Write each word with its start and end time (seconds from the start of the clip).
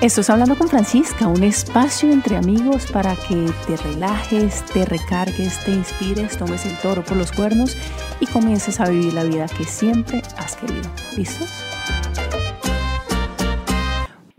Estás 0.00 0.30
hablando 0.30 0.56
con 0.56 0.66
Francisca, 0.66 1.26
un 1.26 1.42
espacio 1.42 2.10
entre 2.10 2.38
amigos 2.38 2.90
para 2.90 3.14
que 3.16 3.52
te 3.66 3.76
relajes, 3.76 4.64
te 4.72 4.86
recargues, 4.86 5.62
te 5.62 5.72
inspires, 5.72 6.38
tomes 6.38 6.64
el 6.64 6.74
toro 6.78 7.04
por 7.04 7.18
los 7.18 7.30
cuernos 7.30 7.76
y 8.18 8.24
comiences 8.24 8.80
a 8.80 8.88
vivir 8.88 9.12
la 9.12 9.24
vida 9.24 9.46
que 9.46 9.64
siempre 9.64 10.22
has 10.38 10.56
querido. 10.56 10.90
¿Listos? 11.18 11.50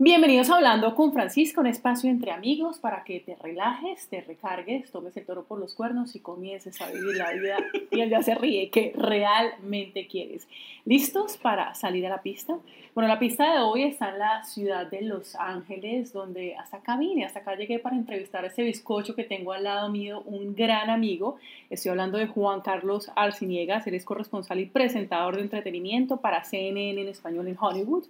Bienvenidos 0.04 0.50
a 0.50 0.56
Hablando 0.56 0.96
con 0.96 1.12
Francisca, 1.12 1.60
un 1.60 1.68
espacio 1.68 2.10
entre 2.10 2.32
amigos 2.32 2.80
para 2.80 3.04
que 3.04 3.20
te 3.20 3.36
relajes, 3.36 4.08
te 4.08 4.20
recargues, 4.20 4.90
tomes 4.90 5.16
el 5.16 5.24
toro 5.24 5.44
por 5.44 5.60
los 5.60 5.74
cuernos 5.74 6.16
y 6.16 6.18
comiences 6.18 6.80
a 6.80 6.90
vivir 6.90 7.14
la 7.14 7.32
vida 7.32 7.58
y 7.88 8.00
él 8.00 8.10
ya 8.10 8.20
se 8.20 8.34
ríe 8.34 8.68
que 8.70 8.92
realmente 8.96 10.08
quieres. 10.08 10.48
¿Listos 10.84 11.36
para 11.36 11.76
salir 11.76 12.04
a 12.06 12.08
la 12.08 12.20
pista? 12.20 12.58
Bueno, 12.96 13.06
la 13.06 13.20
pista 13.20 13.54
de 13.54 13.60
hoy 13.60 13.84
está 13.84 14.08
en 14.10 14.18
la 14.18 14.42
ciudad 14.42 14.90
de 14.90 15.02
Los 15.02 15.36
Ángeles, 15.36 16.12
donde 16.12 16.56
hasta 16.56 16.78
acá 16.78 16.96
vine, 16.96 17.24
hasta 17.24 17.38
acá 17.38 17.54
llegué 17.54 17.78
para 17.78 17.94
entrevistar 17.94 18.42
a 18.42 18.48
ese 18.48 18.64
bizcocho 18.64 19.14
que 19.14 19.22
tengo 19.22 19.52
al 19.52 19.62
lado 19.62 19.88
mío, 19.88 20.22
un 20.26 20.56
gran 20.56 20.90
amigo. 20.90 21.36
Estoy 21.70 21.90
hablando 21.90 22.18
de 22.18 22.26
Juan 22.26 22.60
Carlos 22.60 23.08
Arciniegas, 23.14 23.86
él 23.86 23.94
es 23.94 24.04
corresponsal 24.04 24.58
y 24.58 24.66
presentador 24.66 25.36
de 25.36 25.42
entretenimiento 25.42 26.16
para 26.16 26.42
CNN 26.42 27.00
en 27.02 27.08
español 27.08 27.46
en 27.46 27.56
Hollywood. 27.56 28.04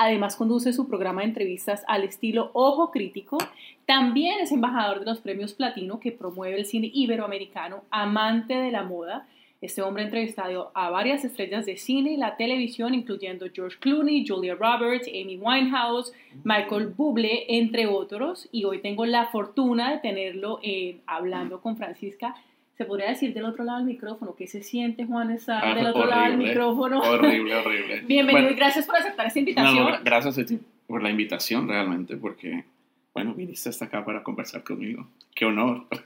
Además, 0.00 0.36
conduce 0.36 0.72
su 0.72 0.86
programa 0.86 1.22
de 1.22 1.26
entrevistas 1.26 1.82
al 1.88 2.04
estilo 2.04 2.52
Ojo 2.52 2.92
Crítico. 2.92 3.36
También 3.84 4.38
es 4.38 4.52
embajador 4.52 5.00
de 5.00 5.06
los 5.06 5.18
premios 5.18 5.54
Platino 5.54 5.98
que 5.98 6.12
promueve 6.12 6.56
el 6.56 6.66
cine 6.66 6.88
iberoamericano, 6.94 7.82
amante 7.90 8.54
de 8.54 8.70
la 8.70 8.84
moda. 8.84 9.26
Este 9.60 9.82
hombre 9.82 10.04
entrevistado 10.04 10.70
a 10.72 10.88
varias 10.90 11.24
estrellas 11.24 11.66
de 11.66 11.76
cine 11.76 12.12
y 12.12 12.16
la 12.16 12.36
televisión, 12.36 12.94
incluyendo 12.94 13.46
George 13.52 13.76
Clooney, 13.80 14.24
Julia 14.24 14.54
Roberts, 14.54 15.08
Amy 15.08 15.36
Winehouse, 15.36 16.12
Michael 16.44 16.94
Bublé, 16.96 17.46
entre 17.48 17.88
otros. 17.88 18.48
Y 18.52 18.66
hoy 18.66 18.80
tengo 18.80 19.04
la 19.04 19.26
fortuna 19.26 19.90
de 19.90 19.98
tenerlo 19.98 20.60
eh, 20.62 21.00
hablando 21.06 21.60
con 21.60 21.76
Francisca 21.76 22.36
se 22.78 22.84
podría 22.84 23.08
decir 23.08 23.34
del 23.34 23.44
otro 23.44 23.64
lado 23.64 23.78
del 23.78 23.88
micrófono. 23.88 24.36
¿Qué 24.36 24.46
se 24.46 24.62
siente, 24.62 25.04
Juan, 25.04 25.32
estar 25.32 25.64
ah, 25.64 25.74
del 25.74 25.88
otro 25.88 26.06
lado 26.06 26.30
del 26.30 26.38
micrófono? 26.38 27.00
Horrible, 27.00 27.54
horrible. 27.56 28.02
Bienvenido 28.02 28.52
y 28.52 28.54
gracias 28.54 28.86
por 28.86 28.94
aceptar 28.94 29.26
esta 29.26 29.40
invitación. 29.40 29.88
gracias 30.04 30.38
a 30.38 30.44
ti 30.44 30.60
por 30.86 31.02
la 31.02 31.10
invitación, 31.10 31.66
realmente, 31.66 32.16
porque, 32.16 32.64
bueno, 33.12 33.34
viniste 33.34 33.68
hasta 33.68 33.86
acá 33.86 34.04
para 34.04 34.22
conversar 34.22 34.62
conmigo. 34.62 35.08
Qué 35.34 35.44
honor. 35.44 35.86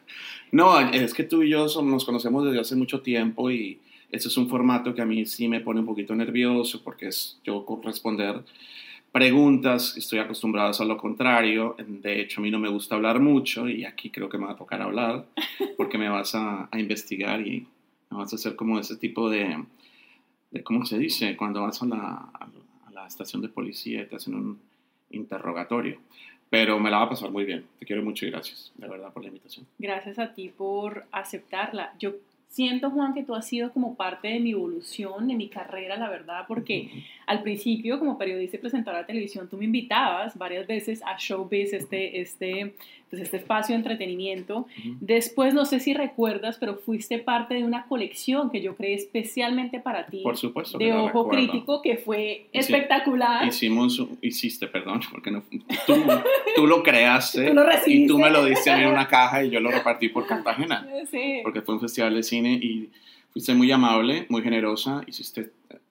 No, 0.50 0.78
es 0.78 1.14
que 1.14 1.24
tú 1.24 1.42
y 1.42 1.48
yo 1.48 1.66
nos 1.82 2.04
conocemos 2.04 2.44
desde 2.44 2.60
hace 2.60 2.76
mucho 2.76 3.00
tiempo 3.00 3.50
y 3.50 3.80
ese 4.10 4.28
es 4.28 4.36
un 4.36 4.50
formato 4.50 4.94
que 4.94 5.00
a 5.00 5.06
mí 5.06 5.24
sí 5.24 5.48
me 5.48 5.60
pone 5.60 5.80
un 5.80 5.86
poquito 5.86 6.14
nervioso 6.14 6.82
porque 6.84 7.08
es 7.08 7.40
yo 7.42 7.64
corresponder 7.64 8.42
preguntas, 9.12 9.96
estoy 9.96 10.18
acostumbrado 10.18 10.72
a 10.76 10.84
lo 10.86 10.96
contrario, 10.96 11.76
de 11.78 12.20
hecho 12.20 12.40
a 12.40 12.42
mí 12.42 12.50
no 12.50 12.58
me 12.58 12.70
gusta 12.70 12.94
hablar 12.94 13.20
mucho 13.20 13.68
y 13.68 13.84
aquí 13.84 14.10
creo 14.10 14.28
que 14.28 14.38
me 14.38 14.46
va 14.46 14.52
a 14.52 14.56
tocar 14.56 14.80
hablar 14.80 15.26
porque 15.76 15.98
me 15.98 16.08
vas 16.08 16.34
a, 16.34 16.68
investigar 16.72 17.46
y 17.46 17.66
me 18.10 18.18
vas 18.18 18.32
a 18.32 18.36
hacer 18.36 18.56
como 18.56 18.78
ese 18.78 18.96
tipo 18.96 19.28
de, 19.28 19.62
de 20.50 20.62
¿cómo 20.64 20.86
se 20.86 20.98
dice? 20.98 21.36
Cuando 21.36 21.62
vas 21.62 21.82
a 21.82 21.86
la, 21.86 22.30
a 22.86 22.90
la 22.90 23.06
estación 23.06 23.42
de 23.42 23.48
policía 23.48 24.02
y 24.02 24.06
te 24.06 24.16
hacen 24.16 24.34
un 24.34 24.58
interrogatorio. 25.10 25.98
Pero 26.48 26.78
me 26.78 26.90
la 26.90 26.98
va 26.98 27.04
a 27.04 27.08
pasar 27.08 27.30
muy 27.30 27.44
bien. 27.44 27.64
Te 27.78 27.86
quiero 27.86 28.02
mucho 28.02 28.26
y 28.26 28.30
gracias, 28.30 28.72
de 28.76 28.86
verdad, 28.86 29.10
por 29.12 29.22
la 29.22 29.28
invitación. 29.28 29.66
Gracias 29.78 30.18
a 30.18 30.34
ti 30.34 30.50
por 30.50 31.06
aceptarla. 31.10 31.94
Yo 31.98 32.12
siento, 32.52 32.90
Juan, 32.90 33.14
que 33.14 33.22
tú 33.22 33.34
has 33.34 33.46
sido 33.46 33.72
como 33.72 33.96
parte 33.96 34.28
de 34.28 34.38
mi 34.38 34.50
evolución, 34.50 35.26
de 35.26 35.34
mi 35.34 35.48
carrera, 35.48 35.96
la 35.96 36.10
verdad, 36.10 36.44
porque 36.46 36.90
al 37.26 37.42
principio, 37.42 37.98
como 37.98 38.18
periodista 38.18 38.58
y 38.58 38.60
presentadora 38.60 39.00
de 39.00 39.06
televisión, 39.06 39.48
tú 39.48 39.56
me 39.56 39.64
invitabas 39.64 40.36
varias 40.36 40.66
veces 40.66 41.02
a 41.04 41.16
Showbiz, 41.18 41.72
este, 41.72 42.20
este 42.20 42.74
pues, 43.12 43.24
este 43.24 43.36
espacio 43.36 43.74
de 43.74 43.76
entretenimiento. 43.76 44.66
Después, 45.00 45.52
no 45.52 45.66
sé 45.66 45.80
si 45.80 45.92
recuerdas, 45.92 46.56
pero 46.58 46.76
fuiste 46.76 47.18
parte 47.18 47.52
de 47.52 47.62
una 47.62 47.84
colección 47.84 48.50
que 48.50 48.62
yo 48.62 48.74
creé 48.74 48.94
especialmente 48.94 49.80
para 49.80 50.06
ti. 50.06 50.22
Por 50.22 50.38
supuesto. 50.38 50.78
De 50.78 50.94
Ojo 50.94 51.28
Crítico, 51.28 51.82
que 51.82 51.98
fue 51.98 52.46
espectacular. 52.54 53.46
Hicimos, 53.46 54.02
hiciste, 54.22 54.66
perdón, 54.66 55.02
porque 55.10 55.30
no, 55.30 55.42
tú, 55.86 55.94
tú 56.56 56.66
lo 56.66 56.82
creaste 56.82 57.48
tú 57.48 57.52
lo 57.52 57.64
y 57.86 58.06
tú 58.06 58.18
me 58.18 58.30
lo 58.30 58.46
diste 58.46 58.70
en 58.70 58.88
una 58.88 59.06
caja 59.06 59.44
y 59.44 59.50
yo 59.50 59.60
lo 59.60 59.70
repartí 59.70 60.08
por 60.08 60.26
Cartagena. 60.26 60.88
Sí. 61.10 61.40
Porque 61.42 61.60
fue 61.60 61.74
un 61.74 61.80
festival 61.80 62.14
de 62.14 62.22
cine 62.22 62.52
y 62.54 62.88
fuiste 63.32 63.54
muy 63.54 63.70
amable, 63.70 64.24
muy 64.30 64.40
generosa, 64.40 65.02
hiciste 65.06 65.50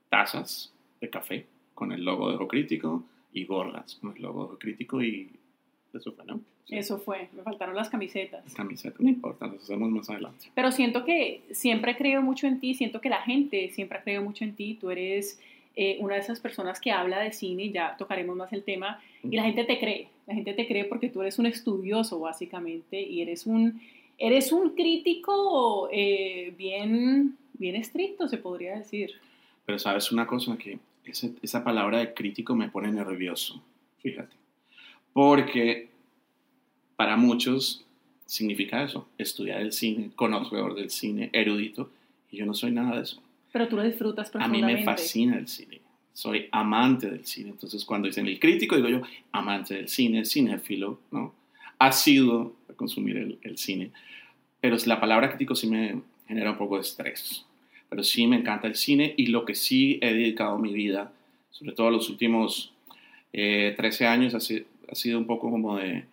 tazas 0.10 0.74
de 1.00 1.10
café 1.10 1.46
con 1.76 1.92
el 1.92 2.04
logo 2.04 2.30
de 2.30 2.38
Ojo 2.38 2.48
Crítico 2.48 3.04
y 3.34 3.46
gorras 3.46 4.00
con 4.02 4.16
el 4.16 4.24
logo 4.24 4.40
de 4.40 4.46
Ojo 4.46 4.58
Crítico 4.58 5.04
y 5.04 5.30
eso 5.98 6.12
fue, 6.14 6.26
¿no? 6.26 6.42
Eso 6.70 7.00
fue, 7.00 7.30
me 7.34 7.44
faltaron 7.44 7.76
las 7.76 7.90
camisetas. 7.90 8.44
Las 8.46 8.54
camisetas, 8.54 9.00
no 9.02 9.10
importa, 9.10 9.48
las 9.48 9.64
hacemos 9.64 9.90
más 9.90 10.10
adelante. 10.10 10.48
Pero 10.56 10.72
siento 10.72 11.04
que 11.04 11.42
siempre 11.52 11.98
creo 11.98 12.22
mucho 12.22 12.48
en 12.48 12.60
ti, 12.60 12.76
siento 12.76 13.02
que 13.02 13.10
la 13.10 13.22
gente 13.22 13.70
siempre 13.72 13.98
ha 13.98 14.02
creído 14.04 14.24
mucho 14.24 14.44
en 14.44 14.56
ti, 14.56 14.78
tú 14.80 14.90
eres 14.90 15.40
eh, 15.76 15.98
una 16.00 16.16
de 16.16 16.22
esas 16.22 16.40
personas 16.40 16.80
que 16.80 16.92
habla 16.92 17.20
de 17.20 17.32
cine, 17.32 17.72
ya 17.72 17.96
tocaremos 17.98 18.36
más 18.36 18.54
el 18.54 18.64
tema, 18.64 19.02
y 19.24 19.36
la 19.36 19.44
gente 19.44 19.66
te 19.66 19.80
cree, 19.80 20.08
la 20.28 20.34
gente 20.34 20.54
te 20.54 20.68
cree 20.68 20.86
porque 20.86 21.10
tú 21.10 21.22
eres 21.22 21.40
un 21.40 21.46
estudioso 21.46 22.20
básicamente 22.20 23.02
y 23.02 23.22
eres 23.22 23.46
un, 23.46 23.82
eres 24.18 24.52
un 24.52 24.76
crítico 24.76 25.90
eh, 25.92 26.54
bien, 26.58 27.38
bien 27.54 27.76
estricto, 27.76 28.28
se 28.28 28.38
podría 28.38 28.78
decir. 28.78 29.12
Pero 29.66 29.78
sabes 29.78 30.12
una 30.12 30.26
cosa, 30.26 30.58
que 30.58 30.80
esa 31.42 31.64
palabra 31.64 32.00
de 32.00 32.14
crítico 32.14 32.56
me 32.56 32.70
pone 32.70 32.92
nervioso, 32.92 33.62
fíjate, 34.00 34.41
porque 35.14 35.90
para 36.96 37.18
muchos 37.18 37.86
significa 38.26 38.84
eso, 38.84 39.10
estudiar 39.18 39.62
el 39.62 39.74
cine, 39.74 40.12
conocedor 40.16 40.76
del 40.76 40.90
cine, 40.90 41.30
erudito, 41.34 41.92
y 42.30 42.38
yo 42.38 42.46
no 42.46 42.54
soy 42.54 42.72
nada 42.72 42.96
de 42.96 43.04
eso. 43.04 43.22
Pero 43.52 43.68
tú 43.68 43.76
lo 43.76 43.84
disfrutas 43.84 44.30
profundamente. 44.30 44.74
A 44.74 44.76
mí 44.78 44.80
me 44.80 44.86
fascina 44.86 45.38
el 45.38 45.48
cine, 45.48 45.82
soy 46.14 46.48
amante 46.52 47.10
del 47.10 47.26
cine, 47.26 47.50
entonces 47.50 47.84
cuando 47.84 48.08
dicen 48.08 48.28
el 48.28 48.40
crítico, 48.40 48.76
digo 48.76 48.88
yo, 48.88 49.02
amante 49.32 49.76
del 49.76 49.90
cine, 49.90 50.24
cinéfilo, 50.26 51.00
¿no? 51.12 51.34
Ha 51.80 51.92
sido 51.92 52.56
a 52.70 52.74
consumir 52.74 53.18
el, 53.18 53.40
el 53.42 53.58
cine, 53.58 53.92
pero 54.62 54.78
la 54.86 55.02
palabra 55.02 55.30
crítico 55.30 55.56
sí 55.56 55.68
me 55.68 56.02
genera 56.28 56.52
un 56.52 56.58
poco 56.58 56.76
de 56.76 56.82
estrés, 56.82 57.46
pero 57.90 58.04
sí 58.04 58.28
me 58.28 58.38
encanta 58.38 58.68
el 58.68 58.76
cine 58.76 59.14
y 59.18 59.28
lo 59.28 59.44
que 59.44 59.56
sí 59.56 60.00
he 60.02 60.14
dedicado 60.14 60.58
mi 60.58 60.72
vida, 60.72 61.12
sobre 61.50 61.74
todo 61.74 61.92
los 61.92 62.10
últimos 62.10 62.72
13 63.32 64.04
eh, 64.04 64.08
años, 64.08 64.34
ha 64.90 64.96
sido 64.96 65.18
un 65.18 65.26
poco 65.26 65.50
como 65.50 65.78
de 65.78 66.06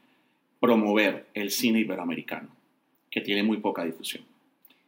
promover 0.61 1.27
el 1.35 1.51
cine 1.51 1.81
iberoamericano, 1.81 2.49
que 3.11 3.21
tiene 3.21 3.43
muy 3.43 3.59
poca 3.59 3.85
difusión, 3.85 4.25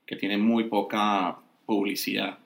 que 0.06 0.16
tiene 0.16 0.36
muy 0.36 0.64
poca 0.64 1.38
publicidad, 1.66 2.38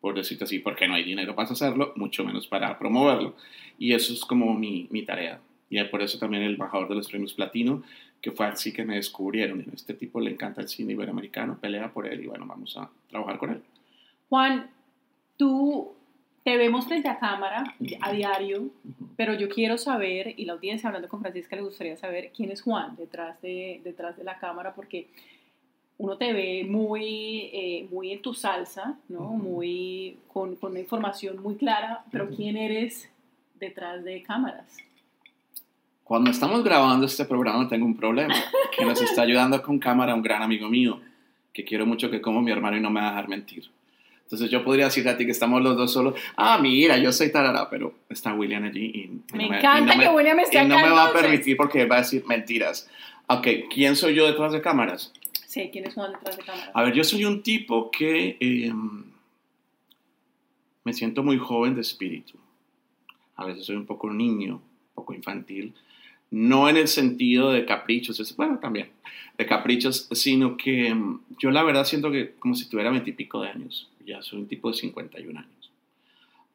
por 0.00 0.14
decirlo 0.14 0.44
así, 0.44 0.58
porque 0.58 0.88
no 0.88 0.94
hay 0.94 1.04
dinero 1.04 1.34
para 1.34 1.50
hacerlo, 1.50 1.92
mucho 1.96 2.24
menos 2.24 2.46
para 2.46 2.78
promoverlo. 2.78 3.36
Y 3.78 3.92
eso 3.92 4.12
es 4.12 4.24
como 4.24 4.54
mi, 4.54 4.88
mi 4.90 5.02
tarea. 5.02 5.40
Y 5.68 5.82
por 5.84 6.02
eso 6.02 6.18
también 6.18 6.42
el 6.42 6.54
embajador 6.54 6.88
de 6.88 6.96
los 6.96 7.08
premios 7.08 7.34
Platino, 7.34 7.82
que 8.20 8.32
fue 8.32 8.46
así 8.46 8.72
que 8.72 8.84
me 8.84 8.96
descubrieron. 8.96 9.64
Este 9.72 9.94
tipo 9.94 10.20
le 10.20 10.30
encanta 10.30 10.60
el 10.60 10.68
cine 10.68 10.92
iberoamericano, 10.92 11.58
pelea 11.58 11.92
por 11.92 12.06
él 12.06 12.24
y 12.24 12.26
bueno, 12.26 12.46
vamos 12.46 12.76
a 12.76 12.90
trabajar 13.08 13.38
con 13.38 13.50
él. 13.50 13.62
Juan, 14.28 14.70
tú 15.36 15.94
te 16.50 16.56
vemos 16.56 16.84
frente 16.84 17.08
a 17.08 17.16
cámara 17.16 17.76
a 18.00 18.12
diario, 18.12 18.70
pero 19.16 19.34
yo 19.34 19.48
quiero 19.48 19.78
saber, 19.78 20.34
y 20.36 20.46
la 20.46 20.54
audiencia 20.54 20.88
hablando 20.88 21.08
con 21.08 21.20
Francisca 21.20 21.54
le 21.54 21.62
gustaría 21.62 21.96
saber 21.96 22.32
quién 22.36 22.50
es 22.50 22.62
Juan 22.62 22.96
detrás 22.96 23.40
de, 23.40 23.80
detrás 23.84 24.16
de 24.16 24.24
la 24.24 24.36
cámara, 24.36 24.74
porque 24.74 25.06
uno 25.98 26.16
te 26.16 26.32
ve 26.32 26.66
muy, 26.68 27.50
eh, 27.52 27.86
muy 27.88 28.10
en 28.10 28.20
tu 28.20 28.34
salsa, 28.34 28.98
¿no? 29.08 29.26
muy, 29.26 30.16
con, 30.26 30.56
con, 30.56 30.72
una 30.72 30.80
información 30.80 31.40
muy 31.40 31.54
clara, 31.54 32.02
pero 32.10 32.28
¿quién 32.30 32.56
eres 32.56 33.08
detrás 33.60 34.02
de 34.02 34.20
cámaras? 34.24 34.76
Cuando 36.02 36.32
estamos 36.32 36.64
grabando 36.64 37.06
este 37.06 37.26
programa 37.26 37.68
tengo 37.68 37.86
un 37.86 37.96
problema, 37.96 38.34
que 38.76 38.84
nos 38.84 39.00
está 39.00 39.22
ayudando 39.22 39.62
con 39.62 39.78
cámara 39.78 40.16
un 40.16 40.22
gran 40.22 40.42
amigo 40.42 40.68
mío, 40.68 41.00
que 41.52 41.64
quiero 41.64 41.86
mucho 41.86 42.10
que 42.10 42.20
como 42.20 42.42
mi 42.42 42.50
hermano 42.50 42.76
y 42.76 42.80
no 42.80 42.90
me 42.90 43.00
va 43.00 43.06
a 43.06 43.10
dejar 43.10 43.28
mentir. 43.28 43.70
Entonces 44.30 44.48
yo 44.48 44.62
podría 44.62 44.84
decir 44.84 45.08
a 45.08 45.16
ti 45.16 45.24
que 45.24 45.32
estamos 45.32 45.60
los 45.60 45.76
dos 45.76 45.92
solos, 45.92 46.14
ah, 46.36 46.56
mira, 46.62 46.96
yo 46.98 47.10
soy 47.10 47.32
tarara, 47.32 47.68
pero 47.68 47.94
está 48.08 48.32
William 48.32 48.62
allí 48.62 48.84
y, 48.84 49.36
me, 49.36 49.46
encanta 49.46 49.98
que 49.98 50.08
William 50.08 50.38
esté 50.38 50.62
y 50.62 50.68
no 50.68 50.76
me 50.76 50.88
va 50.88 51.06
a 51.06 51.12
permitir 51.12 51.56
porque 51.56 51.84
va 51.84 51.96
a 51.96 51.98
decir 52.02 52.24
mentiras. 52.24 52.88
Ok, 53.26 53.48
¿quién 53.74 53.96
soy 53.96 54.14
yo 54.14 54.28
detrás 54.28 54.52
de 54.52 54.62
cámaras? 54.62 55.12
Sí, 55.48 55.68
¿quién 55.72 55.84
es 55.84 55.94
Juan 55.94 56.12
detrás 56.12 56.36
de 56.36 56.44
cámaras? 56.44 56.70
A 56.72 56.82
ver, 56.84 56.94
yo 56.94 57.02
soy 57.02 57.24
un 57.24 57.42
tipo 57.42 57.90
que 57.90 58.36
em, 58.38 59.02
me 60.84 60.92
siento 60.92 61.24
muy 61.24 61.36
joven 61.36 61.74
de 61.74 61.80
espíritu. 61.80 62.38
A 63.34 63.46
veces 63.46 63.64
soy 63.64 63.74
un 63.74 63.86
poco 63.86 64.12
niño, 64.12 64.54
un 64.54 64.94
poco 64.94 65.12
infantil. 65.12 65.74
No 66.30 66.68
en 66.68 66.76
el 66.76 66.88
sentido 66.88 67.50
de 67.50 67.64
caprichos, 67.64 68.36
bueno, 68.36 68.58
también 68.58 68.90
de 69.36 69.46
caprichos, 69.46 70.06
sino 70.12 70.56
que 70.56 70.88
em, 70.88 71.18
yo 71.38 71.50
la 71.50 71.62
verdad 71.62 71.84
siento 71.84 72.10
que 72.10 72.34
como 72.34 72.54
si 72.54 72.68
tuviera 72.68 72.90
veintipico 72.90 73.40
de 73.40 73.48
años 73.48 73.90
ya 74.06 74.22
soy 74.22 74.40
un 74.40 74.48
tipo 74.48 74.70
de 74.70 74.76
51 74.76 75.38
años. 75.38 75.70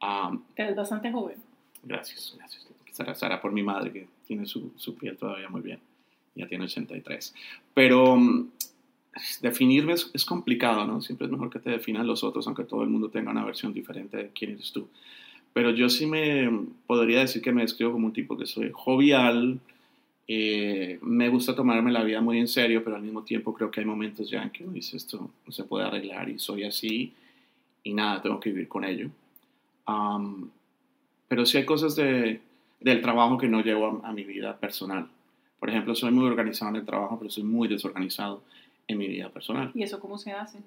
Um, 0.01 0.43
Te 0.55 0.63
ves 0.63 0.75
bastante 0.75 1.11
joven. 1.11 1.37
Gracias, 1.83 2.35
gracias. 2.37 2.67
será, 2.91 3.15
será 3.15 3.41
por 3.41 3.51
mi 3.51 3.63
madre 3.63 3.91
que 3.91 4.07
tiene 4.27 4.45
su, 4.45 4.71
su 4.75 4.95
piel 4.95 5.17
todavía 5.17 5.49
muy 5.49 5.61
bien, 5.61 5.79
ya 6.35 6.47
tiene 6.47 6.65
83. 6.65 7.33
Pero 7.73 8.17
mm, 8.17 8.49
definirme 9.41 9.93
es, 9.93 10.11
es, 10.13 10.25
complicado, 10.25 10.85
¿no? 10.85 11.01
Siempre 11.01 11.25
es 11.25 11.31
mejor 11.31 11.49
que 11.49 11.59
te 11.59 11.69
definan 11.69 12.07
los 12.07 12.23
otros, 12.23 12.45
aunque 12.47 12.63
todo 12.63 12.83
el 12.83 12.89
mundo 12.89 13.09
tenga 13.09 13.31
una 13.31 13.45
versión 13.45 13.73
diferente 13.73 14.17
de 14.17 14.29
quién 14.29 14.51
eres 14.51 14.71
tú. 14.71 14.87
Pero 15.55 15.71
yo 15.71 15.87
sí 15.87 16.05
me 16.05 16.51
podría 16.85 17.21
decir 17.21 17.41
que 17.41 17.53
me 17.53 17.61
describo 17.61 17.93
como 17.93 18.07
un 18.07 18.11
tipo 18.11 18.37
que 18.37 18.45
soy 18.45 18.71
jovial, 18.73 19.57
eh, 20.27 20.99
me 21.01 21.29
gusta 21.29 21.55
tomarme 21.55 21.93
la 21.93 22.03
vida 22.03 22.19
muy 22.19 22.39
en 22.39 22.49
serio, 22.49 22.83
pero 22.83 22.97
al 22.97 23.01
mismo 23.01 23.23
tiempo 23.23 23.53
creo 23.53 23.71
que 23.71 23.79
hay 23.79 23.85
momentos 23.85 24.29
ya 24.29 24.43
en 24.43 24.49
que 24.49 24.65
uno 24.65 24.73
dice 24.73 24.97
esto 24.97 25.31
no 25.45 25.51
se 25.53 25.63
puede 25.63 25.85
arreglar 25.85 26.27
y 26.27 26.39
soy 26.39 26.65
así 26.65 27.13
y 27.83 27.93
nada, 27.93 28.21
tengo 28.21 28.37
que 28.37 28.49
vivir 28.49 28.67
con 28.67 28.83
ello. 28.83 29.09
Um, 29.87 30.49
pero 31.29 31.45
sí 31.45 31.57
hay 31.57 31.63
cosas 31.63 31.95
de, 31.95 32.41
del 32.81 33.01
trabajo 33.01 33.37
que 33.37 33.47
no 33.47 33.61
llevo 33.61 34.01
a, 34.03 34.09
a, 34.09 34.11
mi 34.11 34.25
vida 34.25 34.57
personal. 34.57 35.07
Por 35.57 35.69
ejemplo, 35.69 35.95
soy 35.95 36.11
muy 36.11 36.25
organizado 36.25 36.71
en 36.71 36.81
el 36.81 36.85
trabajo, 36.85 37.17
pero 37.17 37.31
soy 37.31 37.43
muy 37.43 37.69
desorganizado 37.69 38.43
en 38.89 38.97
mi 38.97 39.07
vida 39.07 39.29
personal. 39.29 39.71
¿Y 39.73 39.83
eso 39.83 40.01
cómo 40.01 40.17
se 40.17 40.33
hace? 40.33 40.59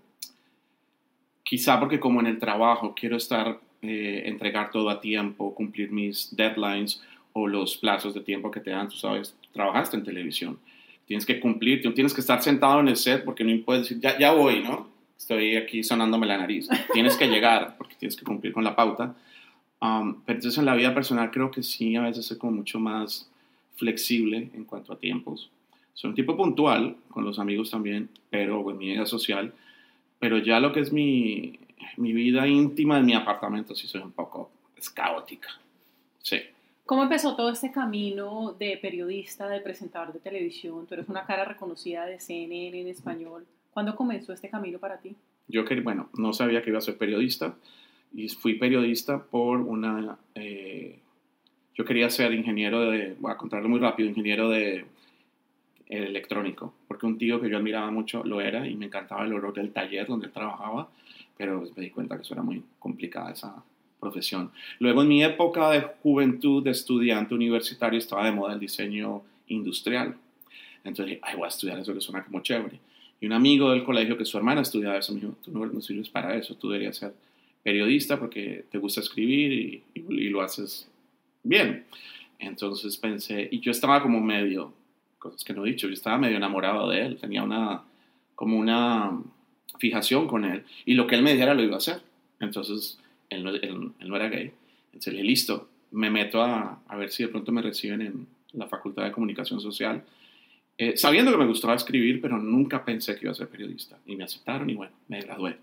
Quizá 1.43 1.79
porque 1.79 2.01
como 2.01 2.21
en 2.21 2.27
el 2.27 2.39
trabajo 2.39 2.95
quiero 2.99 3.19
estar, 3.19 3.61
eh, 3.83 4.23
entregar 4.27 4.71
todo 4.71 4.91
a 4.91 5.01
tiempo, 5.01 5.55
cumplir 5.55 5.91
mis 5.93 6.35
deadlines 6.35 7.03
o 7.33 7.47
los 7.47 7.77
plazos 7.77 8.15
de 8.15 8.21
tiempo 8.21 8.51
que 8.51 8.61
te 8.61 8.71
dan, 8.71 8.89
tú 8.89 8.97
sabes, 8.97 9.37
trabajaste 9.53 9.97
en 9.97 10.05
televisión, 10.05 10.59
tienes 11.07 11.25
que 11.25 11.39
cumplir, 11.41 11.83
tienes 11.95 12.13
que 12.13 12.21
estar 12.21 12.43
sentado 12.43 12.81
en 12.81 12.89
el 12.89 12.97
set 12.97 13.25
porque 13.25 13.45
no 13.45 13.65
puedes 13.65 13.83
decir, 13.83 14.01
ya, 14.01 14.19
ya 14.19 14.33
voy, 14.33 14.63
¿no? 14.63 14.89
Estoy 15.17 15.57
aquí 15.57 15.83
sonándome 15.83 16.27
la 16.27 16.39
nariz. 16.39 16.69
Tienes 16.93 17.17
que 17.17 17.27
llegar 17.27 17.77
porque 17.77 17.97
tienes 17.97 18.17
que 18.17 18.25
cumplir 18.25 18.53
con 18.53 18.63
la 18.63 18.77
pauta. 18.77 19.17
Um, 19.81 20.23
pero 20.25 20.39
entonces 20.39 20.59
en 20.59 20.65
la 20.65 20.75
vida 20.75 20.95
personal 20.95 21.31
creo 21.31 21.51
que 21.51 21.63
sí, 21.63 21.97
a 21.97 22.03
veces 22.03 22.27
soy 22.27 22.39
como 22.39 22.53
mucho 22.53 22.79
más 22.79 23.29
flexible 23.77 24.51
en 24.55 24.65
cuanto 24.65 24.93
a 24.93 24.99
tiempos. 24.99 25.51
Soy 25.95 26.11
un 26.11 26.15
tipo 26.15 26.37
puntual 26.37 26.97
con 27.11 27.25
los 27.25 27.39
amigos 27.39 27.71
también, 27.71 28.09
pero 28.31 28.71
en 28.71 28.79
mi 28.79 28.91
vida 28.91 29.07
social. 29.07 29.53
Pero 30.19 30.39
ya 30.39 30.61
lo 30.61 30.73
que 30.73 30.81
es 30.81 30.93
mi, 30.93 31.59
mi 31.97 32.13
vida 32.13 32.47
íntima 32.47 32.99
en 32.99 33.07
mi 33.07 33.15
apartamento 33.15 33.75
sí 33.75 33.87
soy 33.87 34.01
un 34.01 34.13
poco, 34.13 34.51
es 34.77 34.91
caótica. 34.91 35.49
Sí. 36.21 36.39
¿Cómo 36.85 37.03
empezó 37.03 37.37
todo 37.37 37.51
este 37.51 37.71
camino 37.71 38.57
de 38.59 38.79
periodista, 38.81 39.49
de 39.49 39.61
presentador 39.61 40.13
de 40.13 40.21
televisión? 40.21 40.87
Tú 40.87 40.95
eres 40.95 41.09
una 41.09 41.27
cara 41.27 41.45
reconocida 41.45 42.07
de 42.07 42.19
CNN 42.19 42.81
en 42.81 42.89
español. 42.89 43.47
¿Cuándo 43.73 43.95
comenzó 43.95 44.33
este 44.33 44.49
camino 44.49 44.79
para 44.79 44.99
ti? 44.99 45.15
Yo 45.49 45.65
que, 45.65 45.81
bueno, 45.81 46.09
no 46.15 46.33
sabía 46.33 46.63
que 46.63 46.71
iba 46.71 46.79
a 46.79 46.83
ser 46.83 46.97
periodista 46.97 47.55
y 48.15 48.29
fui 48.29 48.55
periodista 48.55 49.23
por 49.23 49.61
una... 49.61 50.19
Eh, 50.35 50.99
yo 51.75 51.85
quería 51.85 52.11
ser 52.11 52.33
ingeniero 52.33 52.91
de, 52.91 53.15
voy 53.21 53.33
a 53.33 53.37
contarlo 53.37 53.69
muy 53.69 53.79
rápido, 53.79 54.09
ingeniero 54.09 54.49
de 54.49 54.87
electrónico, 55.89 56.75
porque 56.87 57.07
un 57.07 57.19
tío 57.19 57.41
que 57.41 57.49
yo 57.49 57.57
admiraba 57.57 57.91
mucho 57.91 58.23
lo 58.25 58.41
era 58.41 58.67
y 58.67 58.75
me 58.77 58.87
encantaba 58.87 59.25
el 59.25 59.33
olor 59.33 59.55
del 59.55 59.73
taller 59.73 60.07
donde 60.07 60.27
él 60.27 60.33
trabajaba, 60.33 60.89
pero 61.39 61.67
me 61.75 61.83
di 61.83 61.91
cuenta 61.91 62.17
que 62.17 62.23
eso 62.23 62.35
era 62.35 62.43
muy 62.43 62.63
complicada 62.79 63.31
esa 63.31 63.65
profesión. 63.99 64.51
Luego 64.81 65.03
en 65.03 65.09
mi 65.09 65.25
época 65.25 65.71
de 65.71 65.81
juventud, 66.03 66.63
de 66.63 66.73
estudiante 66.73 67.35
universitario, 67.35 67.99
estaba 67.99 68.27
de 68.27 68.33
moda 68.33 68.53
el 68.53 68.61
diseño 68.61 69.23
industrial. 69.47 70.17
Entonces 70.85 71.07
dije, 71.07 71.21
ay, 71.23 71.37
voy 71.37 71.47
a 71.47 71.49
estudiar 71.49 71.79
eso 71.79 71.95
que 71.95 72.01
suena 72.01 72.25
como 72.25 72.41
chévere. 72.41 72.81
Y 73.21 73.27
un 73.27 73.33
amigo 73.33 73.71
del 73.71 73.85
colegio 73.85 74.19
que 74.19 74.25
su 74.25 74.37
hermana 74.37 74.63
estudiaba 74.63 74.99
eso 74.99 75.15
me 75.15 75.21
dijo, 75.21 75.37
tú 75.43 75.53
no, 75.53 75.65
no 75.65 75.81
sirves 75.81 76.09
para 76.09 76.37
eso, 76.37 76.55
tú 76.57 76.69
deberías 76.69 76.97
ser 76.97 77.15
periodista 77.63 78.19
porque 78.19 78.65
te 78.71 78.79
gusta 78.79 79.01
escribir 79.01 79.53
y, 79.53 79.83
y, 79.95 80.01
y, 80.01 80.29
lo 80.29 80.41
haces 80.41 80.89
bien. 81.43 81.85
Entonces 82.39 82.97
pensé, 82.97 83.49
y 83.51 83.61
yo 83.61 83.71
estaba 83.73 84.03
como 84.03 84.21
medio, 84.21 84.73
cosas 85.19 85.43
que 85.45 85.53
no 85.53 85.67
he 85.67 85.71
dicho, 85.71 85.89
yo 85.89 85.95
estaba 85.95 86.19
medio 86.19 86.37
enamorado 86.37 86.89
de 86.89 87.03
él, 87.03 87.17
tenía 87.17 87.43
una, 87.43 87.83
como 88.37 88.57
una 88.57 89.21
fijación 89.79 90.27
con 90.27 90.45
él, 90.45 90.65
y 90.85 90.95
lo 90.95 91.07
que 91.07 91.15
él 91.15 91.23
me 91.23 91.33
dijera 91.33 91.55
lo 91.55 91.63
iba 91.63 91.75
a 91.75 91.79
hacer. 91.79 92.01
Entonces, 92.41 92.99
él 93.31 93.45
no, 93.45 93.51
él, 93.51 93.93
él 93.99 94.09
no 94.09 94.17
era 94.17 94.29
gay. 94.29 94.53
Entonces 94.87 95.13
le 95.13 95.21
dije, 95.21 95.31
listo, 95.31 95.69
me 95.93 96.11
meto 96.11 96.43
a, 96.43 96.81
a, 96.87 96.97
ver 96.97 97.11
si 97.11 97.23
de 97.23 97.29
pronto 97.29 97.53
me 97.53 97.63
reciben 97.63 98.03
en 98.03 98.27
la 98.53 98.67
Facultad 98.67 99.05
de 99.05 99.13
Comunicación 99.13 99.61
Social, 99.61 100.03
eh, 100.77 100.97
sabiendo 100.97 101.33
que 101.33 101.39
me 101.39 101.47
gustaba 101.47 101.75
escribir, 101.75 102.21
pero 102.21 102.39
nunca 102.39 102.85
pensé 102.85 103.15
que 103.17 103.23
iba 103.23 103.33
a 103.33 103.35
ser 103.35 103.49
periodista. 103.49 103.99
Y 104.07 104.17
me 104.17 104.25
aceptaron 104.25 104.71
y 104.71 104.75
bueno, 104.75 104.93
me 105.09 105.21
gradué. 105.21 105.57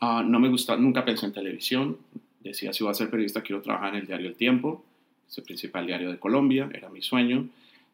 Uh, 0.00 0.22
no 0.22 0.40
me 0.40 0.48
gusta, 0.48 0.76
nunca 0.76 1.04
pensé 1.04 1.26
en 1.26 1.32
televisión. 1.32 1.98
Decía, 2.40 2.72
si 2.72 2.82
voy 2.82 2.90
a 2.90 2.94
ser 2.94 3.10
periodista, 3.10 3.42
quiero 3.42 3.60
trabajar 3.60 3.94
en 3.94 4.00
el 4.00 4.06
diario 4.06 4.28
El 4.28 4.36
Tiempo, 4.36 4.84
es 5.28 5.36
el 5.38 5.44
principal 5.44 5.86
diario 5.86 6.10
de 6.10 6.18
Colombia, 6.18 6.70
era 6.72 6.88
mi 6.88 7.02
sueño. 7.02 7.48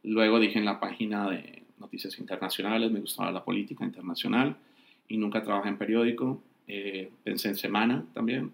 Luego 0.04 0.38
dije 0.38 0.58
en 0.58 0.64
la 0.64 0.78
página 0.78 1.30
de 1.30 1.62
noticias 1.78 2.18
internacionales, 2.18 2.90
me 2.90 3.00
gustaba 3.00 3.32
la 3.32 3.44
política 3.44 3.84
internacional 3.84 4.56
y 5.12 5.18
nunca 5.18 5.42
trabajé 5.42 5.68
en 5.68 5.76
periódico. 5.76 6.42
Eh, 6.66 7.10
pensé 7.22 7.48
en 7.48 7.56
semana 7.56 8.04
también 8.14 8.52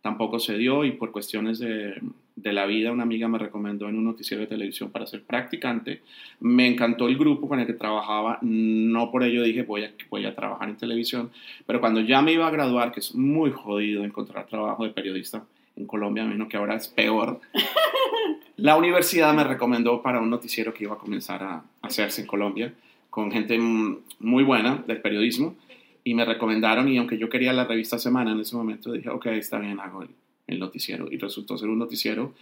tampoco 0.00 0.38
se 0.38 0.56
dio 0.56 0.84
y 0.84 0.92
por 0.92 1.10
cuestiones 1.10 1.58
de, 1.58 2.00
de, 2.36 2.52
la 2.52 2.66
vida 2.66 2.92
una 2.92 3.02
amiga 3.02 3.28
me 3.28 3.36
recomendó 3.36 3.88
en 3.88 3.96
un 3.96 4.04
noticiero 4.04 4.42
de 4.42 4.46
televisión 4.46 4.90
para 4.90 5.06
ser 5.06 5.22
practicante. 5.22 6.02
Me 6.40 6.66
encantó 6.66 7.08
el 7.08 7.18
grupo 7.18 7.48
con 7.48 7.60
el 7.60 7.66
que 7.66 7.72
trabajaba, 7.74 8.38
no 8.42 9.10
por 9.10 9.24
ello 9.24 9.42
dije 9.42 9.62
voy 9.64 9.84
a, 9.84 9.92
voy 10.08 10.24
a 10.24 10.34
trabajar 10.34 10.68
en 10.68 10.76
televisión, 10.76 11.30
pero 11.66 11.80
cuando 11.80 12.00
ya 12.00 12.22
me 12.22 12.32
iba 12.32 12.46
a 12.46 12.50
graduar, 12.50 12.92
que 12.92 13.00
es 13.00 13.14
muy 13.14 13.50
jodido 13.50 14.04
encontrar 14.04 14.46
trabajo 14.46 14.84
de 14.84 14.90
periodista 14.90 15.44
en 15.76 15.86
Colombia, 15.86 16.24
menos 16.24 16.48
que 16.48 16.56
ahora 16.56 16.76
es 16.76 16.88
peor, 16.88 17.40
la 18.56 18.76
universidad 18.76 19.34
me 19.34 19.44
recomendó 19.44 20.00
para 20.00 20.20
un 20.20 20.30
noticiero 20.30 20.72
que 20.72 20.84
iba 20.84 20.94
a 20.94 20.98
comenzar 20.98 21.42
a 21.42 21.62
hacerse 21.82 22.22
en 22.22 22.26
Colombia 22.26 22.72
con 23.10 23.30
gente 23.32 23.58
muy 23.58 24.44
buena 24.44 24.82
del 24.86 25.00
periodismo 25.00 25.56
y 26.08 26.14
me 26.14 26.24
recomendaron 26.24 26.88
y 26.88 26.96
aunque 26.96 27.18
yo 27.18 27.28
quería 27.28 27.52
la 27.52 27.66
revista 27.66 27.98
Semana 27.98 28.32
en 28.32 28.40
ese 28.40 28.56
momento 28.56 28.92
dije, 28.92 29.10
ok, 29.10 29.26
está 29.26 29.58
bien, 29.58 29.78
hago 29.78 30.02
el, 30.02 30.08
el, 30.46 30.58
noticiero. 30.58 31.06
Y 31.10 31.18
resultó 31.18 31.58
ser 31.58 31.68
un 31.68 31.78
noticiero 31.78 32.32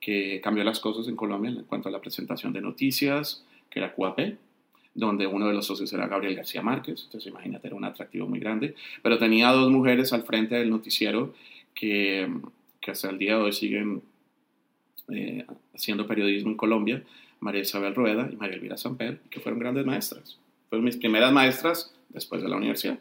que 0.00 0.40
cambió 0.42 0.64
las 0.64 0.80
cosas 0.80 1.06
en 1.06 1.14
Colombia 1.14 1.50
en 1.50 1.62
cuanto 1.62 1.88
a 1.88 1.92
la 1.92 2.00
presentación 2.00 2.52
de 2.52 2.60
noticias, 2.60 3.44
que 3.70 3.78
era 3.78 3.94
QAP, 3.94 4.34
donde 4.92 5.28
uno 5.28 5.46
de 5.46 5.54
los 5.54 5.66
socios 5.66 5.92
era 5.92 6.08
Gabriel 6.08 6.34
García 6.34 6.62
Márquez, 6.62 7.04
entonces 7.04 7.30
imagínate, 7.30 7.68
era 7.68 7.76
un 7.76 7.84
atractivo 7.84 8.26
muy 8.26 8.40
grande, 8.40 8.74
pero 9.02 9.18
tenía 9.20 9.52
dos 9.52 9.70
mujeres 9.70 10.12
al 10.12 10.24
frente 10.24 10.56
del 10.56 10.70
noticiero 10.70 11.32
que, 11.76 12.28
que 12.80 12.90
hasta 12.90 13.08
el 13.08 13.18
día 13.18 13.36
de 13.36 13.42
hoy 13.42 13.52
siguen 13.52 14.02
eh, 15.12 15.46
haciendo 15.72 16.08
periodismo 16.08 16.50
en 16.50 16.56
Colombia, 16.56 17.04
María 17.38 17.60
Isabel 17.60 17.94
Rueda 17.94 18.28
y 18.32 18.34
María 18.34 18.56
Elvira 18.56 18.76
Samper, 18.76 19.20
que 19.30 19.38
fueron 19.38 19.60
grandes 19.60 19.86
maestras. 19.86 20.40
Fueron 20.68 20.84
mis 20.84 20.96
primeras 20.96 21.32
maestras 21.32 21.94
después 22.08 22.42
de 22.42 22.48
la 22.48 22.56
universidad. 22.56 22.98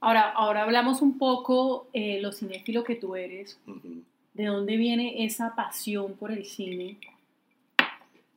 Ahora, 0.00 0.30
ahora 0.30 0.62
hablamos 0.62 1.02
un 1.02 1.18
poco 1.18 1.88
eh, 1.92 2.20
lo 2.20 2.32
cinéfilo 2.32 2.84
que 2.84 2.94
tú 2.94 3.16
eres. 3.16 3.58
Uh 3.66 3.72
-huh. 3.72 4.02
¿De 4.38 4.44
dónde 4.44 4.76
viene 4.76 5.24
esa 5.24 5.56
pasión 5.56 6.14
por 6.14 6.30
el 6.30 6.44
cine? 6.44 6.96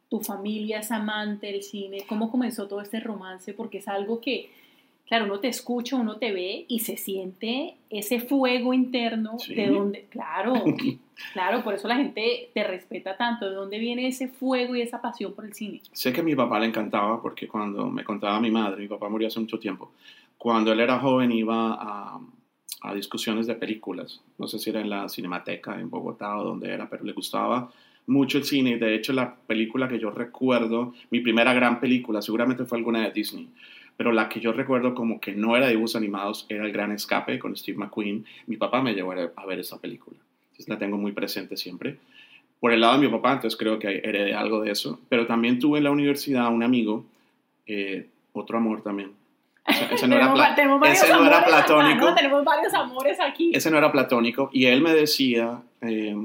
¿Tu 0.09 0.19
familia 0.19 0.79
es 0.79 0.91
amante 0.91 1.45
del 1.45 1.61
cine? 1.61 2.05
¿Cómo 2.09 2.31
comenzó 2.31 2.67
todo 2.67 2.81
este 2.81 2.99
romance? 2.99 3.53
Porque 3.53 3.77
es 3.77 3.87
algo 3.87 4.19
que, 4.19 4.49
claro, 5.07 5.25
uno 5.25 5.39
te 5.39 5.47
escucha, 5.47 5.95
uno 5.95 6.17
te 6.17 6.31
ve 6.31 6.65
y 6.67 6.79
se 6.79 6.97
siente 6.97 7.75
ese 7.91 8.19
fuego 8.19 8.73
interno 8.73 9.37
¿Sí? 9.37 9.53
de 9.53 9.67
donde, 9.67 10.05
claro, 10.09 10.53
claro, 11.33 11.63
por 11.63 11.75
eso 11.75 11.87
la 11.87 11.97
gente 11.97 12.49
te 12.51 12.63
respeta 12.63 13.15
tanto. 13.15 13.47
¿De 13.47 13.53
dónde 13.53 13.77
viene 13.77 14.07
ese 14.07 14.27
fuego 14.27 14.75
y 14.75 14.81
esa 14.81 15.01
pasión 15.01 15.35
por 15.35 15.45
el 15.45 15.53
cine? 15.53 15.81
Sé 15.91 16.11
que 16.11 16.21
a 16.21 16.23
mi 16.23 16.35
papá 16.35 16.59
le 16.59 16.65
encantaba 16.65 17.21
porque 17.21 17.47
cuando 17.47 17.91
me 17.91 18.03
contaba 18.03 18.39
mi 18.39 18.49
madre, 18.49 18.81
mi 18.81 18.87
papá 18.87 19.07
murió 19.07 19.27
hace 19.27 19.39
mucho 19.39 19.59
tiempo, 19.59 19.91
cuando 20.41 20.71
él 20.71 20.79
era 20.79 20.98
joven 20.98 21.31
iba 21.31 21.77
a, 21.79 22.19
a, 22.81 22.95
discusiones 22.95 23.45
de 23.45 23.53
películas. 23.53 24.21
No 24.39 24.48
sé 24.48 24.57
si 24.57 24.71
era 24.71 24.81
en 24.81 24.89
la 24.89 25.07
Cinemateca 25.07 25.79
en 25.79 25.88
Bogotá 25.88 26.36
o 26.36 26.43
donde 26.43 26.74
era, 26.74 26.89
pero 26.89 27.03
le 27.03 27.13
gustaba 27.13 27.71
mucho 28.07 28.39
el 28.39 28.45
cine. 28.45 28.79
De 28.79 28.95
hecho, 28.95 29.13
la 29.13 29.36
película 29.36 29.88
que 29.88 30.00
yo 30.00 30.10
recuerdo, 30.10 30.95
mi 31.12 31.19
primera 31.19 31.53
gran 31.53 31.79
película, 31.79 32.24
seguramente 32.24 32.65
fue 32.65 32.79
alguna 32.79 33.03
de 33.03 33.12
Disney, 33.12 33.50
pero 33.95 34.12
la 34.12 34.29
que 34.29 34.39
yo 34.39 34.51
recuerdo 34.51 34.95
como 34.95 35.21
que 35.21 35.36
no 35.36 35.55
era 35.55 35.67
dibujos 35.67 35.95
animados, 35.95 36.48
era 36.50 36.65
El 36.65 36.71
Gran 36.71 36.91
Escape 36.91 37.38
con 37.38 37.55
Steve 37.55 37.77
McQueen. 37.77 38.25
Mi 38.48 38.57
papá 38.57 38.81
me 38.81 38.95
llevó 38.95 39.12
a 39.12 39.45
ver 39.45 39.60
esa 39.60 39.79
película. 39.79 40.17
Entonces 40.45 40.69
la 40.69 40.79
tengo 40.79 40.98
muy 40.98 41.12
presente 41.12 41.55
siempre. 41.55 42.00
Por 42.60 42.71
el 42.71 42.81
lado 42.81 43.00
de 43.00 43.07
mi 43.07 43.13
papá, 43.13 43.33
entonces 43.33 43.60
creo 43.60 43.77
que 43.77 43.89
heredé 43.89 44.33
algo 44.33 44.62
de 44.62 44.71
eso. 44.71 45.00
Pero 45.07 45.27
también 45.27 45.60
tuve 45.60 45.77
en 45.77 45.83
la 45.83 45.91
universidad 45.91 46.51
un 46.51 46.63
amigo, 46.63 47.05
eh, 47.67 48.07
otro 48.33 48.57
amor 48.57 48.81
también, 48.81 49.12
ese 49.65 50.07
no, 50.07 50.15
era, 50.15 50.55
ese 50.91 51.09
no 51.13 51.25
era 51.25 51.45
platónico. 51.45 51.97
Acá, 51.97 52.09
¿no? 52.09 52.15
Tenemos 52.15 52.43
varios 52.43 52.73
amores 52.73 53.19
aquí. 53.19 53.51
Ese 53.53 53.69
no 53.69 53.77
era 53.77 53.91
platónico. 53.91 54.49
Y 54.51 54.65
él 54.65 54.81
me 54.81 54.93
decía 54.93 55.61
eh, 55.81 56.15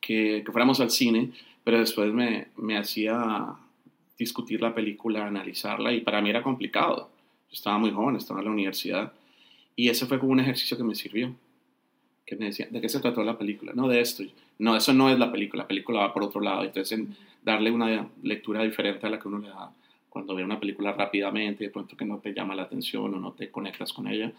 que, 0.00 0.42
que, 0.44 0.52
fuéramos 0.52 0.80
al 0.80 0.90
cine, 0.90 1.30
pero 1.62 1.78
después 1.78 2.12
me, 2.12 2.48
me, 2.56 2.76
hacía 2.76 3.46
discutir 4.18 4.60
la 4.60 4.74
película, 4.74 5.26
analizarla, 5.26 5.92
y 5.92 6.00
para 6.00 6.20
mí 6.20 6.30
era 6.30 6.42
complicado. 6.42 7.10
Yo 7.48 7.54
estaba 7.54 7.78
muy 7.78 7.90
joven, 7.90 8.16
estaba 8.16 8.40
en 8.40 8.46
la 8.46 8.52
universidad. 8.52 9.12
Y 9.76 9.88
ese 9.88 10.06
fue 10.06 10.18
como 10.18 10.32
un 10.32 10.40
ejercicio 10.40 10.76
que 10.76 10.84
me 10.84 10.94
sirvió. 10.94 11.34
que 12.26 12.36
me 12.36 12.46
decía, 12.46 12.66
¿de 12.70 12.80
qué 12.80 12.88
se 12.88 13.00
trató 13.00 13.22
la 13.22 13.38
película? 13.38 13.72
No, 13.74 13.88
de 13.88 14.00
esto. 14.00 14.24
No, 14.58 14.76
eso 14.76 14.92
no 14.92 15.08
es 15.10 15.18
la 15.18 15.30
película, 15.32 15.62
la 15.62 15.68
película 15.68 16.00
va 16.00 16.12
por 16.12 16.24
otro 16.24 16.40
lado. 16.40 16.64
Entonces, 16.64 16.98
en 16.98 17.16
darle 17.42 17.70
una 17.70 18.08
lectura 18.22 18.62
diferente 18.62 19.06
a 19.06 19.10
la 19.10 19.18
que 19.18 19.28
uno 19.28 19.38
le 19.38 19.48
da 19.48 19.72
cuando 20.10 20.34
ve 20.34 20.44
una 20.44 20.60
película 20.60 20.92
rápidamente, 20.92 21.64
de 21.64 21.70
pronto 21.70 21.96
que 21.96 22.04
no 22.04 22.18
te 22.18 22.34
llama 22.34 22.54
la 22.54 22.64
atención 22.64 23.14
o 23.14 23.18
no 23.18 23.32
te 23.32 23.50
conectas 23.50 23.92
con 23.92 24.06
ella, 24.08 24.32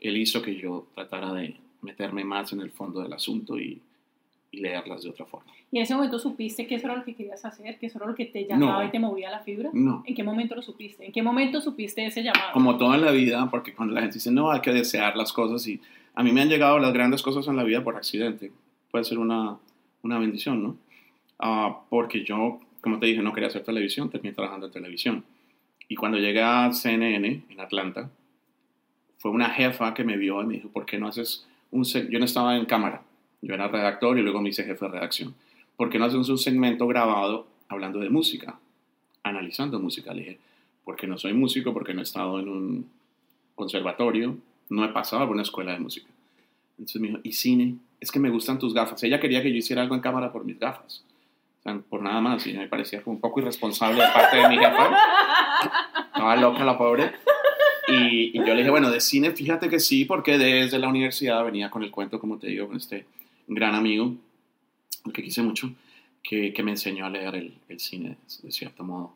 él 0.00 0.16
hizo 0.16 0.42
que 0.42 0.56
yo 0.56 0.86
tratara 0.94 1.32
de 1.34 1.54
meterme 1.82 2.24
más 2.24 2.52
en 2.52 2.60
el 2.60 2.70
fondo 2.72 3.00
del 3.02 3.12
asunto 3.12 3.58
y, 3.58 3.80
y 4.50 4.60
leerlas 4.60 5.02
de 5.04 5.10
otra 5.10 5.26
forma. 5.26 5.52
¿Y 5.70 5.76
en 5.76 5.82
ese 5.82 5.94
momento 5.94 6.18
supiste 6.18 6.66
que 6.66 6.76
eso 6.76 6.86
era 6.86 6.96
lo 6.96 7.04
que 7.04 7.14
querías 7.14 7.44
hacer? 7.44 7.78
¿Que 7.78 7.86
eso 7.86 7.98
era 7.98 8.06
lo 8.06 8.14
que 8.14 8.24
te 8.24 8.46
llamaba 8.46 8.82
No. 8.82 8.88
y 8.88 8.90
te 8.90 8.98
movía 8.98 9.30
la 9.30 9.40
fibra? 9.40 9.68
No. 9.74 10.02
¿En 10.06 10.14
qué 10.14 10.22
momento 10.24 10.54
lo 10.54 10.62
supiste? 10.62 11.04
¿En 11.04 11.12
qué 11.12 11.22
momento 11.22 11.60
supiste 11.60 12.04
ese 12.06 12.22
llamado? 12.22 12.52
Como 12.54 12.78
todo 12.78 12.94
en 12.94 13.02
la 13.04 13.10
vida, 13.12 13.46
porque 13.50 13.74
cuando 13.74 13.94
la 13.94 14.00
gente 14.00 14.14
dice, 14.14 14.32
no, 14.32 14.50
hay 14.50 14.60
que 14.62 14.72
desear 14.72 15.14
las 15.14 15.30
cosas 15.32 15.66
y 15.68 15.78
a 16.14 16.22
mí 16.22 16.32
me 16.32 16.40
han 16.40 16.48
llegado 16.48 16.78
las 16.78 16.92
grandes 16.94 17.20
cosas 17.22 17.46
en 17.48 17.56
la 17.56 17.64
vida 17.64 17.84
por 17.84 17.96
accidente. 17.96 18.50
Puede 18.90 19.04
ser 19.04 19.18
una, 19.18 19.58
una 20.02 20.18
bendición, 20.18 20.62
¿no? 20.62 20.76
Ah, 21.38 21.80
porque 21.90 22.24
yo, 22.24 22.58
como 22.88 23.00
te 23.00 23.06
dije, 23.06 23.20
no 23.20 23.34
quería 23.34 23.48
hacer 23.48 23.64
televisión, 23.64 24.08
terminé 24.08 24.34
trabajando 24.34 24.66
en 24.66 24.72
televisión. 24.72 25.24
Y 25.88 25.94
cuando 25.94 26.16
llegué 26.16 26.40
a 26.40 26.72
CNN 26.72 27.44
en 27.46 27.60
Atlanta, 27.60 28.10
fue 29.18 29.30
una 29.30 29.50
jefa 29.50 29.92
que 29.92 30.04
me 30.04 30.16
vio 30.16 30.42
y 30.42 30.46
me 30.46 30.54
dijo, 30.54 30.70
¿por 30.70 30.86
qué 30.86 30.98
no 30.98 31.06
haces 31.06 31.46
un... 31.70 31.84
seg-?" 31.84 32.08
Yo 32.08 32.18
no 32.18 32.24
estaba 32.24 32.56
en 32.56 32.64
cámara, 32.64 33.02
yo 33.42 33.52
era 33.52 33.68
redactor 33.68 34.18
y 34.18 34.22
luego 34.22 34.40
me 34.40 34.48
hice 34.48 34.64
jefe 34.64 34.86
de 34.86 34.90
redacción. 34.90 35.34
¿Por 35.76 35.90
qué 35.90 35.98
no 35.98 36.06
haces 36.06 36.30
un 36.30 36.38
segmento 36.38 36.86
grabado 36.86 37.46
hablando 37.68 37.98
de 37.98 38.08
música? 38.08 38.58
Analizando 39.22 39.78
música. 39.78 40.14
Le 40.14 40.20
dije, 40.20 40.38
porque 40.84 41.06
no 41.06 41.18
soy 41.18 41.34
músico, 41.34 41.74
porque 41.74 41.92
no 41.92 42.00
he 42.00 42.04
estado 42.04 42.40
en 42.40 42.48
un 42.48 42.90
conservatorio, 43.54 44.38
no 44.70 44.82
he 44.82 44.88
pasado 44.88 45.26
por 45.26 45.34
una 45.34 45.42
escuela 45.42 45.72
de 45.72 45.80
música. 45.80 46.08
Entonces 46.78 47.02
me 47.02 47.08
dijo, 47.08 47.20
¿y 47.22 47.32
cine? 47.32 47.76
Es 48.00 48.10
que 48.10 48.18
me 48.18 48.30
gustan 48.30 48.58
tus 48.58 48.72
gafas. 48.72 49.02
Ella 49.02 49.20
quería 49.20 49.42
que 49.42 49.50
yo 49.50 49.56
hiciera 49.56 49.82
algo 49.82 49.94
en 49.94 50.00
cámara 50.00 50.32
por 50.32 50.46
mis 50.46 50.58
gafas. 50.58 51.04
Sea, 51.62 51.78
por 51.88 52.02
nada 52.02 52.20
más. 52.20 52.46
Y 52.46 52.54
me 52.54 52.68
parecía 52.68 53.02
un 53.04 53.20
poco 53.20 53.40
irresponsable 53.40 54.02
de 54.02 54.08
parte 54.12 54.36
de 54.36 54.48
mi 54.48 54.58
jefa. 54.58 54.96
Estaba 56.06 56.36
loca 56.36 56.64
la 56.64 56.78
pobre. 56.78 57.12
Y, 57.88 58.38
y 58.38 58.38
yo 58.38 58.46
le 58.46 58.56
dije, 58.56 58.70
bueno, 58.70 58.90
de 58.90 59.00
cine, 59.00 59.30
fíjate 59.30 59.68
que 59.68 59.80
sí, 59.80 60.04
porque 60.04 60.36
desde 60.36 60.78
la 60.78 60.88
universidad 60.88 61.42
venía 61.44 61.70
con 61.70 61.82
el 61.82 61.90
cuento, 61.90 62.20
como 62.20 62.38
te 62.38 62.48
digo, 62.48 62.66
con 62.66 62.76
este 62.76 63.06
gran 63.46 63.74
amigo, 63.74 64.14
al 65.04 65.12
que 65.12 65.22
quise 65.22 65.42
mucho, 65.42 65.72
que, 66.22 66.52
que 66.52 66.62
me 66.62 66.72
enseñó 66.72 67.06
a 67.06 67.10
leer 67.10 67.34
el, 67.34 67.54
el 67.68 67.80
cine, 67.80 68.18
de 68.42 68.52
cierto 68.52 68.84
modo. 68.84 69.14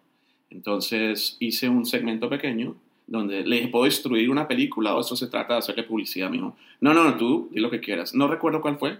Entonces 0.49 1.37
hice 1.39 1.69
un 1.69 1.85
segmento 1.85 2.29
pequeño 2.29 2.77
donde 3.07 3.45
le 3.45 3.57
dije, 3.57 3.69
¿puedo 3.69 3.85
destruir 3.85 4.31
una 4.31 4.49
película 4.49 4.95
o 4.95 5.01
esto 5.01 5.17
se 5.17 5.27
trata 5.27 5.55
de 5.55 5.59
hacerle 5.59 5.83
publicidad? 5.83 6.31
Me 6.31 6.37
dijo, 6.37 6.57
no, 6.81 6.95
no, 6.95 7.05
no, 7.05 7.17
tú, 7.17 7.49
di 7.53 7.61
lo 7.61 7.71
que 7.71 7.81
quieras. 7.81 8.15
No 8.15 8.29
recuerdo 8.29 8.61
cuál 8.61 8.79
fue, 8.79 8.99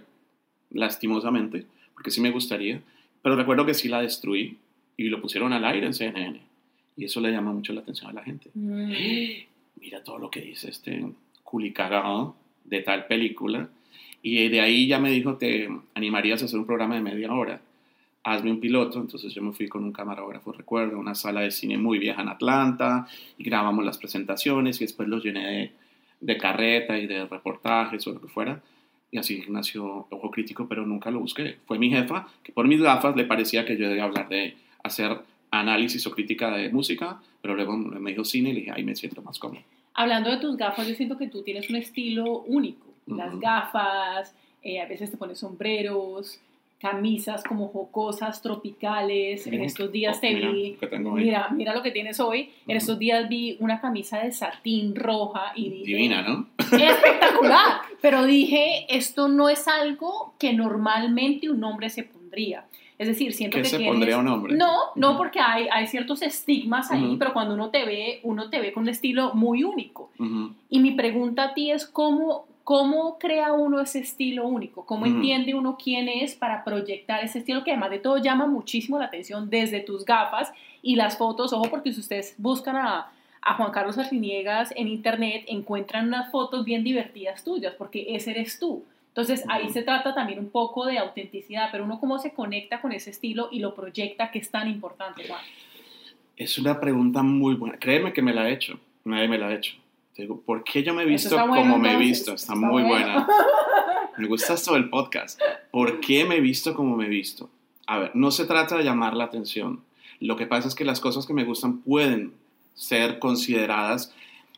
lastimosamente, 0.71 1.65
porque 1.93 2.11
sí 2.11 2.21
me 2.21 2.31
gustaría, 2.31 2.81
pero 3.23 3.37
recuerdo 3.37 3.65
que 3.65 3.73
sí 3.73 3.87
la 3.87 4.01
destruí 4.01 4.57
y 4.97 5.05
lo 5.05 5.21
pusieron 5.21 5.53
al 5.53 5.65
aire 5.65 5.87
en 5.87 5.93
CNN. 5.93 6.39
Y 6.95 7.05
eso 7.05 7.21
le 7.21 7.31
llama 7.31 7.53
mucho 7.53 7.73
la 7.73 7.81
atención 7.81 8.11
a 8.11 8.13
la 8.13 8.23
gente. 8.23 8.51
Mm. 8.53 8.91
Mira 9.81 10.03
todo 10.03 10.19
lo 10.19 10.29
que 10.29 10.41
dice 10.41 10.69
este 10.69 11.03
culicagado 11.43 12.35
de 12.65 12.81
tal 12.81 13.07
película. 13.07 13.69
Y 14.21 14.47
de 14.49 14.61
ahí 14.61 14.87
ya 14.87 14.99
me 14.99 15.09
dijo, 15.09 15.37
¿te 15.37 15.69
animarías 15.95 16.41
a 16.41 16.45
hacer 16.45 16.59
un 16.59 16.65
programa 16.65 16.95
de 16.95 17.01
media 17.01 17.33
hora? 17.33 17.61
Hazme 18.23 18.51
un 18.51 18.59
piloto. 18.59 18.99
Entonces 18.99 19.33
yo 19.33 19.41
me 19.41 19.53
fui 19.53 19.67
con 19.67 19.83
un 19.83 19.91
camarógrafo, 19.91 20.51
recuerdo, 20.51 20.97
a 20.97 20.99
una 20.99 21.15
sala 21.15 21.41
de 21.41 21.51
cine 21.51 21.77
muy 21.77 21.99
vieja 21.99 22.21
en 22.21 22.29
Atlanta 22.29 23.07
y 23.37 23.43
grabamos 23.43 23.83
las 23.83 23.97
presentaciones 23.97 24.79
y 24.79 24.85
después 24.85 25.07
los 25.07 25.23
llené 25.23 25.47
de, 25.47 25.71
de 26.21 26.37
carreta 26.37 26.97
y 26.97 27.07
de 27.07 27.25
reportajes 27.25 28.05
o 28.07 28.13
lo 28.13 28.21
que 28.21 28.27
fuera. 28.27 28.61
Y 29.13 29.19
así 29.19 29.43
nació 29.47 30.07
Ojo 30.09 30.31
Crítico, 30.31 30.67
pero 30.67 30.87
nunca 30.87 31.11
lo 31.11 31.19
busqué. 31.19 31.57
Fue 31.67 31.77
mi 31.77 31.91
jefa, 31.91 32.27
que 32.41 32.51
por 32.51 32.67
mis 32.67 32.81
gafas 32.81 33.15
le 33.15 33.25
parecía 33.25 33.63
que 33.63 33.77
yo 33.77 33.87
debía 33.87 34.05
hablar 34.05 34.27
de 34.27 34.55
hacer 34.83 35.15
análisis 35.51 36.05
o 36.07 36.11
crítica 36.11 36.49
de 36.57 36.69
música, 36.71 37.21
pero 37.39 37.53
luego 37.55 37.77
me 37.77 38.09
dijo 38.09 38.25
cine 38.25 38.49
y 38.49 38.53
le 38.53 38.59
dije, 38.61 38.71
ahí 38.71 38.83
me 38.83 38.95
siento 38.95 39.21
más 39.21 39.37
cómodo. 39.37 39.61
Hablando 39.93 40.31
de 40.31 40.37
tus 40.37 40.57
gafas, 40.57 40.87
yo 40.87 40.95
siento 40.95 41.15
que 41.15 41.27
tú 41.27 41.43
tienes 41.43 41.69
un 41.69 41.75
estilo 41.75 42.39
único. 42.47 42.87
Las 43.05 43.33
Ujú. 43.33 43.39
gafas, 43.39 44.35
eh, 44.63 44.81
a 44.81 44.87
veces 44.87 45.11
te 45.11 45.17
pones 45.17 45.37
sombreros, 45.37 46.39
camisas 46.79 47.43
como 47.43 47.67
jocosas, 47.67 48.41
tropicales. 48.41 49.45
En 49.47 49.61
estos 49.61 49.91
días 49.91 50.17
Oh, 50.17 50.21
te 50.21 50.33
mira 50.33 50.51
vi, 50.51 50.77
mira, 51.13 51.49
mira 51.51 51.73
lo 51.75 51.81
que 51.83 51.91
tienes 51.91 52.19
hoy. 52.19 52.49
En 52.67 52.75
Ujú. 52.75 52.77
estos 52.77 52.99
días 52.99 53.29
vi 53.29 53.55
una 53.59 53.79
camisa 53.79 54.19
de 54.23 54.31
satín 54.31 54.95
roja 54.95 55.53
y 55.55 55.69
dije, 55.69 55.85
Divina, 55.85 56.23
¿no? 56.23 56.47
Espectacular. 56.81 57.81
Pero 58.01 58.25
dije, 58.25 58.85
esto 58.89 59.27
no 59.27 59.49
es 59.49 59.67
algo 59.67 60.33
que 60.39 60.53
normalmente 60.53 61.49
un 61.49 61.63
hombre 61.63 61.89
se 61.89 62.03
pondría. 62.03 62.65
Es 62.97 63.07
decir, 63.07 63.33
siento 63.33 63.57
¿Qué 63.57 63.63
que 63.63 63.69
se 63.69 63.77
tienes... 63.77 63.93
pondría 63.93 64.17
un 64.17 64.27
hombre? 64.27 64.55
No, 64.55 64.75
no, 64.95 65.17
porque 65.17 65.39
hay, 65.39 65.67
hay 65.71 65.87
ciertos 65.87 66.21
estigmas 66.21 66.91
ahí, 66.91 67.15
pero 67.17 67.33
cuando 67.33 67.53
uno 67.53 67.69
te 67.69 67.85
ve, 67.85 68.19
uno 68.23 68.49
te 68.49 68.59
ve 68.61 68.71
con 68.71 68.83
un 68.83 68.89
estilo 68.89 69.33
muy 69.33 69.63
único. 69.63 70.11
Y 70.69 70.79
mi 70.79 70.91
pregunta 70.91 71.43
a 71.43 71.53
ti 71.53 71.71
es 71.71 71.85
cómo, 71.85 72.45
cómo 72.63 73.17
crea 73.17 73.53
uno 73.53 73.81
ese 73.81 73.99
estilo 73.99 74.47
único, 74.47 74.85
cómo 74.85 75.05
entiende 75.05 75.53
uno 75.53 75.77
quién 75.81 76.07
es 76.07 76.35
para 76.35 76.63
proyectar 76.63 77.23
ese 77.23 77.39
estilo 77.39 77.63
que 77.63 77.71
además 77.71 77.89
de 77.89 77.99
todo 77.99 78.17
llama 78.19 78.45
muchísimo 78.45 78.99
la 78.99 79.05
atención 79.05 79.49
desde 79.49 79.81
tus 79.81 80.05
gafas 80.05 80.53
y 80.81 80.95
las 80.95 81.17
fotos, 81.17 81.51
ojo 81.51 81.65
porque 81.69 81.91
si 81.91 81.99
ustedes 81.99 82.35
buscan 82.37 82.75
a, 82.77 83.11
a 83.45 83.55
Juan 83.55 83.71
Carlos 83.71 83.97
Arciniegas 83.97 84.73
en 84.75 84.87
internet 84.87 85.43
encuentran 85.47 86.07
unas 86.07 86.31
fotos 86.31 86.63
bien 86.65 86.83
divertidas 86.83 87.43
tuyas 87.43 87.73
porque 87.77 88.15
ese 88.15 88.31
eres 88.31 88.59
tú. 88.59 88.85
Entonces 89.09 89.43
ahí 89.49 89.69
se 89.69 89.83
trata 89.83 90.15
también 90.15 90.39
un 90.39 90.49
poco 90.49 90.85
de 90.85 90.97
autenticidad, 90.97 91.69
pero 91.71 91.83
uno 91.83 91.99
cómo 91.99 92.17
se 92.17 92.31
conecta 92.31 92.81
con 92.81 92.91
ese 92.93 93.11
estilo 93.11 93.49
y 93.51 93.59
lo 93.59 93.75
proyecta 93.75 94.31
que 94.31 94.39
es 94.39 94.49
tan 94.49 94.67
importante, 94.67 95.27
Juan. 95.27 95.41
Es 96.35 96.57
una 96.57 96.79
pregunta 96.79 97.21
muy 97.21 97.53
buena. 97.55 97.77
Créeme 97.77 98.11
que 98.11 98.21
me 98.21 98.33
la 98.33 98.49
he 98.49 98.53
hecho. 98.53 98.79
Nadie 99.03 99.27
me 99.27 99.37
la 99.37 99.47
ha 99.49 99.53
hecho. 99.53 99.75
Te 100.15 100.23
digo, 100.23 100.41
¿por 100.41 100.63
qué 100.63 100.81
yo 100.81 100.93
me 100.93 101.03
he 101.03 101.05
visto 101.05 101.35
bueno, 101.47 101.55
como 101.55 101.77
me 101.77 101.93
he 101.93 101.97
visto? 101.97 102.33
Está, 102.33 102.53
Está 102.53 102.55
muy 102.55 102.83
bueno. 102.83 103.05
buena. 103.05 103.27
Me 104.17 104.27
gusta 104.27 104.53
esto 104.53 104.73
del 104.73 104.89
podcast. 104.89 105.39
¿Por 105.71 105.99
qué 105.99 106.23
me 106.23 106.35
he 106.35 106.41
visto 106.41 106.73
como 106.73 106.95
me 106.95 107.05
he 107.05 107.09
visto? 107.09 107.49
A 107.87 107.97
ver, 107.97 108.11
no 108.15 108.31
se 108.31 108.45
trata 108.45 108.77
de 108.77 108.83
llamar 108.83 109.15
la 109.15 109.25
atención. 109.25 109.83
Lo 110.19 110.37
que 110.37 110.45
pasa 110.45 110.67
es 110.67 110.75
que 110.75 110.85
las 110.85 110.99
cosas 110.99 111.25
que 111.25 111.33
me 111.33 111.43
gustan 111.43 111.79
pueden 111.79 112.33
ser 112.73 113.19
consideradas 113.19 114.13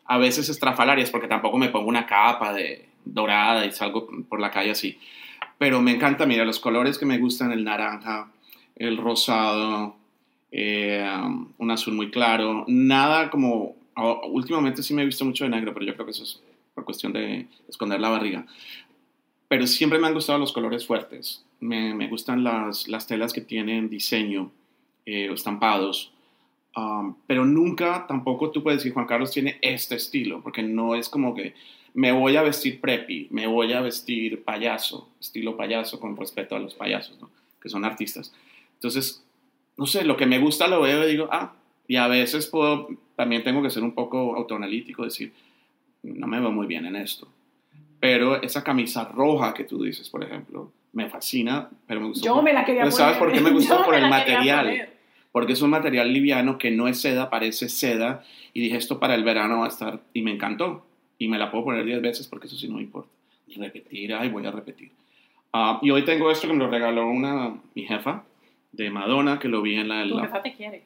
a 0.05 0.17
veces 0.17 0.49
estrafalarias, 0.49 1.09
porque 1.09 1.27
tampoco 1.27 1.57
me 1.57 1.69
pongo 1.69 1.89
una 1.89 2.05
capa 2.05 2.53
de 2.53 2.87
dorada 3.03 3.65
y 3.65 3.71
salgo 3.71 4.07
por 4.29 4.39
la 4.39 4.51
calle 4.51 4.71
así. 4.71 4.99
Pero 5.57 5.81
me 5.81 5.91
encanta, 5.91 6.25
mira, 6.25 6.45
los 6.45 6.59
colores 6.59 6.97
que 6.97 7.05
me 7.05 7.17
gustan, 7.17 7.51
el 7.51 7.63
naranja, 7.63 8.31
el 8.75 8.97
rosado, 8.97 9.95
eh, 10.51 11.09
un 11.57 11.71
azul 11.71 11.93
muy 11.93 12.11
claro, 12.11 12.65
nada 12.67 13.29
como, 13.29 13.75
últimamente 14.29 14.83
sí 14.83 14.93
me 14.93 15.01
he 15.01 15.05
visto 15.05 15.25
mucho 15.25 15.43
de 15.43 15.49
negro, 15.49 15.73
pero 15.73 15.85
yo 15.85 15.93
creo 15.93 16.05
que 16.05 16.11
eso 16.11 16.23
es 16.23 16.41
por 16.73 16.85
cuestión 16.85 17.13
de 17.13 17.47
esconder 17.67 17.99
la 17.99 18.09
barriga. 18.09 18.45
Pero 19.47 19.67
siempre 19.67 19.99
me 19.99 20.07
han 20.07 20.13
gustado 20.13 20.39
los 20.39 20.51
colores 20.51 20.85
fuertes, 20.85 21.45
me, 21.59 21.93
me 21.93 22.07
gustan 22.07 22.43
las, 22.43 22.87
las 22.87 23.07
telas 23.07 23.31
que 23.31 23.41
tienen 23.41 23.89
diseño, 23.89 24.51
eh, 25.05 25.29
estampados, 25.31 26.11
Um, 26.75 27.15
pero 27.25 27.45
nunca 27.45 28.05
tampoco 28.05 28.51
tú 28.51 28.61
puedes 28.61 28.79
decir 28.79 28.93
Juan 28.93 29.05
Carlos 29.05 29.31
tiene 29.31 29.57
este 29.61 29.95
estilo, 29.95 30.41
porque 30.41 30.61
no 30.61 30.95
es 30.95 31.07
como 31.07 31.33
que 31.33 31.53
me 31.93 32.11
voy 32.11 32.35
a 32.35 32.41
vestir 32.41 32.81
preppy, 32.81 33.29
me 33.31 33.47
voy 33.47 33.71
a 33.71 33.79
vestir 33.79 34.43
payaso, 34.43 35.09
estilo 35.19 35.55
payaso 35.55 35.99
con 36.01 36.17
respeto 36.17 36.55
a 36.55 36.59
los 36.59 36.73
payasos, 36.73 37.19
¿no? 37.21 37.29
que 37.61 37.69
son 37.69 37.85
artistas. 37.85 38.33
Entonces, 38.73 39.23
no 39.77 39.85
sé, 39.85 40.03
lo 40.03 40.17
que 40.17 40.25
me 40.25 40.37
gusta 40.37 40.67
lo 40.67 40.81
veo 40.81 41.07
y 41.07 41.11
digo, 41.11 41.29
ah, 41.31 41.53
y 41.87 41.95
a 41.95 42.07
veces 42.07 42.47
puedo, 42.47 42.89
también 43.15 43.43
tengo 43.43 43.63
que 43.63 43.69
ser 43.69 43.81
un 43.81 43.93
poco 43.93 44.35
autoanalítico, 44.35 45.05
decir, 45.05 45.33
no 46.03 46.27
me 46.27 46.41
veo 46.41 46.51
muy 46.51 46.67
bien 46.67 46.85
en 46.85 46.97
esto. 46.97 47.29
Pero 48.01 48.41
esa 48.41 48.63
camisa 48.63 49.05
roja 49.05 49.53
que 49.53 49.63
tú 49.63 49.81
dices, 49.81 50.09
por 50.09 50.23
ejemplo, 50.23 50.71
me 50.91 51.09
fascina, 51.09 51.69
pero 51.87 52.01
me 52.01 52.07
gusta. 52.07 52.25
Yo 52.25 52.41
me 52.41 52.51
la 52.51 52.65
quería 52.65 52.81
poner. 52.81 52.93
¿sabes 52.93 53.17
por 53.17 53.31
qué 53.31 53.39
me 53.39 53.51
gustó? 53.51 53.77
Yo 53.79 53.83
Por 53.85 53.95
me 53.95 54.01
el 54.01 54.09
material. 54.09 54.89
Porque 55.35 55.51
es 55.51 55.61
un 55.61 55.69
material 55.69 56.13
liviano 56.13 56.57
que 56.57 56.71
no 56.71 56.87
es 56.87 57.01
seda, 57.01 57.29
parece 57.29 57.67
seda, 57.67 58.23
y 58.53 58.61
dije 58.61 58.77
esto 58.77 59.01
para 59.01 59.15
el 59.15 59.25
verano 59.25 59.59
va 59.59 59.65
a 59.65 59.67
estar, 59.67 59.99
y 60.13 60.21
me 60.21 60.31
encantó, 60.31 60.85
y 61.19 61.27
me 61.27 61.37
la 61.37 61.51
puedo 61.51 61.65
poner 61.65 61.83
10 61.83 62.01
veces 62.01 62.25
porque 62.29 62.47
eso 62.47 62.55
sí 62.55 62.69
no 62.69 62.75
me 62.77 62.83
importa. 62.83 63.09
Y 63.45 63.55
repetir, 63.59 64.13
ay, 64.13 64.29
voy 64.29 64.45
a 64.45 64.51
repetir. 64.51 64.91
Ah, 65.51 65.79
y 65.81 65.89
hoy 65.91 66.05
tengo 66.05 66.31
esto 66.31 66.47
que 66.47 66.53
me 66.53 66.63
lo 66.63 66.69
regaló 66.71 67.09
una, 67.09 67.53
mi 67.73 67.83
jefa, 67.83 68.23
de 68.71 68.89
Madonna, 68.89 69.37
que 69.37 69.49
lo 69.49 69.61
vi 69.61 69.75
en 69.75 69.89
la... 69.89 70.07
Tu 70.07 70.15
la- 70.15 70.21
jefa 70.21 70.41
te 70.41 70.53
quiere. 70.53 70.83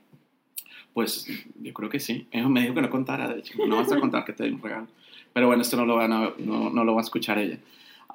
pues 0.96 1.27
yo 1.62 1.72
creo 1.72 1.89
que 1.91 2.00
sí. 2.00 2.25
Ella 2.32 2.48
me 2.50 2.62
dijo 2.62 2.74
que 2.74 2.82
no 2.82 2.89
contara, 2.89 3.27
de 3.32 3.41
hecho, 3.41 3.53
no 3.68 3.75
vas 3.75 3.91
a 3.91 4.00
contar 4.00 4.25
que 4.25 4.34
te 4.34 4.46
di 4.46 4.50
un 4.50 4.63
regalo. 4.63 4.88
Pero 5.32 5.46
bueno, 5.46 5.62
esto 5.62 5.77
no 5.77 5.86
lo, 5.86 5.96
van 5.96 6.12
a- 6.12 6.34
no, 6.39 6.72
no 6.72 6.84
lo 6.84 6.96
va 6.96 7.01
a 7.01 7.03
escuchar 7.03 7.38
ella. 7.38 7.60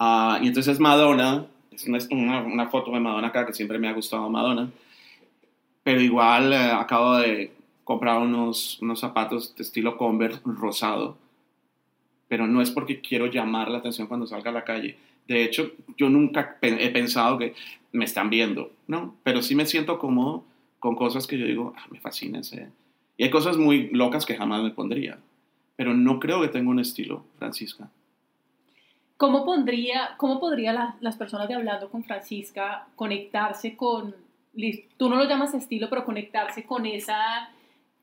Ah, 0.00 0.41
y 0.43 0.49
entonces 0.49 0.81
Madonna, 0.81 1.47
es 1.71 1.87
una, 2.11 2.41
una 2.43 2.67
foto 2.71 2.91
de 2.91 2.99
Madonna 2.99 3.29
acá, 3.29 3.47
que 3.47 3.53
siempre 3.53 3.79
me 3.79 3.87
ha 3.87 3.93
gustado 3.93 4.29
Madonna. 4.29 4.69
Pero 5.85 6.00
igual 6.00 6.53
eh, 6.53 6.57
acabo 6.57 7.19
de 7.19 7.53
comprar 7.85 8.21
unos, 8.21 8.81
unos 8.83 8.99
zapatos 8.99 9.55
de 9.55 9.62
estilo 9.62 9.97
Converse 9.97 10.41
rosado. 10.45 11.17
Pero 12.26 12.47
no 12.47 12.61
es 12.61 12.71
porque 12.71 13.00
quiero 13.00 13.26
llamar 13.26 13.71
la 13.71 13.79
atención 13.79 14.09
cuando 14.09 14.26
salga 14.26 14.50
a 14.50 14.55
la 14.55 14.64
calle. 14.64 14.97
De 15.29 15.45
hecho, 15.45 15.73
yo 15.97 16.09
nunca 16.09 16.59
he 16.61 16.91
pensado 16.91 17.38
que 17.38 17.55
me 17.93 18.05
están 18.05 18.31
viendo, 18.31 18.73
¿no? 18.88 19.14
Pero 19.23 19.41
sí 19.43 19.55
me 19.55 19.67
siento 19.67 19.99
cómodo 19.99 20.45
con 20.81 20.97
cosas 20.97 21.26
que 21.26 21.38
yo 21.38 21.47
digo, 21.47 21.75
ah, 21.76 21.85
me 21.91 22.00
fascina 22.00 22.41
ese. 22.41 22.69
Y 23.17 23.25
hay 23.25 23.31
cosas 23.31 23.57
muy 23.57 23.88
locas 23.91 24.26
que 24.26 24.37
jamás 24.37 24.62
me 24.62 24.71
pondría. 24.71 25.19
Pero 25.76 25.95
no 25.95 26.19
creo 26.19 26.41
que 26.41 26.49
tenga 26.49 26.71
un 26.71 26.81
estilo, 26.81 27.25
Francisca. 27.38 27.88
¿Cómo, 29.17 29.45
pondría, 29.45 30.14
cómo 30.17 30.41
podría 30.41 30.97
las 31.00 31.17
personas 31.17 31.49
de 31.49 31.55
Hablando 31.55 31.88
con 31.88 32.05
Francisca 32.05 32.88
conectarse 32.97 33.76
con, 33.76 34.14
tú 34.96 35.08
no 35.08 35.16
lo 35.16 35.25
llamas 35.25 35.54
estilo, 35.54 35.88
pero 35.88 36.04
conectarse 36.04 36.64
con 36.64 36.87
esa 36.87 37.50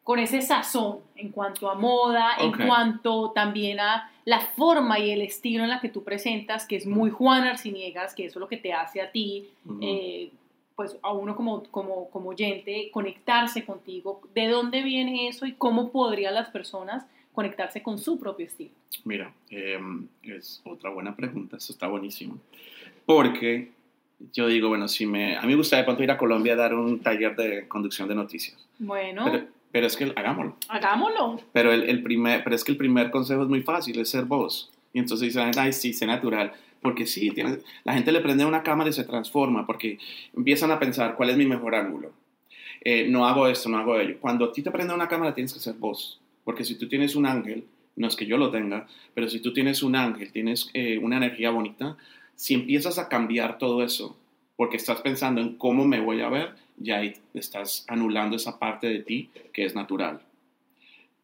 con 0.03 0.17
ese 0.19 0.41
sazón 0.41 0.99
en 1.15 1.29
cuanto 1.29 1.69
a 1.69 1.75
moda, 1.75 2.31
en 2.39 2.51
cuanto 2.51 3.31
también 3.31 3.79
a 3.79 4.11
la 4.25 4.39
forma 4.39 4.99
y 4.99 5.11
el 5.11 5.21
estilo 5.21 5.63
en 5.63 5.69
la 5.69 5.79
que 5.79 5.89
tú 5.89 6.03
presentas, 6.03 6.65
que 6.65 6.75
es 6.75 6.87
muy 6.87 7.11
Juan 7.11 7.43
Arciniegas, 7.43 8.15
que 8.15 8.25
eso 8.25 8.39
es 8.39 8.41
lo 8.41 8.47
que 8.47 8.57
te 8.57 8.73
hace 8.73 9.01
a 9.01 9.11
ti, 9.11 9.49
eh, 9.81 10.31
pues 10.75 10.97
a 11.03 11.13
uno 11.13 11.35
como, 11.35 11.63
como, 11.65 12.09
como 12.09 12.29
oyente, 12.29 12.89
conectarse 12.91 13.63
contigo. 13.63 14.21
¿De 14.33 14.47
dónde 14.47 14.81
viene 14.81 15.27
eso 15.27 15.45
y 15.45 15.53
cómo 15.53 15.91
podrían 15.91 16.33
las 16.33 16.49
personas 16.49 17.05
conectarse 17.33 17.83
con 17.83 17.99
su 17.99 18.19
propio 18.19 18.47
estilo? 18.47 18.71
Mira, 19.05 19.33
em, 19.49 20.07
es 20.23 20.61
otra 20.65 20.89
buena 20.89 21.15
pregunta, 21.15 21.57
eso 21.57 21.71
está 21.73 21.87
buenísimo. 21.87 22.39
Porque 23.05 23.71
yo 24.33 24.47
digo, 24.47 24.69
bueno, 24.69 24.87
si 24.87 25.05
me, 25.05 25.37
a 25.37 25.41
mí 25.41 25.49
me 25.49 25.55
gustaría 25.55 25.91
de 25.91 26.03
ir 26.03 26.11
a 26.11 26.17
Colombia 26.17 26.53
a 26.53 26.55
dar 26.55 26.73
un 26.73 26.99
taller 26.99 27.35
de 27.35 27.67
conducción 27.67 28.07
de 28.07 28.15
noticias. 28.15 28.57
Bueno. 28.79 29.25
Pero 29.71 29.87
es 29.87 29.95
que 29.95 30.11
hagámoslo. 30.15 30.57
Hagámoslo. 30.67 31.39
Pero, 31.53 31.71
el, 31.71 32.03
primer, 32.03 32.43
pero 32.43 32.55
es 32.55 32.63
que 32.63 32.71
el 32.71 32.77
primer 32.77 33.09
consejo 33.09 33.43
es 33.43 33.49
muy 33.49 33.61
fácil, 33.61 33.99
es 33.99 34.09
ser 34.09 34.25
vos. 34.25 34.71
Y 34.93 34.99
entonces 34.99 35.27
dicen, 35.27 35.51
ay, 35.57 35.71
sí, 35.71 35.93
sé 35.93 36.05
natural. 36.05 36.51
Porque 36.81 37.05
sí, 37.05 37.31
la 37.83 37.93
gente 37.93 38.11
le 38.11 38.21
prende 38.21 38.43
una 38.43 38.63
cámara 38.63 38.89
y 38.89 38.93
se 38.93 39.03
transforma, 39.03 39.65
porque 39.65 39.99
empiezan 40.35 40.71
a 40.71 40.79
pensar, 40.79 41.15
¿cuál 41.15 41.29
es 41.29 41.37
mi 41.37 41.45
mejor 41.45 41.75
ángulo? 41.75 42.11
Eh, 42.83 43.07
no 43.07 43.27
hago 43.27 43.47
esto, 43.47 43.69
no 43.69 43.77
hago 43.77 43.99
ello. 43.99 44.17
Cuando 44.19 44.45
a 44.45 44.51
ti 44.51 44.63
te 44.63 44.71
prende 44.71 44.93
una 44.93 45.07
cámara, 45.07 45.33
tienes 45.33 45.53
que 45.53 45.59
ser 45.59 45.75
vos. 45.75 46.19
Porque 46.43 46.65
si 46.65 46.75
tú 46.77 46.89
tienes 46.89 47.15
un 47.15 47.27
ángel, 47.27 47.65
no 47.95 48.07
es 48.07 48.15
que 48.15 48.25
yo 48.25 48.37
lo 48.37 48.49
tenga, 48.49 48.87
pero 49.13 49.29
si 49.29 49.39
tú 49.39 49.53
tienes 49.53 49.83
un 49.83 49.95
ángel, 49.95 50.31
tienes 50.31 50.69
eh, 50.73 50.97
una 50.97 51.17
energía 51.17 51.51
bonita, 51.51 51.97
si 52.35 52.53
empiezas 52.53 52.97
a 52.97 53.09
cambiar 53.09 53.57
todo 53.57 53.83
eso, 53.83 54.17
porque 54.55 54.77
estás 54.77 55.01
pensando 55.01 55.41
en 55.41 55.55
cómo 55.57 55.85
me 55.85 55.99
voy 55.99 56.21
a 56.21 56.29
ver, 56.29 56.55
ya 56.77 57.01
estás 57.33 57.85
anulando 57.87 58.35
esa 58.35 58.59
parte 58.59 58.87
de 58.87 58.99
ti 58.99 59.29
que 59.53 59.65
es 59.65 59.75
natural. 59.75 60.21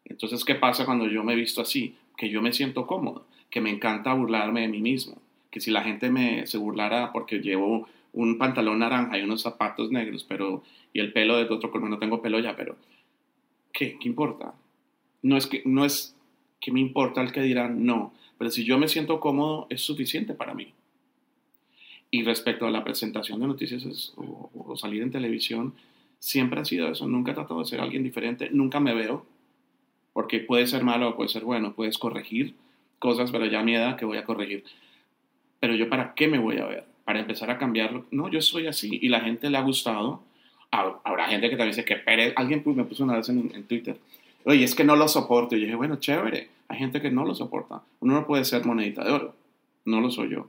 Entonces, 0.04 0.44
¿qué 0.44 0.54
pasa 0.54 0.84
cuando 0.84 1.06
yo 1.06 1.22
me 1.22 1.34
visto 1.34 1.60
así? 1.60 1.96
Que 2.16 2.30
yo 2.30 2.42
me 2.42 2.52
siento 2.52 2.86
cómodo, 2.86 3.26
que 3.50 3.60
me 3.60 3.70
encanta 3.70 4.14
burlarme 4.14 4.62
de 4.62 4.68
mí 4.68 4.80
mismo, 4.80 5.16
que 5.50 5.60
si 5.60 5.70
la 5.70 5.82
gente 5.82 6.10
me 6.10 6.46
se 6.46 6.58
burlara 6.58 7.12
porque 7.12 7.38
llevo 7.38 7.88
un 8.12 8.38
pantalón 8.38 8.80
naranja 8.80 9.18
y 9.18 9.22
unos 9.22 9.42
zapatos 9.42 9.90
negros, 9.90 10.24
pero 10.28 10.62
y 10.92 11.00
el 11.00 11.12
pelo 11.12 11.36
de 11.36 11.44
otro 11.44 11.70
color, 11.70 11.90
no 11.90 11.98
tengo 11.98 12.22
pelo 12.22 12.40
ya, 12.40 12.56
pero 12.56 12.76
¿qué? 13.72 13.98
¿Qué 13.98 14.08
importa? 14.08 14.54
No 15.22 15.36
es 15.36 15.46
que 15.46 15.62
no 15.64 15.84
es 15.84 16.16
que 16.60 16.72
me 16.72 16.80
importa 16.80 17.20
el 17.20 17.32
que 17.32 17.42
dirán, 17.42 17.84
no, 17.84 18.12
pero 18.38 18.50
si 18.50 18.64
yo 18.64 18.78
me 18.78 18.88
siento 18.88 19.20
cómodo 19.20 19.66
es 19.70 19.82
suficiente 19.82 20.34
para 20.34 20.54
mí. 20.54 20.72
Y 22.10 22.22
respecto 22.22 22.66
a 22.66 22.70
la 22.70 22.84
presentación 22.84 23.40
de 23.40 23.46
noticias 23.46 24.12
o, 24.16 24.76
salir 24.76 25.02
en 25.02 25.10
televisión, 25.10 25.74
siempre 26.18 26.60
ha 26.60 26.64
sido 26.64 26.88
eso. 26.88 27.06
Nunca 27.06 27.32
he 27.32 27.34
tratado 27.34 27.60
de 27.60 27.66
ser 27.66 27.80
alguien 27.80 28.02
diferente, 28.02 28.48
nunca 28.50 28.80
me 28.80 28.94
veo, 28.94 29.26
porque 30.14 30.40
puede 30.40 30.66
ser 30.66 30.84
malo 30.84 31.10
o 31.10 31.16
puede 31.16 31.28
ser 31.28 31.44
bueno, 31.44 31.74
puedes 31.74 31.98
corregir 31.98 32.54
cosas, 32.98 33.30
pero 33.30 33.46
ya 33.46 33.60
a 33.60 33.62
mi 33.62 33.74
edad 33.74 33.96
que 33.96 34.06
voy 34.06 34.16
a 34.16 34.24
corregir. 34.24 34.64
Pero 35.60 35.74
yo, 35.74 35.88
¿para 35.88 36.14
qué 36.14 36.28
me 36.28 36.38
voy 36.38 36.58
a 36.58 36.66
ver? 36.66 36.84
Para 37.04 37.20
empezar 37.20 37.50
a 37.50 37.58
cambiarlo. 37.58 38.06
No, 38.10 38.28
yo 38.30 38.40
soy 38.40 38.66
así 38.66 38.98
y 39.02 39.08
la 39.08 39.20
gente 39.20 39.50
le 39.50 39.58
ha 39.58 39.62
gustado. 39.62 40.22
Habrá 40.70 41.28
gente 41.28 41.48
que 41.48 41.56
también 41.56 41.76
dice 41.76 41.84
que 41.84 41.96
Pérez, 41.96 42.32
alguien 42.36 42.62
me 42.64 42.84
puso 42.84 43.04
una 43.04 43.16
vez 43.16 43.28
en, 43.28 43.50
en 43.54 43.64
Twitter, 43.64 43.98
oye, 44.44 44.64
es 44.64 44.74
que 44.74 44.84
no 44.84 44.96
lo 44.96 45.08
soporto. 45.08 45.56
Y 45.56 45.60
yo 45.60 45.64
dije, 45.66 45.76
bueno, 45.76 45.96
chévere, 45.96 46.48
hay 46.68 46.78
gente 46.78 47.00
que 47.00 47.10
no 47.10 47.24
lo 47.24 47.34
soporta. 47.34 47.82
Uno 48.00 48.14
no 48.14 48.26
puede 48.26 48.44
ser 48.44 48.64
monedita 48.64 49.04
de 49.04 49.12
oro, 49.12 49.34
no 49.84 50.00
lo 50.00 50.10
soy 50.10 50.30
yo 50.30 50.48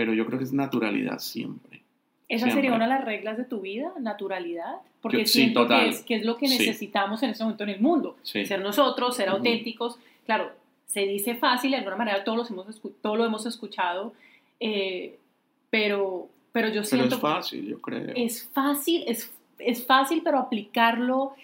pero 0.00 0.14
yo 0.14 0.24
creo 0.24 0.38
que 0.38 0.46
es 0.46 0.52
naturalidad 0.54 1.18
siempre. 1.18 1.82
¿Esa 2.26 2.50
sería 2.50 2.72
una 2.72 2.84
de 2.84 2.94
las 2.94 3.04
reglas 3.04 3.36
de 3.36 3.44
tu 3.44 3.60
vida? 3.60 3.92
¿Naturalidad? 4.00 4.76
Porque 5.02 5.26
siento 5.26 5.68
Que, 5.68 5.88
es, 5.88 6.02
que 6.02 6.14
es 6.14 6.24
lo 6.24 6.38
que 6.38 6.48
necesitamos 6.48 7.22
en 7.22 7.28
este 7.28 7.44
momento 7.44 7.64
en 7.64 7.68
el 7.68 7.82
mundo. 7.82 8.16
Ser 8.22 8.62
nosotros, 8.62 9.14
ser 9.14 9.28
auténticos. 9.28 9.98
Claro, 10.24 10.52
se 10.86 11.00
dice 11.00 11.34
fácil, 11.34 11.72
de 11.72 11.76
alguna 11.76 11.96
manera 11.96 12.24
todos, 12.24 12.38
los 12.38 12.50
hemos, 12.50 12.80
todo 13.02 13.16
lo 13.16 13.26
hemos 13.26 13.44
escuchado, 13.44 14.14
eh, 14.58 15.18
pero, 15.68 16.30
pero 16.50 16.70
yo 16.70 16.82
siento... 16.82 17.04
Pero 17.04 17.16
es 17.16 17.20
fácil, 17.20 17.68
yo 17.68 17.78
creo. 17.82 18.14
Es 18.16 18.48
fácil, 18.54 19.04
es, 19.06 19.30
es 19.58 19.84
fácil, 19.84 20.22
pero 20.24 20.38
aplicarlo 20.38 21.34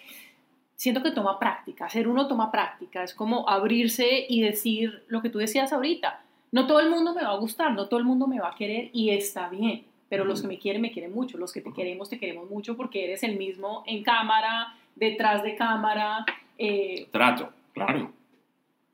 siento 0.75 1.03
que 1.03 1.11
toma 1.11 1.37
práctica, 1.37 1.89
ser 1.89 2.07
uno 2.07 2.27
toma 2.27 2.51
práctica, 2.51 3.03
es 3.03 3.13
como 3.13 3.47
abrirse 3.47 4.25
y 4.27 4.41
decir 4.41 5.03
lo 5.09 5.21
que 5.21 5.29
tú 5.29 5.37
decías 5.37 5.73
ahorita, 5.73 6.23
no 6.51 6.67
todo 6.67 6.79
el 6.79 6.89
mundo 6.89 7.13
me 7.13 7.23
va 7.23 7.31
a 7.31 7.37
gustar, 7.37 7.73
no 7.73 7.87
todo 7.87 7.99
el 7.99 8.05
mundo 8.05 8.27
me 8.27 8.39
va 8.39 8.49
a 8.49 8.55
querer 8.55 8.89
y 8.93 9.09
está 9.09 9.49
bien, 9.49 9.83
pero 10.09 10.25
los 10.25 10.41
que 10.41 10.47
me 10.47 10.57
quieren, 10.57 10.81
me 10.81 10.91
quieren 10.91 11.13
mucho, 11.13 11.37
los 11.37 11.51
que 11.51 11.61
te 11.61 11.73
queremos, 11.73 12.09
te 12.09 12.19
queremos 12.19 12.49
mucho 12.49 12.77
porque 12.77 13.03
eres 13.03 13.23
el 13.23 13.37
mismo 13.37 13.83
en 13.85 14.03
cámara, 14.03 14.75
detrás 14.95 15.43
de 15.43 15.55
cámara. 15.55 16.25
Eh, 16.57 17.07
Trato, 17.11 17.51
claro. 17.73 18.11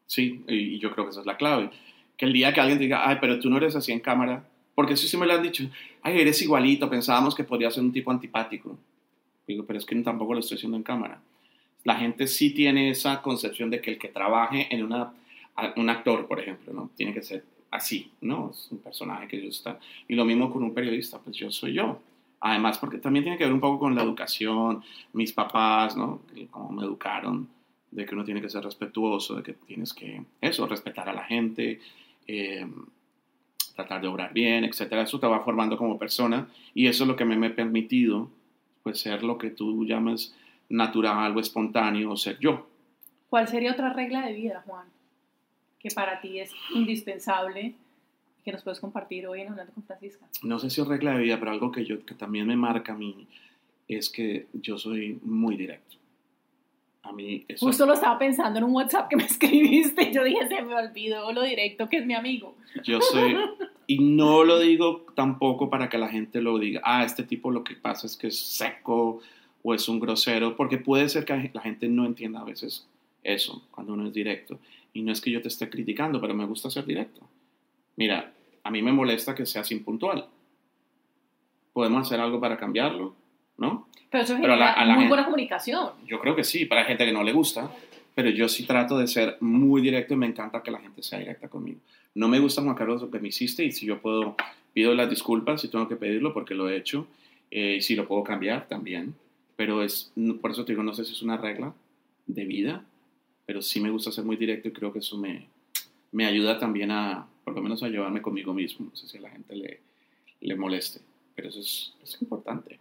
Sí, 0.05 0.43
y 0.47 0.79
yo 0.79 0.91
creo 0.91 1.05
que 1.05 1.11
esa 1.11 1.21
es 1.21 1.25
la 1.25 1.37
clave. 1.37 1.69
Que 2.17 2.25
el 2.25 2.33
día 2.33 2.53
que 2.53 2.61
alguien 2.61 2.79
diga, 2.79 3.07
ay, 3.07 3.17
pero 3.21 3.39
tú 3.39 3.49
no 3.49 3.57
eres 3.57 3.75
así 3.75 3.91
en 3.91 3.99
cámara, 3.99 4.43
porque 4.75 4.93
eso 4.93 5.07
sí 5.07 5.17
me 5.17 5.25
lo 5.25 5.33
han 5.33 5.43
dicho, 5.43 5.63
ay, 6.01 6.19
eres 6.19 6.41
igualito, 6.41 6.89
pensábamos 6.89 7.35
que 7.35 7.43
podría 7.43 7.71
ser 7.71 7.83
un 7.83 7.93
tipo 7.93 8.11
antipático. 8.11 8.77
Digo, 9.47 9.65
pero 9.65 9.77
es 9.77 9.85
que 9.85 9.95
tampoco 9.97 10.33
lo 10.33 10.39
estoy 10.39 10.57
haciendo 10.57 10.77
en 10.77 10.83
cámara. 10.83 11.21
La 11.83 11.95
gente 11.95 12.27
sí 12.27 12.51
tiene 12.51 12.89
esa 12.89 13.21
concepción 13.21 13.69
de 13.69 13.81
que 13.81 13.91
el 13.91 13.97
que 13.97 14.07
trabaje 14.07 14.73
en 14.73 14.83
una 14.83 15.13
un 15.75 15.89
actor, 15.89 16.27
por 16.27 16.39
ejemplo, 16.39 16.73
¿no? 16.73 16.89
Tiene 16.95 17.13
que 17.13 17.21
ser 17.21 17.43
así, 17.71 18.11
¿no? 18.21 18.51
Es 18.51 18.69
un 18.71 18.79
personaje 18.79 19.27
que 19.27 19.41
yo 19.41 19.49
está. 19.49 19.79
Y 20.07 20.15
lo 20.15 20.25
mismo 20.25 20.51
con 20.51 20.63
un 20.63 20.73
periodista, 20.73 21.19
pues 21.19 21.35
yo 21.35 21.51
soy 21.51 21.73
yo. 21.73 21.99
Además, 22.39 22.77
porque 22.77 22.97
también 22.97 23.23
tiene 23.23 23.37
que 23.37 23.45
ver 23.45 23.53
un 23.53 23.61
poco 23.61 23.79
con 23.79 23.95
la 23.95 24.03
educación, 24.03 24.83
mis 25.13 25.31
papás, 25.31 25.95
¿no? 25.95 26.21
Cómo 26.51 26.71
me 26.71 26.83
educaron, 26.83 27.47
de 27.89 28.05
que 28.05 28.15
uno 28.15 28.25
tiene 28.25 28.41
que 28.41 28.49
ser 28.49 28.63
respetuoso, 28.63 29.35
de 29.35 29.43
que 29.43 29.53
tienes 29.53 29.93
que, 29.93 30.23
eso, 30.41 30.67
respetar 30.67 31.07
a 31.07 31.13
la 31.13 31.23
gente, 31.23 31.79
eh, 32.27 32.67
tratar 33.75 34.01
de 34.01 34.07
obrar 34.07 34.33
bien, 34.33 34.65
etcétera. 34.65 35.03
Eso 35.03 35.19
te 35.19 35.27
va 35.27 35.39
formando 35.39 35.77
como 35.77 35.97
persona 35.97 36.47
y 36.73 36.87
eso 36.87 37.05
es 37.05 37.07
lo 37.07 37.15
que 37.15 37.25
me, 37.25 37.37
me 37.37 37.47
ha 37.47 37.55
permitido, 37.55 38.29
pues, 38.83 38.99
ser 38.99 39.23
lo 39.23 39.37
que 39.37 39.49
tú 39.49 39.85
llamas 39.85 40.35
natural 40.69 41.35
o 41.35 41.39
espontáneo, 41.39 42.11
o 42.11 42.17
ser 42.17 42.39
yo. 42.39 42.67
¿Cuál 43.29 43.47
sería 43.47 43.71
otra 43.71 43.93
regla 43.93 44.25
de 44.25 44.33
vida, 44.33 44.63
Juan? 44.65 44.87
Que 45.83 45.89
para 45.93 46.21
ti 46.21 46.39
es 46.39 46.51
indispensable 46.73 47.75
y 48.39 48.43
que 48.43 48.51
nos 48.53 48.63
puedes 48.63 48.79
compartir 48.79 49.27
hoy 49.27 49.41
en 49.41 49.49
Hablando 49.49 49.73
con 49.73 49.83
Francisca? 49.83 50.25
No 50.41 50.57
sé 50.57 50.69
si 50.69 50.81
es 50.81 50.87
regla 50.87 51.13
de 51.13 51.23
vida, 51.23 51.37
pero 51.37 51.51
algo 51.51 51.71
que, 51.71 51.83
yo, 51.85 52.03
que 52.05 52.15
también 52.15 52.47
me 52.47 52.55
marca 52.55 52.93
a 52.93 52.97
mí 52.97 53.27
es 53.87 54.09
que 54.09 54.47
yo 54.53 54.77
soy 54.77 55.19
muy 55.23 55.57
directo. 55.57 55.97
A 57.03 57.11
mí 57.11 57.43
eso... 57.49 57.65
Justo 57.65 57.85
lo 57.85 57.93
estaba 57.93 58.17
pensando 58.17 58.59
en 58.59 58.63
un 58.63 58.73
WhatsApp 58.73 59.09
que 59.09 59.17
me 59.17 59.25
escribiste. 59.25 60.11
Yo 60.13 60.23
dije, 60.23 60.47
se 60.47 60.61
me 60.61 60.73
olvidó 60.73 61.33
lo 61.33 61.43
directo 61.43 61.89
que 61.89 61.97
es 61.97 62.05
mi 62.05 62.15
amigo. 62.15 62.55
Yo 62.83 63.01
soy... 63.01 63.35
Y 63.85 63.99
no 63.99 64.45
lo 64.45 64.59
digo 64.59 65.05
tampoco 65.13 65.69
para 65.69 65.89
que 65.89 65.97
la 65.97 66.07
gente 66.07 66.41
lo 66.41 66.57
diga, 66.57 66.81
ah, 66.85 67.03
este 67.03 67.23
tipo 67.23 67.51
lo 67.51 67.65
que 67.65 67.75
pasa 67.75 68.07
es 68.07 68.15
que 68.15 68.27
es 68.27 68.39
seco 68.39 69.19
o 69.61 69.73
es 69.73 69.89
un 69.89 69.99
grosero, 69.99 70.55
porque 70.55 70.77
puede 70.77 71.09
ser 71.09 71.25
que 71.25 71.51
la 71.53 71.61
gente 71.61 71.89
no 71.89 72.05
entienda 72.05 72.39
a 72.39 72.45
veces 72.45 72.87
eso 73.23 73.61
cuando 73.71 73.93
uno 73.93 74.07
es 74.07 74.13
directo. 74.13 74.57
Y 74.93 75.01
no 75.01 75.11
es 75.11 75.21
que 75.21 75.31
yo 75.31 75.41
te 75.41 75.47
esté 75.47 75.69
criticando, 75.69 76.21
pero 76.21 76.33
me 76.33 76.45
gusta 76.45 76.69
ser 76.69 76.85
directo. 76.85 77.27
Mira, 77.95 78.33
a 78.63 78.71
mí 78.71 78.81
me 78.81 78.91
molesta 78.91 79.35
que 79.35 79.45
seas 79.45 79.71
impuntual. 79.71 80.27
Podemos 81.73 82.07
hacer 82.07 82.19
algo 82.19 82.39
para 82.39 82.57
cambiarlo, 82.57 83.15
¿no? 83.57 83.87
Pero 84.09 84.23
eso 84.23 84.33
es 84.35 84.39
una 84.39 84.95
muy 84.95 85.07
buena 85.07 85.25
comunicación. 85.25 85.89
Yo 86.05 86.19
creo 86.19 86.35
que 86.35 86.43
sí, 86.43 86.65
para 86.65 86.85
gente 86.85 87.05
que 87.05 87.11
no 87.11 87.23
le 87.23 87.33
gusta, 87.33 87.71
pero 88.13 88.29
yo 88.29 88.47
sí 88.47 88.65
trato 88.65 88.97
de 88.97 89.07
ser 89.07 89.37
muy 89.41 89.81
directo 89.81 90.13
y 90.13 90.17
me 90.17 90.27
encanta 90.27 90.61
que 90.61 90.69
la 90.69 90.79
gente 90.79 91.01
sea 91.01 91.19
directa 91.19 91.47
conmigo. 91.47 91.79
No 92.13 92.27
me 92.27 92.39
gusta, 92.39 92.61
Juan 92.61 92.75
Carlos, 92.75 93.01
lo 93.01 93.09
que 93.09 93.19
me 93.19 93.29
hiciste 93.29 93.63
y 93.65 93.71
si 93.71 93.87
yo 93.87 93.99
puedo, 93.99 94.35
pido 94.73 94.93
las 94.93 95.09
disculpas 95.09 95.61
si 95.61 95.67
tengo 95.67 95.87
que 95.87 95.95
pedirlo 95.95 96.31
porque 96.33 96.53
lo 96.53 96.69
he 96.69 96.77
hecho. 96.77 97.07
Eh, 97.55 97.81
si 97.81 97.95
lo 97.95 98.07
puedo 98.07 98.23
cambiar 98.23 98.67
también, 98.67 99.13
pero 99.55 99.83
es, 99.83 100.11
por 100.41 100.49
eso 100.49 100.65
te 100.65 100.71
digo, 100.71 100.81
no 100.81 100.95
sé 100.95 101.05
si 101.05 101.11
es 101.11 101.21
una 101.21 101.37
regla 101.37 101.71
de 102.25 102.45
vida, 102.45 102.83
pero 103.45 103.61
sí 103.61 103.79
me 103.79 103.89
gusta 103.89 104.11
ser 104.11 104.23
muy 104.23 104.35
directo 104.35 104.67
y 104.67 104.71
creo 104.73 104.91
que 104.93 104.99
eso 104.99 105.17
me, 105.17 105.47
me 106.11 106.25
ayuda 106.25 106.59
también 106.59 106.91
a, 106.91 107.27
por 107.43 107.53
lo 107.55 107.61
menos 107.61 107.83
a 107.83 107.89
llevarme 107.89 108.21
conmigo 108.21 108.53
mismo. 108.53 108.87
No 108.89 108.95
sé 108.95 109.07
si 109.07 109.17
a 109.17 109.21
la 109.21 109.29
gente 109.29 109.55
le, 109.55 109.79
le 110.41 110.55
moleste, 110.55 111.01
pero 111.35 111.49
eso 111.49 111.59
es, 111.59 111.93
es 112.03 112.21
importante. 112.21 112.79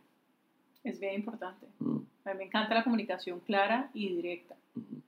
Es 0.84 0.98
bien 1.00 1.14
importante. 1.14 1.66
Mm. 1.78 1.98
A 2.24 2.32
mí 2.32 2.38
me 2.38 2.44
encanta 2.44 2.74
la 2.74 2.84
comunicación 2.84 3.40
clara 3.40 3.90
y 3.94 4.08
directa. 4.16 4.56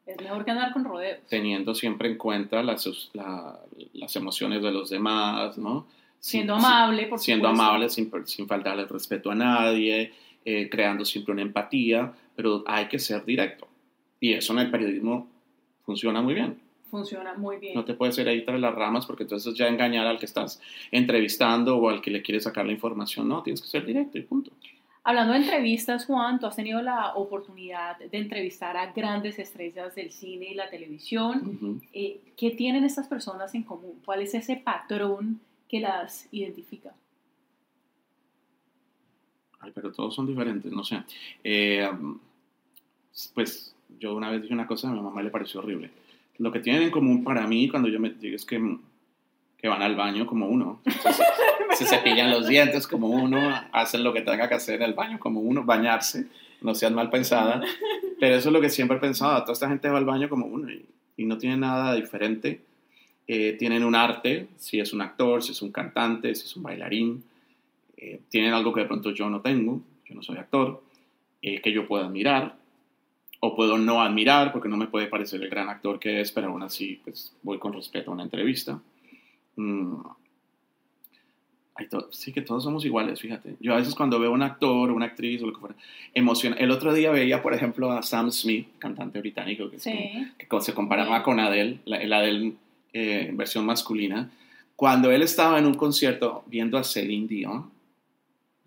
Es 0.07 0.21
mejor 0.21 0.45
que 0.45 0.51
andar 0.51 0.73
con 0.73 0.85
rodeos. 0.85 1.21
Teniendo 1.29 1.75
siempre 1.75 2.09
en 2.09 2.19
cuenta 2.19 2.62
las, 2.62 3.11
las 3.12 4.17
emociones 4.17 4.62
de 4.62 4.71
los 4.71 4.90
demás, 4.90 5.57
¿no? 5.57 5.87
Siendo 6.21 6.55
amable, 6.55 7.07
por 7.07 7.19
Siendo 7.19 7.49
supuesto. 7.49 7.62
amable, 7.62 7.88
sin, 7.88 8.11
sin 8.27 8.47
faltarle 8.47 8.83
el 8.83 8.88
respeto 8.88 9.31
a 9.31 9.35
nadie, 9.35 10.12
eh, 10.45 10.69
creando 10.71 11.05
siempre 11.05 11.33
una 11.33 11.43
empatía, 11.43 12.12
pero 12.35 12.64
hay 12.67 12.88
que 12.88 12.99
ser 12.99 13.25
directo. 13.25 13.69
Y 14.21 14.33
eso 14.33 14.53
en 14.55 14.61
el 14.61 14.71
periodismo 14.71 15.29
funciona 15.85 16.23
muy 16.23 16.35
bien. 16.35 16.61
Funciona 16.90 17.35
muy 17.35 17.57
bien. 17.57 17.75
No 17.75 17.85
te 17.85 17.94
puedes 17.94 18.16
ir 18.18 18.29
ahí 18.29 18.44
tras 18.44 18.61
las 18.61 18.75
ramas 18.75 19.05
porque 19.07 19.25
entonces 19.25 19.55
ya 19.55 19.66
engañar 19.66 20.07
al 20.07 20.18
que 20.18 20.27
estás 20.27 20.61
entrevistando 20.90 21.77
o 21.77 21.88
al 21.88 22.01
que 22.01 22.11
le 22.11 22.23
quieres 22.23 22.44
sacar 22.44 22.64
la 22.66 22.73
información. 22.73 23.29
No, 23.29 23.42
tienes 23.42 23.61
que 23.61 23.68
ser 23.68 23.85
directo 23.85 24.18
y 24.18 24.23
punto. 24.23 24.53
Hablando 25.07 25.35
de 25.35 25.40
entrevistas, 25.40 26.07
Juan, 26.07 26.40
tú 26.40 26.47
has 26.47 26.57
tenido 26.57 26.81
la 26.81 27.14
oportunidad 27.14 27.99
de 27.99 28.16
entrevistar 28.16 28.77
a 28.77 28.92
grandes 28.92 29.38
estrellas 29.38 29.94
del 29.94 30.12
cine 30.12 30.47
y 30.53 30.55
la 30.55 30.70
televisión. 30.70 31.59
Ujú. 31.61 31.81
Eh, 31.92 32.20
¿Qué 32.37 32.53
tienen 32.53 32.85
estas 32.85 33.07
personas 33.07 33.55
en 33.55 33.64
común? 33.64 34.01
¿Cuál 34.05 34.23
es 34.23 34.35
ese 34.35 34.57
patrón 34.57 35.40
que 35.68 35.81
las 35.81 36.27
identifica? 36.33 36.94
Ay, 39.61 39.73
pero 39.75 39.92
todos 39.92 40.14
son 40.14 40.27
diferentes, 40.27 40.73
no 40.73 40.85
sé. 40.85 41.03
Eh, 41.42 41.90
pues 43.35 43.74
yo 43.99 44.14
una 44.14 44.31
vez 44.31 44.42
dije 44.42 44.55
una 44.55 44.66
cosa, 44.66 44.88
a 44.88 44.92
mi 44.92 45.01
mamá 45.01 45.23
le 45.23 45.31
pareció 45.31 45.61
horrible. 45.61 45.90
Lo 46.38 46.51
que 46.51 46.61
tienen 46.61 46.83
en 46.83 46.90
común 46.90 47.23
para 47.23 47.47
mí 47.47 47.68
cuando 47.68 47.88
yo 47.88 48.01
me 48.01 48.11
digo 48.11 48.37
es 48.37 48.44
que, 48.44 48.61
que 49.57 49.68
van 49.68 49.83
al 49.83 49.97
baño 49.97 50.27
como 50.27 50.49
uno. 50.49 50.81
Se, 51.75 51.85
se 51.85 51.87
cepillan 51.87 52.31
los 52.31 52.47
dientes 52.47 52.87
como 52.87 53.09
uno, 53.09 53.38
hacen 53.73 54.05
lo 54.05 54.12
que 54.12 54.23
tenga 54.23 54.49
que 54.49 54.55
hacer 54.55 54.77
en 54.77 54.83
el 54.83 54.94
baño 54.94 55.18
como 55.18 55.40
uno, 55.40 55.64
bañarse, 55.64 56.27
no 56.61 56.75
seas 56.75 56.92
mal 56.92 57.11
pensada. 57.11 57.62
Pero 58.20 58.37
eso 58.37 58.49
es 58.49 58.53
lo 58.53 58.61
que 58.61 58.70
siempre 58.70 58.97
he 58.97 59.01
pensado, 59.01 59.40
toda 59.42 59.53
esta 59.53 59.68
gente 59.68 59.88
va 59.88 59.99
al 59.99 60.05
baño 60.05 60.29
como 60.29 60.47
uno 60.47 60.70
y, 60.70 60.87
no 61.25 61.38
tiene 61.38 61.57
nada 61.57 61.94
diferente. 61.94 62.62
Eh, 63.27 63.53
tienen 63.59 63.85
un 63.85 63.94
arte, 63.94 64.49
si 64.57 64.81
es 64.81 64.92
un 64.92 65.01
actor, 65.01 65.42
si 65.42 65.53
es 65.53 65.62
un 65.62 65.70
cantante, 65.70 66.35
si 66.35 66.47
es 66.47 66.57
un 66.57 66.64
bailarín. 66.64 67.25
Eh, 67.97 68.20
tienen 68.29 68.53
algo 68.53 68.73
que 68.73 68.81
de 68.81 68.87
pronto 68.87 69.12
yo 69.12 69.31
no 69.31 69.40
tengo, 69.40 69.81
yo 70.05 70.14
no 70.14 70.23
soy 70.23 70.38
actor, 70.38 70.83
eh, 71.40 71.61
que 71.62 71.73
yo 71.73 71.87
puedo 71.87 72.05
admirar 72.05 72.57
o 73.46 73.54
puedo 73.54 73.76
no 73.76 74.00
admirar 74.00 74.52
porque 74.52 74.68
no 74.68 74.76
me 74.76 74.87
puede 74.87 75.07
parecer 75.07 75.42
el 75.42 75.50
gran 75.50 75.68
actor 75.68 75.98
que 75.98 76.20
es, 76.20 76.33
pero 76.33 76.48
aún 76.48 76.62
así 76.62 77.00
pues, 77.04 77.35
voy 77.42 77.59
con 77.59 77.72
respeto 77.74 78.11
a 78.11 78.14
una 78.14 78.22
entrevista. 78.22 78.80
Mm. 79.57 79.96
Sí 82.11 82.33
que 82.33 82.40
todos 82.40 82.62
somos 82.62 82.85
iguales, 82.85 83.20
fíjate. 83.20 83.57
Yo 83.61 83.74
a 83.74 83.78
veces 83.78 83.96
cuando 83.96 84.20
veo 84.20 84.30
un 84.30 84.42
actor 84.42 84.92
una 84.92 85.07
actriz 85.07 85.42
o 85.42 85.46
lo 85.46 85.52
que 85.52 85.59
fuera, 85.61 85.74
emociona. 86.14 86.54
El 86.57 86.70
otro 86.70 86.94
día 86.94 87.11
veía, 87.11 87.42
por 87.42 87.52
ejemplo, 87.52 87.90
a 87.90 88.00
Sam 88.02 88.30
Smith, 88.30 88.68
cantante 88.78 89.18
británico, 89.18 89.68
que, 89.68 89.76
es 89.76 89.85
como- 89.85 89.96
Sí. 89.96 90.28
que 90.38 90.61
se 90.61 90.72
comparaba 90.72 91.18
Sí. 91.18 91.24
con 91.24 91.40
Adele, 91.40 91.80
la, 91.85 91.96
el 91.96 92.12
Adele 92.12 92.52
eh, 92.92 93.30
versión 93.35 93.66
masculina. 93.66 94.30
Cuando 94.76 95.11
él 95.11 95.22
estaba 95.22 95.59
en 95.59 95.66
un 95.66 95.74
concierto 95.74 96.44
viendo 96.46 96.78
a 96.78 96.85
Celine 96.85 97.26
Dion, 97.26 97.70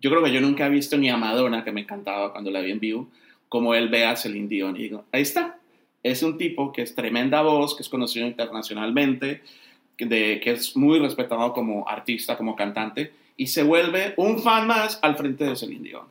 yo 0.00 0.10
creo 0.10 0.22
que 0.22 0.32
yo 0.32 0.40
nunca 0.42 0.66
he 0.66 0.70
visto 0.70 0.98
ni 0.98 1.08
a 1.08 1.16
Madonna, 1.16 1.64
que 1.64 1.72
me 1.72 1.80
encantaba 1.80 2.30
cuando 2.32 2.50
la 2.50 2.60
vi 2.60 2.70
en 2.72 2.78
vivo, 2.80 3.08
como 3.48 3.74
él 3.74 3.88
ve 3.88 4.04
a 4.04 4.16
Celine 4.16 4.48
Dion. 4.48 4.76
Y 4.76 4.84
digo, 4.84 5.04
ahí 5.12 5.22
está. 5.22 5.58
Es 6.02 6.22
un 6.22 6.38
tipo 6.38 6.72
que 6.72 6.82
es 6.82 6.94
tremenda 6.94 7.42
voz, 7.42 7.74
que 7.74 7.82
es 7.82 7.88
conocido 7.88 8.26
internacionalmente, 8.26 9.42
que, 9.96 10.06
de, 10.06 10.40
que 10.40 10.52
es 10.52 10.76
muy 10.76 10.98
respetado 10.98 11.52
como 11.52 11.88
artista, 11.88 12.36
como 12.36 12.54
cantante, 12.54 13.12
y 13.36 13.48
se 13.48 13.62
vuelve 13.62 14.14
un 14.16 14.38
fan 14.40 14.66
más 14.66 14.98
al 15.02 15.16
frente 15.16 15.44
de 15.44 15.56
Celine 15.56 15.88
Dion. 15.88 16.06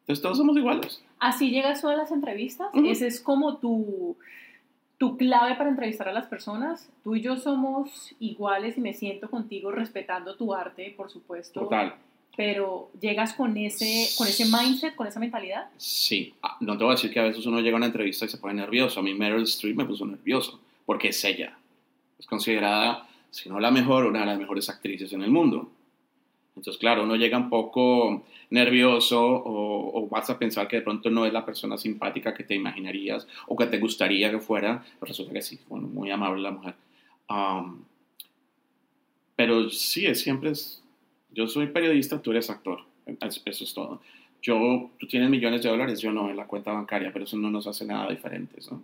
Entonces 0.00 0.22
todos 0.22 0.38
somos 0.38 0.56
iguales. 0.56 1.02
Así 1.18 1.50
llegas 1.50 1.80
tú 1.80 1.88
a 1.88 1.96
las 1.96 2.12
entrevistas. 2.12 2.68
Ujú. 2.72 2.86
Ese 2.86 3.08
es 3.08 3.20
como 3.20 3.56
tu, 3.56 4.16
tu 4.98 5.16
clave 5.16 5.56
para 5.56 5.70
entrevistar 5.70 6.08
a 6.08 6.12
las 6.12 6.26
personas. 6.26 6.88
Tú 7.02 7.16
y 7.16 7.22
yo 7.22 7.36
somos 7.36 8.14
iguales 8.20 8.78
y 8.78 8.80
me 8.80 8.92
siento 8.92 9.28
contigo 9.28 9.70
respetando 9.72 10.36
tu 10.36 10.54
arte, 10.54 10.94
por 10.96 11.10
supuesto. 11.10 11.60
Total. 11.60 11.96
Pero 12.36 12.90
llegas 13.00 13.32
con 13.32 13.56
ese, 13.56 14.08
con 14.18 14.26
ese 14.28 14.44
mindset, 14.44 14.94
con 14.94 15.06
esa 15.06 15.18
mentalidad. 15.18 15.68
Sí, 15.78 16.34
Ah, 16.42 16.56
no 16.60 16.76
te 16.76 16.84
voy 16.84 16.92
a 16.92 16.96
decir 16.96 17.10
que 17.10 17.20
a 17.20 17.24
veces 17.24 17.46
uno 17.46 17.60
llega 17.60 17.76
a 17.76 17.78
una 17.78 17.86
entrevista 17.86 18.26
y 18.26 18.28
se 18.28 18.38
pone 18.38 18.54
nervioso. 18.54 19.00
A 19.00 19.02
mí 19.02 19.14
Meryl 19.14 19.44
Streep 19.44 19.76
me 19.76 19.86
puso 19.86 20.04
nervioso, 20.04 20.60
porque 20.84 21.08
es 21.08 21.24
ella. 21.24 21.56
Es 22.18 22.26
considerada, 22.26 23.08
si 23.30 23.48
no 23.48 23.58
la 23.58 23.70
mejor, 23.70 24.04
una 24.04 24.20
de 24.20 24.26
las 24.26 24.38
mejores 24.38 24.68
actrices 24.68 25.12
en 25.12 25.22
el 25.22 25.30
mundo. 25.30 25.70
Entonces, 26.56 26.78
claro, 26.78 27.04
uno 27.04 27.16
llega 27.16 27.36
un 27.36 27.50
poco 27.50 28.24
nervioso 28.50 29.22
o, 29.22 29.98
o 29.98 30.08
vas 30.08 30.30
a 30.30 30.38
pensar 30.38 30.68
que 30.68 30.76
de 30.76 30.82
pronto 30.82 31.10
no 31.10 31.26
es 31.26 31.32
la 31.32 31.44
persona 31.44 31.76
simpática 31.76 32.32
que 32.32 32.44
te 32.44 32.54
imaginarías 32.54 33.26
o 33.46 33.56
que 33.56 33.66
te 33.66 33.78
gustaría 33.78 34.30
que 34.30 34.38
fuera. 34.38 34.82
Pero 34.98 35.08
resulta 35.08 35.32
que 35.32 35.42
sí, 35.42 35.58
bueno, 35.68 35.88
muy 35.88 36.10
amable 36.10 36.42
la 36.42 36.50
mujer. 36.50 36.74
Um, 37.28 37.82
pero 39.34 39.68
sí, 39.70 40.06
es, 40.06 40.20
siempre 40.20 40.50
es... 40.50 40.82
Yo 41.30 41.46
soy 41.46 41.68
periodista, 41.68 42.20
tú 42.22 42.30
eres 42.32 42.50
actor. 42.50 42.80
Es- 43.20 43.42
Eso 43.44 43.64
es 43.64 43.74
todo 43.74 44.00
yo, 44.42 44.90
tú 44.98 45.08
tienes 45.08 45.28
millones 45.28 45.62
de 45.62 45.68
dólares, 45.70 46.00
yo 46.00 46.12
no 46.12 46.30
en 46.30 46.36
la 46.36 46.46
cuenta 46.46 46.70
bancaria, 46.72 47.12
pero 47.12 47.24
eso 47.24 47.36
no 47.36 47.50
nos 47.50 47.66
hace 47.66 47.84
nada 47.84 48.08
diferentes, 48.08 48.70
¿no? 48.70 48.80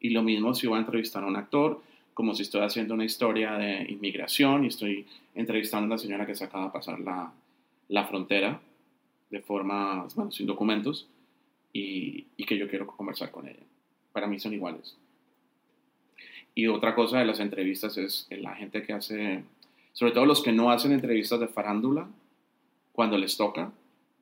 Y 0.00 0.08
lo 0.10 0.22
mismo 0.22 0.54
si 0.54 0.66
voy 0.66 0.76
a 0.78 0.80
entrevistar 0.80 1.22
a 1.22 1.26
un 1.26 1.36
actor, 1.36 1.82
como 2.14 2.34
si 2.34 2.42
estoy 2.42 2.62
haciendo 2.62 2.94
una 2.94 3.04
historia 3.04 3.52
de 3.54 3.84
inmigración 3.90 4.64
y 4.64 4.68
estoy 4.68 5.04
entrevistando 5.34 5.84
a 5.84 5.86
una 5.88 5.98
señora 5.98 6.24
que 6.24 6.34
se 6.34 6.44
acaba 6.44 6.66
de 6.66 6.70
pasar 6.70 6.98
la, 7.00 7.30
la 7.88 8.04
frontera 8.06 8.58
de 9.28 9.40
forma, 9.40 10.06
bueno, 10.14 10.30
sin 10.30 10.46
documentos, 10.46 11.08
y, 11.74 12.24
y 12.38 12.44
que 12.44 12.56
yo 12.56 12.68
quiero 12.68 12.86
conversar 12.86 13.30
con 13.30 13.46
ella. 13.48 13.64
Para 14.12 14.26
mí 14.28 14.38
son 14.38 14.54
iguales. 14.54 14.96
Y 16.54 16.66
otra 16.68 16.94
cosa 16.94 17.18
de 17.18 17.24
las 17.26 17.40
entrevistas 17.40 17.98
es 17.98 18.26
la 18.30 18.54
gente 18.54 18.82
que 18.82 18.92
hace, 18.92 19.42
sobre 19.92 20.12
todo 20.12 20.26
los 20.26 20.42
que 20.42 20.52
no 20.52 20.70
hacen 20.70 20.92
entrevistas 20.92 21.40
de 21.40 21.48
farándula, 21.48 22.08
cuando 22.92 23.16
les 23.18 23.36
toca, 23.36 23.72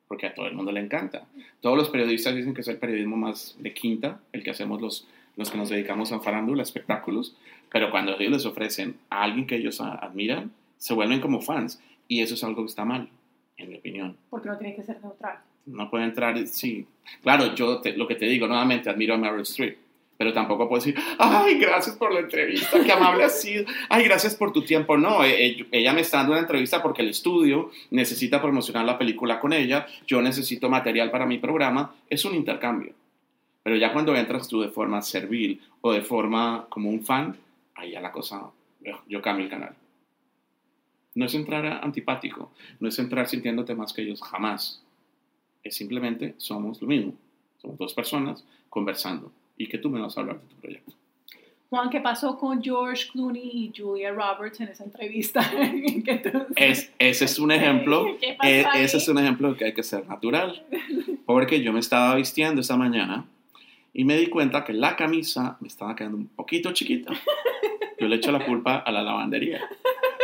porque 0.07 0.27
a 0.27 0.33
todo 0.33 0.47
el 0.47 0.55
mundo 0.55 0.71
le 0.71 0.79
encanta. 0.81 1.25
Todos 1.61 1.77
los 1.77 1.89
periodistas 1.89 2.35
dicen 2.35 2.53
que 2.53 2.61
es 2.61 2.67
el 2.67 2.77
periodismo 2.77 3.15
más 3.17 3.55
de 3.59 3.73
quinta, 3.73 4.19
el 4.33 4.43
que 4.43 4.51
hacemos 4.51 4.81
los, 4.81 5.07
los 5.37 5.49
que 5.49 5.57
nos 5.57 5.69
dedicamos 5.69 6.11
a 6.11 6.19
farándula, 6.19 6.63
espectáculos, 6.63 7.35
pero 7.71 7.89
cuando 7.91 8.17
ellos 8.19 8.31
les 8.33 8.45
ofrecen 8.45 8.97
a 9.09 9.23
alguien 9.23 9.47
que 9.47 9.55
ellos 9.55 9.79
admiran, 9.81 10.51
se 10.77 10.93
vuelven 10.93 11.21
como 11.21 11.41
fans. 11.41 11.81
Y 12.07 12.21
eso 12.21 12.33
es 12.33 12.43
algo 12.43 12.63
que 12.63 12.69
está 12.69 12.83
mal, 12.83 13.07
en 13.57 13.69
mi 13.69 13.75
opinión. 13.77 14.17
Porque 14.29 14.49
no 14.49 14.57
tiene 14.57 14.75
que 14.75 14.83
ser 14.83 15.01
neutral. 15.01 15.39
No 15.65 15.89
puede 15.89 16.03
entrar, 16.05 16.45
sí. 16.47 16.85
Claro, 17.21 17.55
yo 17.55 17.79
te- 17.79 17.95
lo 17.95 18.07
que 18.07 18.15
te 18.15 18.25
digo, 18.25 18.47
nuevamente 18.47 18.89
admiro 18.89 19.13
a 19.13 19.17
Meryl 19.17 19.41
Streep, 19.43 19.77
pero 20.21 20.33
tampoco 20.33 20.69
puedo 20.69 20.85
decir, 20.85 21.01
ay, 21.17 21.57
gracias 21.57 21.95
por 21.95 22.13
la 22.13 22.19
entrevista, 22.19 22.79
qué 22.85 22.91
amable 22.91 23.23
has 23.23 23.41
sido, 23.41 23.65
ay, 23.89 24.03
gracias 24.03 24.35
por 24.35 24.53
tu 24.53 24.61
tiempo. 24.61 24.95
No, 24.95 25.23
e- 25.23 25.47
e- 25.47 25.67
ella 25.71 25.93
me 25.93 26.01
está 26.01 26.17
dando 26.17 26.33
una 26.33 26.41
entrevista 26.41 26.79
porque 26.83 27.01
el 27.01 27.09
estudio 27.09 27.71
necesita 27.89 28.39
promocionar 28.39 28.85
la 28.85 28.99
película 28.99 29.39
con 29.39 29.51
ella, 29.51 29.87
yo 30.05 30.21
necesito 30.21 30.69
material 30.69 31.09
para 31.09 31.25
mi 31.25 31.39
programa, 31.39 31.95
es 32.07 32.23
un 32.23 32.35
intercambio. 32.35 32.93
Pero 33.63 33.75
ya 33.77 33.91
cuando 33.91 34.15
entras 34.15 34.47
tú 34.47 34.61
de 34.61 34.67
forma 34.67 35.01
servil 35.01 35.59
o 35.81 35.91
de 35.91 36.03
forma 36.03 36.67
como 36.69 36.91
un 36.91 37.03
fan, 37.03 37.35
ahí 37.73 37.93
ya 37.93 37.99
la 37.99 38.11
cosa, 38.11 38.43
yo, 39.07 39.21
cambio 39.23 39.45
el 39.45 39.49
canal. 39.49 39.73
No 41.15 41.25
es 41.25 41.33
entrar 41.33 41.65
antipático, 41.83 42.51
no 42.79 42.89
es 42.89 42.99
entrar 42.99 43.27
sintiéndote 43.27 43.73
más 43.73 43.91
que 43.91 44.03
ellos, 44.03 44.21
jamás 44.21 44.83
es 45.63 45.73
simplemente 45.73 46.35
somos 46.37 46.79
lo 46.79 46.87
mismo. 46.87 47.15
Somos 47.59 47.79
dos 47.79 47.95
personas 47.95 48.45
conversando 48.69 49.31
y 49.63 49.67
que 49.67 49.77
tú 49.77 49.89
me 49.89 49.99
vas 50.01 50.17
a 50.17 50.21
hablar 50.21 50.39
de 50.41 50.47
tu 50.47 50.55
proyecto. 50.61 50.93
Juan, 51.69 51.89
¿qué 51.89 52.01
pasó 52.01 52.37
con 52.37 52.61
George 52.61 53.07
Clooney 53.13 53.41
y 53.43 53.71
Julia 53.75 54.11
Roberts 54.11 54.59
en 54.59 54.67
esa 54.69 54.83
entrevista? 54.83 55.39
Es, 56.55 56.91
ese 56.99 57.25
es 57.25 57.39
un 57.39 57.51
ejemplo, 57.51 58.17
¿Qué 58.21 58.33
pasó 58.37 58.49
e- 58.49 58.65
ahí? 58.65 58.83
ese 58.83 58.97
es 58.97 59.07
un 59.07 59.17
ejemplo 59.19 59.51
de 59.51 59.57
que 59.57 59.65
hay 59.65 59.73
que 59.73 59.83
ser 59.83 60.05
natural. 60.07 60.65
Porque 61.25 61.61
yo 61.61 61.71
me 61.71 61.79
estaba 61.79 62.15
vistiendo 62.15 62.59
esta 62.61 62.75
mañana 62.75 63.25
y 63.93 64.03
me 64.03 64.17
di 64.17 64.27
cuenta 64.27 64.63
que 64.65 64.73
la 64.73 64.95
camisa 64.97 65.57
me 65.61 65.67
estaba 65.69 65.95
quedando 65.95 66.17
un 66.17 66.27
poquito 66.27 66.71
chiquita. 66.73 67.13
Yo 67.99 68.07
le 68.07 68.15
echo 68.17 68.31
la 68.31 68.43
culpa 68.45 68.77
a 68.79 68.91
la 68.91 69.01
lavandería, 69.03 69.61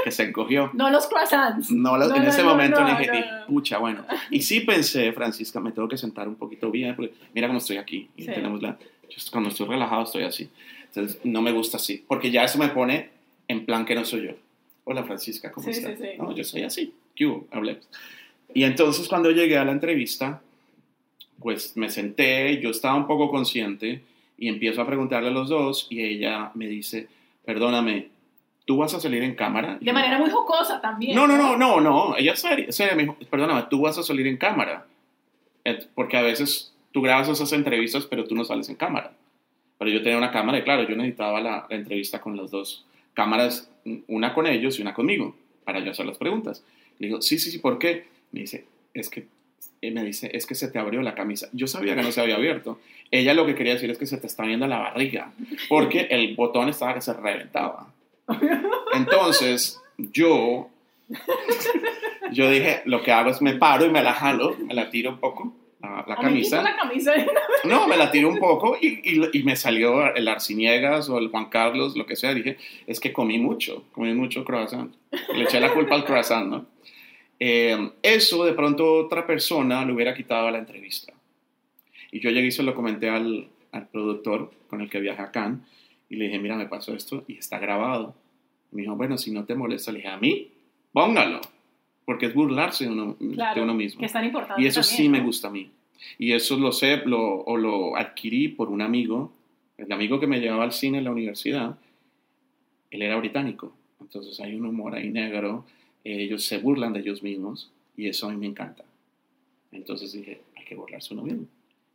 que 0.03 0.11
se 0.11 0.23
encogió. 0.23 0.71
No 0.73 0.89
los 0.89 1.07
croissants. 1.07 1.69
No, 1.71 1.95
lo- 1.97 2.07
No, 2.09 2.15
en 2.15 2.23
no, 2.23 2.29
ese 2.29 2.43
no, 2.43 2.49
momento 2.49 2.83
dije, 2.83 3.23
pucha, 3.47 3.77
bueno. 3.77 4.03
Y 4.31 4.41
sí 4.41 4.61
pensé, 4.61 5.13
Francisca, 5.13 5.59
me 5.61 5.71
tengo 5.71 5.87
que 5.87 5.97
sentar 5.97 6.27
un 6.27 6.35
poquito 6.35 6.71
bien, 6.71 6.95
porque 6.95 7.13
mira 7.33 7.47
cómo 7.47 7.59
estoy 7.59 7.77
aquí. 7.77 8.09
Y 8.17 8.23
Sí. 8.23 8.31
tenemos 8.33 8.61
la, 8.61 8.77
yo 9.09 9.17
cuando 9.31 9.49
estoy 9.49 9.67
relajado 9.67 10.03
estoy 10.03 10.23
así. 10.23 10.49
Entonces, 10.85 11.19
no 11.23 11.41
me 11.41 11.51
gusta 11.51 11.77
así, 11.77 12.03
porque 12.07 12.31
ya 12.31 12.43
eso 12.43 12.57
me 12.57 12.69
pone 12.69 13.09
en 13.47 13.65
plan 13.65 13.85
que 13.85 13.95
no 13.95 14.05
soy 14.05 14.27
yo. 14.27 14.31
Hola, 14.85 15.03
Francisca, 15.03 15.51
¿cómo 15.51 15.65
Sí, 15.65 15.71
estás? 15.71 15.97
sí, 15.99 16.03
sí. 16.03 16.17
No, 16.17 16.33
yo 16.33 16.43
soy 16.43 16.63
así. 16.63 16.93
¿Qué 17.15 17.25
hubo? 17.25 17.47
Hablemos. 17.51 17.87
Y 18.53 18.63
entonces, 18.63 19.07
cuando 19.07 19.29
llegué 19.31 19.57
a 19.57 19.65
la 19.65 19.71
entrevista, 19.73 20.41
pues 21.39 21.75
me 21.75 21.89
senté, 21.89 22.59
yo 22.61 22.69
estaba 22.69 22.95
un 22.95 23.05
poco 23.07 23.29
consciente 23.29 24.01
y 24.37 24.47
empiezo 24.47 24.81
a 24.81 24.87
preguntarle 24.87 25.29
a 25.29 25.31
los 25.31 25.49
dos 25.49 25.87
y 25.89 26.01
ella 26.03 26.51
me 26.55 26.67
dice, 26.67 27.07
perdóname, 27.45 28.09
¿tú 28.65 28.77
vas 28.77 28.93
a 28.93 28.99
salir 28.99 29.23
en 29.23 29.35
cámara? 29.35 29.77
De 29.79 29.85
yo, 29.85 29.93
manera 29.93 30.17
muy 30.17 30.29
jocosa 30.29 30.79
también. 30.81 31.15
no, 31.15 31.27
no, 31.27 31.37
no, 31.37 31.57
no, 31.57 31.81
no. 31.81 32.15
Ella 32.17 32.35
seria, 32.35 32.71
seria, 32.71 32.95
me 32.95 33.03
dijo, 33.03 33.17
perdóname, 33.29 33.65
tú 33.69 33.81
vas 33.81 33.97
a 33.97 34.03
salir 34.03 34.25
en 34.27 34.37
cámara. 34.37 34.85
Porque 35.95 36.15
a 36.15 36.21
veces 36.21 36.73
tú 36.91 37.01
grabas 37.01 37.29
esas 37.29 37.51
entrevistas, 37.53 38.05
pero 38.05 38.25
tú 38.25 38.35
no 38.35 38.43
sales 38.43 38.69
en 38.69 38.75
cámara. 38.75 39.13
Pero 39.77 39.91
yo 39.91 40.01
tenía 40.01 40.17
una 40.17 40.31
cámara 40.31 40.57
y 40.57 40.63
claro, 40.63 40.87
yo 40.87 40.95
necesitaba 40.95 41.39
la, 41.39 41.67
la 41.69 41.75
entrevista 41.75 42.19
con 42.19 42.35
las 42.35 42.51
dos 42.51 42.85
cámaras, 43.13 43.69
una 44.07 44.33
con 44.33 44.47
ellos 44.47 44.77
y 44.77 44.81
una 44.81 44.93
conmigo, 44.93 45.35
para 45.63 45.79
yo 45.79 45.91
hacer 45.91 46.05
las 46.05 46.17
preguntas. 46.17 46.63
Le 46.99 47.07
digo, 47.07 47.21
sí, 47.21 47.39
sí, 47.39 47.51
sí, 47.51 47.59
¿por 47.59 47.79
qué? 47.79 48.05
Me 48.31 48.41
dice, 48.41 48.65
es 48.93 49.09
que, 49.09 49.27
eh, 49.81 49.91
me 49.91 50.03
dice, 50.03 50.29
es 50.33 50.45
que 50.45 50.55
se 50.55 50.67
te 50.69 50.79
abrió 50.79 51.01
la 51.01 51.15
camisa. 51.15 51.49
Yo 51.53 51.67
sabía 51.67 51.95
que 51.95 52.01
no 52.01 52.11
se 52.11 52.21
había 52.21 52.35
abierto. 52.35 52.79
Ella 53.11 53.33
lo 53.33 53.45
que 53.45 53.55
quería 53.55 53.73
decir 53.73 53.89
es 53.89 53.97
que 53.97 54.05
se 54.05 54.17
te 54.17 54.27
está 54.27 54.43
viendo 54.43 54.67
la 54.67 54.79
barriga, 54.79 55.31
porque 55.69 56.07
el 56.09 56.35
botón 56.35 56.69
estaba 56.69 56.93
que 56.93 57.01
se 57.01 57.13
reventaba. 57.13 57.93
Entonces, 58.93 59.79
yo, 59.97 60.69
yo 62.31 62.49
dije, 62.49 62.81
lo 62.85 63.01
que 63.03 63.11
hago 63.11 63.29
es 63.29 63.41
me 63.41 63.53
paro 63.53 63.85
y 63.85 63.89
me 63.89 64.03
la 64.03 64.13
jalo, 64.13 64.55
me 64.57 64.73
la 64.73 64.89
tiro 64.89 65.11
un 65.11 65.19
poco, 65.19 65.55
la, 65.81 65.99
A 65.99 66.05
me 66.07 66.15
camisa. 66.15 66.61
la 66.61 66.75
camisa. 66.75 67.13
No, 67.63 67.87
me 67.87 67.97
la 67.97 68.11
tiro 68.11 68.29
un 68.29 68.37
poco 68.39 68.77
y, 68.81 68.99
y- 69.03 69.29
y 69.39 69.43
me 69.43 69.55
salió 69.55 70.13
el 70.13 70.27
Arciniegas 70.27 71.09
o 71.09 71.17
el 71.17 71.29
Juan 71.29 71.45
Carlos, 71.49 71.95
lo 71.97 72.05
que 72.05 72.15
sea. 72.15 72.33
Dije, 72.33 72.57
es 72.85 72.99
que 72.99 73.11
comí 73.13 73.37
mucho, 73.39 73.85
comí 73.91 74.13
mucho 74.13 74.43
croissant. 74.45 74.93
Le 75.33 75.43
eché 75.43 75.59
la 75.59 75.73
culpa 75.73 75.95
al 75.95 76.05
croissant, 76.05 76.47
¿no? 76.49 76.65
Eh, 77.39 77.91
eso 78.01 78.45
de 78.45 78.53
pronto 78.53 78.93
otra 78.95 79.25
persona 79.27 79.85
le 79.85 79.93
hubiera 79.93 80.15
quitado 80.15 80.49
la 80.49 80.57
entrevista. 80.59 81.13
Y 82.11 82.19
yo 82.19 82.29
llegué 82.31 82.47
y 82.47 82.51
se 82.51 82.63
lo 82.63 82.73
comenté 82.73 83.09
al, 83.09 83.47
al 83.71 83.87
productor 83.87 84.51
con 84.69 84.81
el 84.81 84.89
que 84.89 84.99
viajé 84.99 85.21
a 85.21 85.31
Cannes 85.31 85.59
y 86.09 86.15
le 86.15 86.25
dije, 86.25 86.39
mira, 86.39 86.55
me 86.55 86.67
pasó 86.67 86.93
esto 86.95 87.23
y 87.27 87.37
está 87.37 87.59
grabado. 87.59 88.15
Y 88.71 88.75
me 88.77 88.81
dijo, 88.83 88.95
bueno, 88.95 89.17
si 89.17 89.31
no 89.31 89.45
te 89.45 89.55
molesta, 89.55 89.91
le 89.91 89.97
dije, 89.99 90.09
a 90.09 90.17
mí, 90.17 90.51
póngalo, 90.93 91.41
porque 92.07 92.27
es 92.27 92.33
burlarse 92.33 92.85
de 92.85 92.91
uno, 92.91 93.17
de 93.19 93.33
Claro, 93.35 93.63
uno 93.63 93.73
mismo. 93.73 93.99
que 93.99 94.05
es 94.05 94.13
tan 94.13 94.23
importante. 94.23 94.63
Y 94.63 94.65
eso 94.65 94.79
también, 94.79 94.97
sí 94.97 95.09
me 95.09 95.19
gusta 95.19 95.49
a 95.49 95.51
mí. 95.51 95.69
Y 96.17 96.31
eso 96.31 96.55
lo 96.55 96.71
sé, 96.71 97.01
lo, 97.05 97.41
o 97.41 97.57
lo 97.57 97.97
adquirí 97.97 98.47
por 98.47 98.69
un 98.69 98.81
amigo, 98.81 99.33
el 99.77 99.91
amigo 99.91 100.17
que 100.17 100.25
me 100.25 100.39
llevaba 100.39 100.63
al 100.63 100.71
cine 100.71 100.99
en 100.99 101.03
la 101.03 101.11
universidad, 101.11 101.77
él 102.91 103.01
era 103.01 103.17
británico. 103.17 103.73
Entonces 103.99 104.39
hay 104.39 104.55
un 104.55 104.65
humor 104.65 104.95
ahí 104.95 105.09
negro, 105.09 105.65
ellos 106.05 106.45
se 106.45 106.59
burlan 106.59 106.93
de 106.93 107.01
ellos 107.01 107.23
mismos 107.23 107.69
y 107.97 108.07
eso 108.07 108.29
a 108.29 108.31
mí 108.31 108.37
me 108.37 108.47
encanta. 108.47 108.85
Entonces 109.73 110.13
dije, 110.13 110.39
hay 110.55 110.63
que 110.63 110.75
burlarse 110.75 111.13
uno 111.13 111.23
mismo. 111.23 111.45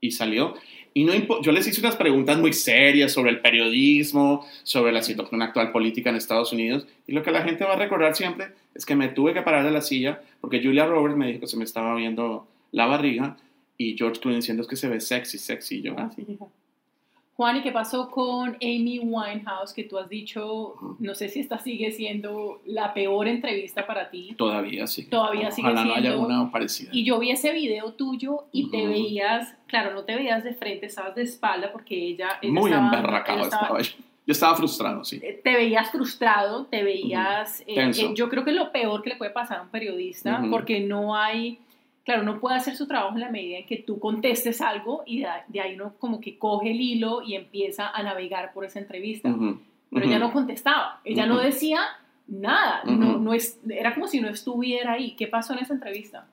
Y 0.03 0.11
salió. 0.11 0.55
Y 0.93 1.05
no 1.05 1.41
yo 1.41 1.53
les 1.53 1.67
hice 1.67 1.81
unas 1.81 1.97
preguntas 1.97 2.39
muy 2.39 2.53
serias 2.53 3.13
sobre 3.13 3.31
el 3.31 3.41
periodismo, 3.41 4.47
sobre 4.63 4.93
la 4.93 5.03
situación 5.03 5.41
actual 5.41 5.73
política 5.73 6.11
en 6.11 6.17
Estados 6.17 6.53
Unidos. 6.53 6.87
Y 7.07 7.13
lo 7.13 7.23
que 7.23 7.31
la 7.31 7.43
gente 7.43 7.65
va 7.65 7.73
a 7.73 7.79
recordar 7.79 8.15
siempre 8.15 8.49
es 8.75 8.85
que 8.85 8.95
me 8.95 9.09
tuve 9.09 9.33
que 9.33 9.41
parar 9.41 9.65
de 9.65 9.71
la 9.71 9.81
silla 9.81 10.21
porque 10.43 10.63
Julia 10.63 10.85
Roberts 10.85 11.17
me 11.17 11.29
dijo 11.29 11.41
que 11.41 11.47
se 11.47 11.57
me 11.57 11.65
estaba 11.65 11.95
viendo 11.95 12.47
la 12.73 12.85
barriga 12.85 13.39
y 13.79 13.97
George 13.97 14.21
Clooney 14.21 14.41
diciendo 14.41 14.63
es 14.63 14.69
que 14.69 14.77
se 14.77 14.89
ve 14.89 15.01
sexy, 15.01 15.39
sexy. 15.39 15.77
Y 15.77 15.83
yo, 15.83 15.95
ah, 15.97 16.11
sí, 16.15 16.27
hija. 16.29 16.47
Juan, 17.43 17.57
¿y 17.57 17.63
qué 17.63 17.73
pasó 17.73 18.09
con 18.09 18.51
Amy 18.63 19.01
Winehouse? 19.03 19.73
Que 19.73 19.83
tú 19.83 19.99
has 19.99 20.09
dicho, 20.09 20.75
no 21.01 21.15
sé 21.17 21.29
si 21.29 21.41
esta 21.41 21.59
sigue 21.59 21.91
siendo 21.91 22.61
la 22.67 22.95
peor 22.95 23.27
entrevista 23.27 23.85
para 23.87 24.11
ti. 24.11 24.35
Todavía 24.39 24.87
sí. 24.87 25.07
Todavía 25.07 25.51
sigue 25.51 25.69
Ojalá 25.69 25.85
no 25.85 25.95
haya 25.95 26.11
siendo- 26.13 26.27
una 26.27 26.51
parecida. 26.53 26.91
Y 26.93 27.05
yo 27.05 27.19
vi 27.19 27.33
ese 27.33 27.53
video 27.53 27.95
tuyo 27.95 28.45
y 28.53 28.71
te 28.71 28.83
Ujú. 28.83 28.91
veías, 28.93 29.55
claro, 29.67 29.93
no 29.93 30.05
te 30.05 30.15
veías 30.15 30.45
de 30.45 30.55
frente, 30.55 30.87
estabas 30.87 31.17
de 31.17 31.23
espalda 31.25 31.73
porque 31.73 31.97
ella... 31.97 32.39
ella 32.41 32.53
Muy 32.53 32.71
estaba- 32.71 32.87
emberracado 32.97 33.39
ella 33.39 33.49
estaba 33.49 33.81
yo. 33.81 33.93
Yo 34.25 34.31
estaba 34.31 34.55
frustrado, 34.55 35.03
sí. 35.05 35.19
eh, 35.21 35.41
Te 35.43 35.53
veías 35.57 35.91
frustrado, 35.91 36.67
te 36.67 36.85
veías... 36.85 37.63
eh, 37.67 37.75
Tenso. 37.75 38.07
eh, 38.07 38.11
yo 38.15 38.29
creo 38.29 38.45
que 38.45 38.51
es 38.51 38.57
lo 38.57 38.71
peor 38.71 39.03
que 39.03 39.11
le 39.11 39.17
puede 39.17 39.33
pasar 39.33 39.59
a 39.59 39.63
un 39.63 39.69
periodista 39.71 40.39
Ujú. 40.41 40.51
porque 40.51 40.79
no 40.79 41.17
hay... 41.17 41.59
Claro, 42.05 42.25
no 42.25 42.41
puede 42.41 42.57
hacer 42.57 42.75
su 42.77 42.87
trabajo 42.89 43.15
en 43.15 43.21
la 43.21 43.31
medida 43.31 43.59
en 43.59 43.67
que 43.67 43.77
tú 43.77 44.01
contestes 44.01 44.61
algo 44.61 45.05
y 45.07 45.21
de, 45.21 45.61
ahí 45.61 45.77
uno 45.77 45.95
como 46.01 46.21
que 46.21 46.37
coge 46.37 46.73
el 46.73 46.81
hilo 46.81 47.23
y 47.23 47.37
empieza 47.37 47.89
a 47.91 48.03
navegar 48.03 48.53
por 48.53 48.65
esa 48.65 48.81
entrevista. 48.81 49.29
Ujú, 49.29 49.61
Pero 49.91 50.05
ujú. 50.07 50.11
ella 50.11 50.19
no 50.19 50.33
contestaba, 50.33 51.01
ella 51.05 51.27
no 51.27 51.35
Ujú. 51.35 51.45
decía 51.45 51.81
nada, 52.27 52.83
no, 52.85 53.19
no 53.19 53.35
es, 53.35 53.61
era 53.69 53.95
como 53.95 54.09
si 54.09 54.21
no 54.21 54.29
estuviera 54.29 54.93
ahí. 54.93 55.15
¿Qué 55.17 55.29
pasó 55.29 55.53
en 55.53 55.61
esa 55.61 55.75
entrevista? 55.75 56.27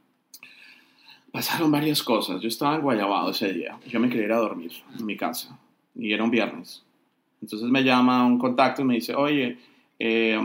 Pasaron 1.32 1.72
varias 1.72 2.02
cosas. 2.02 2.42
Yo 2.42 2.48
estaba 2.48 2.76
en 2.76 2.82
Guayabado 2.82 3.30
ese 3.30 3.54
día. 3.54 3.78
Yo 3.88 4.00
me 4.00 4.10
quería 4.10 4.26
ir 4.26 4.32
a 4.32 4.38
dormir 4.38 4.72
en 4.98 5.06
mi 5.06 5.16
casa. 5.16 5.60
Y 5.94 6.12
era 6.12 6.24
un 6.24 6.32
viernes. 6.32 6.84
Entonces 7.42 7.70
me 7.70 7.84
llama 7.84 8.26
un 8.26 8.40
contacto 8.40 8.82
y 8.82 8.86
me 8.86 8.96
dice, 8.96 9.14
oye, 9.14 9.58
eh, 10.00 10.36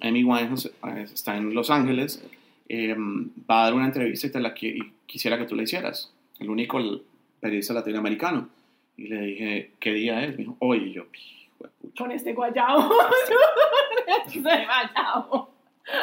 Amy 0.00 0.24
Winehouse 0.24 0.66
eh, 0.66 1.06
está 1.12 1.36
en 1.36 1.54
Los 1.54 1.70
Ángeles, 1.70 2.24
eh, 2.68 2.94
va 2.98 3.60
a 3.60 3.64
dar 3.64 3.74
una 3.74 3.86
entrevista 3.86 4.26
y, 4.26 4.30
te 4.30 4.40
la, 4.40 4.54
y 4.60 4.92
quisiera 5.06 5.38
que 5.38 5.44
tú 5.44 5.54
la 5.54 5.62
hicieras. 5.62 6.12
El 6.38 6.50
único 6.50 6.78
el 6.78 7.02
periodista 7.40 7.74
latinoamericano. 7.74 8.48
Y 8.96 9.08
le 9.08 9.20
dije, 9.20 9.70
¿qué 9.80 9.92
día 9.92 10.24
es? 10.24 10.30
Me 10.30 10.36
dijo, 10.38 10.56
hoy. 10.60 10.78
Y 10.78 10.92
yo. 10.92 11.06
Con 11.96 12.10
este 12.10 12.32
guayabo. 12.32 12.90
este 14.26 14.40
guayabo. 14.40 15.54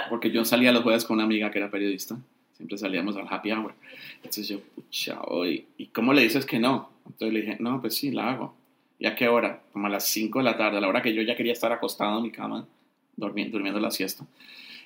porque 0.09 0.31
yo 0.31 0.45
salía 0.45 0.71
los 0.71 0.83
jueves 0.83 1.05
con 1.05 1.15
una 1.15 1.23
amiga 1.23 1.51
que 1.51 1.59
era 1.59 1.71
periodista, 1.71 2.17
siempre 2.53 2.77
salíamos 2.77 3.15
al 3.17 3.27
happy 3.29 3.51
hour. 3.51 3.73
Entonces 4.17 4.47
yo, 4.47 4.59
pucha, 4.59 5.21
hoy, 5.23 5.65
¿y 5.77 5.87
cómo 5.87 6.13
le 6.13 6.21
dices 6.21 6.45
que 6.45 6.59
no? 6.59 6.89
Entonces 7.05 7.33
le 7.33 7.41
dije, 7.41 7.57
no, 7.59 7.81
pues 7.81 7.95
sí, 7.95 8.11
la 8.11 8.31
hago. 8.31 8.55
¿Y 8.99 9.07
a 9.07 9.15
qué 9.15 9.27
hora? 9.27 9.61
Como 9.73 9.87
a 9.87 9.89
las 9.89 10.07
5 10.07 10.39
de 10.39 10.45
la 10.45 10.57
tarde, 10.57 10.77
a 10.77 10.81
la 10.81 10.87
hora 10.87 11.01
que 11.01 11.13
yo 11.13 11.23
ya 11.23 11.35
quería 11.35 11.53
estar 11.53 11.71
acostado 11.71 12.17
en 12.17 12.23
mi 12.23 12.31
cama, 12.31 12.67
durmiendo, 13.15 13.53
durmiendo 13.53 13.79
la 13.79 13.89
siesta. 13.89 14.25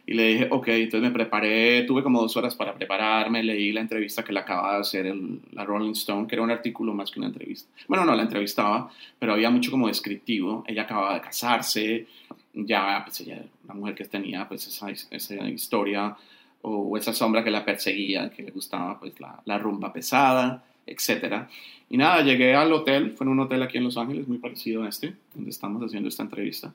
Y 0.08 0.14
le 0.14 0.28
dije, 0.28 0.48
ok, 0.52 0.68
entonces 0.68 1.02
me 1.02 1.12
preparé, 1.12 1.84
tuve 1.84 2.04
como 2.04 2.22
dos 2.22 2.38
horas 2.38 2.54
para 2.54 2.76
prepararme, 2.76 3.42
leí 3.42 3.72
la 3.72 3.82
entrevista 3.82 4.24
que 4.24 4.32
le 4.32 4.40
acababa 4.40 4.76
de 4.76 4.82
hacer 4.82 5.08
el, 5.08 5.40
la 5.52 5.66
Rolling 5.66 5.94
Stone, 5.94 6.28
que 6.28 6.36
era 6.36 6.44
un 6.44 6.52
artículo 6.52 6.94
más 6.94 7.10
que 7.10 7.20
una 7.20 7.30
entrevista. 7.30 7.72
Bueno, 7.88 8.06
no, 8.06 8.16
la 8.16 8.22
entrevistaba, 8.22 8.92
pero 9.18 9.34
había 9.34 9.50
mucho 9.50 9.72
como 9.72 9.88
descriptivo. 9.88 10.64
Ella 10.68 10.84
acababa 10.84 11.16
de 11.16 11.22
casarse, 11.22 12.06
ya, 12.54 13.02
pues 13.04 13.22
ella 13.22 13.44
una 13.64 13.74
mujer 13.74 13.96
que 13.96 14.06
tenía 14.06 14.48
pues 14.48 14.68
esa, 14.68 14.90
esa 14.92 15.50
historia 15.50 16.16
o 16.62 16.98
esa 16.98 17.14
sombra 17.14 17.44
que 17.44 17.52
la 17.52 17.66
perseguía, 17.66 18.30
que 18.30 18.44
le 18.44 18.52
gustaba 18.52 19.00
pues 19.00 19.20
la, 19.20 19.42
la 19.46 19.58
rumba 19.58 19.92
pesada, 19.92 20.64
etcétera. 20.86 21.50
Y 21.90 21.98
nada, 21.98 22.22
llegué 22.22 22.56
al 22.56 22.72
hotel, 22.74 23.12
fue 23.12 23.26
en 23.26 23.32
un 23.32 23.40
hotel 23.40 23.62
aquí 23.64 23.78
en 23.78 23.84
Los 23.86 23.98
Ángeles, 23.98 24.28
muy 24.28 24.38
parecido 24.38 24.84
a 24.84 24.90
este, 24.90 25.16
donde 25.34 25.50
estamos 25.50 25.82
haciendo 25.84 26.10
esta 26.10 26.24
entrevista. 26.24 26.74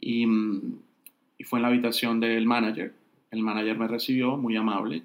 Y, 0.00 0.26
mm, 0.26 0.78
y 1.38 1.44
fue 1.44 1.58
en 1.58 1.62
la 1.62 1.68
habitación 1.68 2.20
del 2.20 2.44
manager. 2.46 2.92
El 3.30 3.42
manager 3.42 3.78
me 3.78 3.88
recibió, 3.88 4.36
muy 4.36 4.56
amable. 4.56 5.02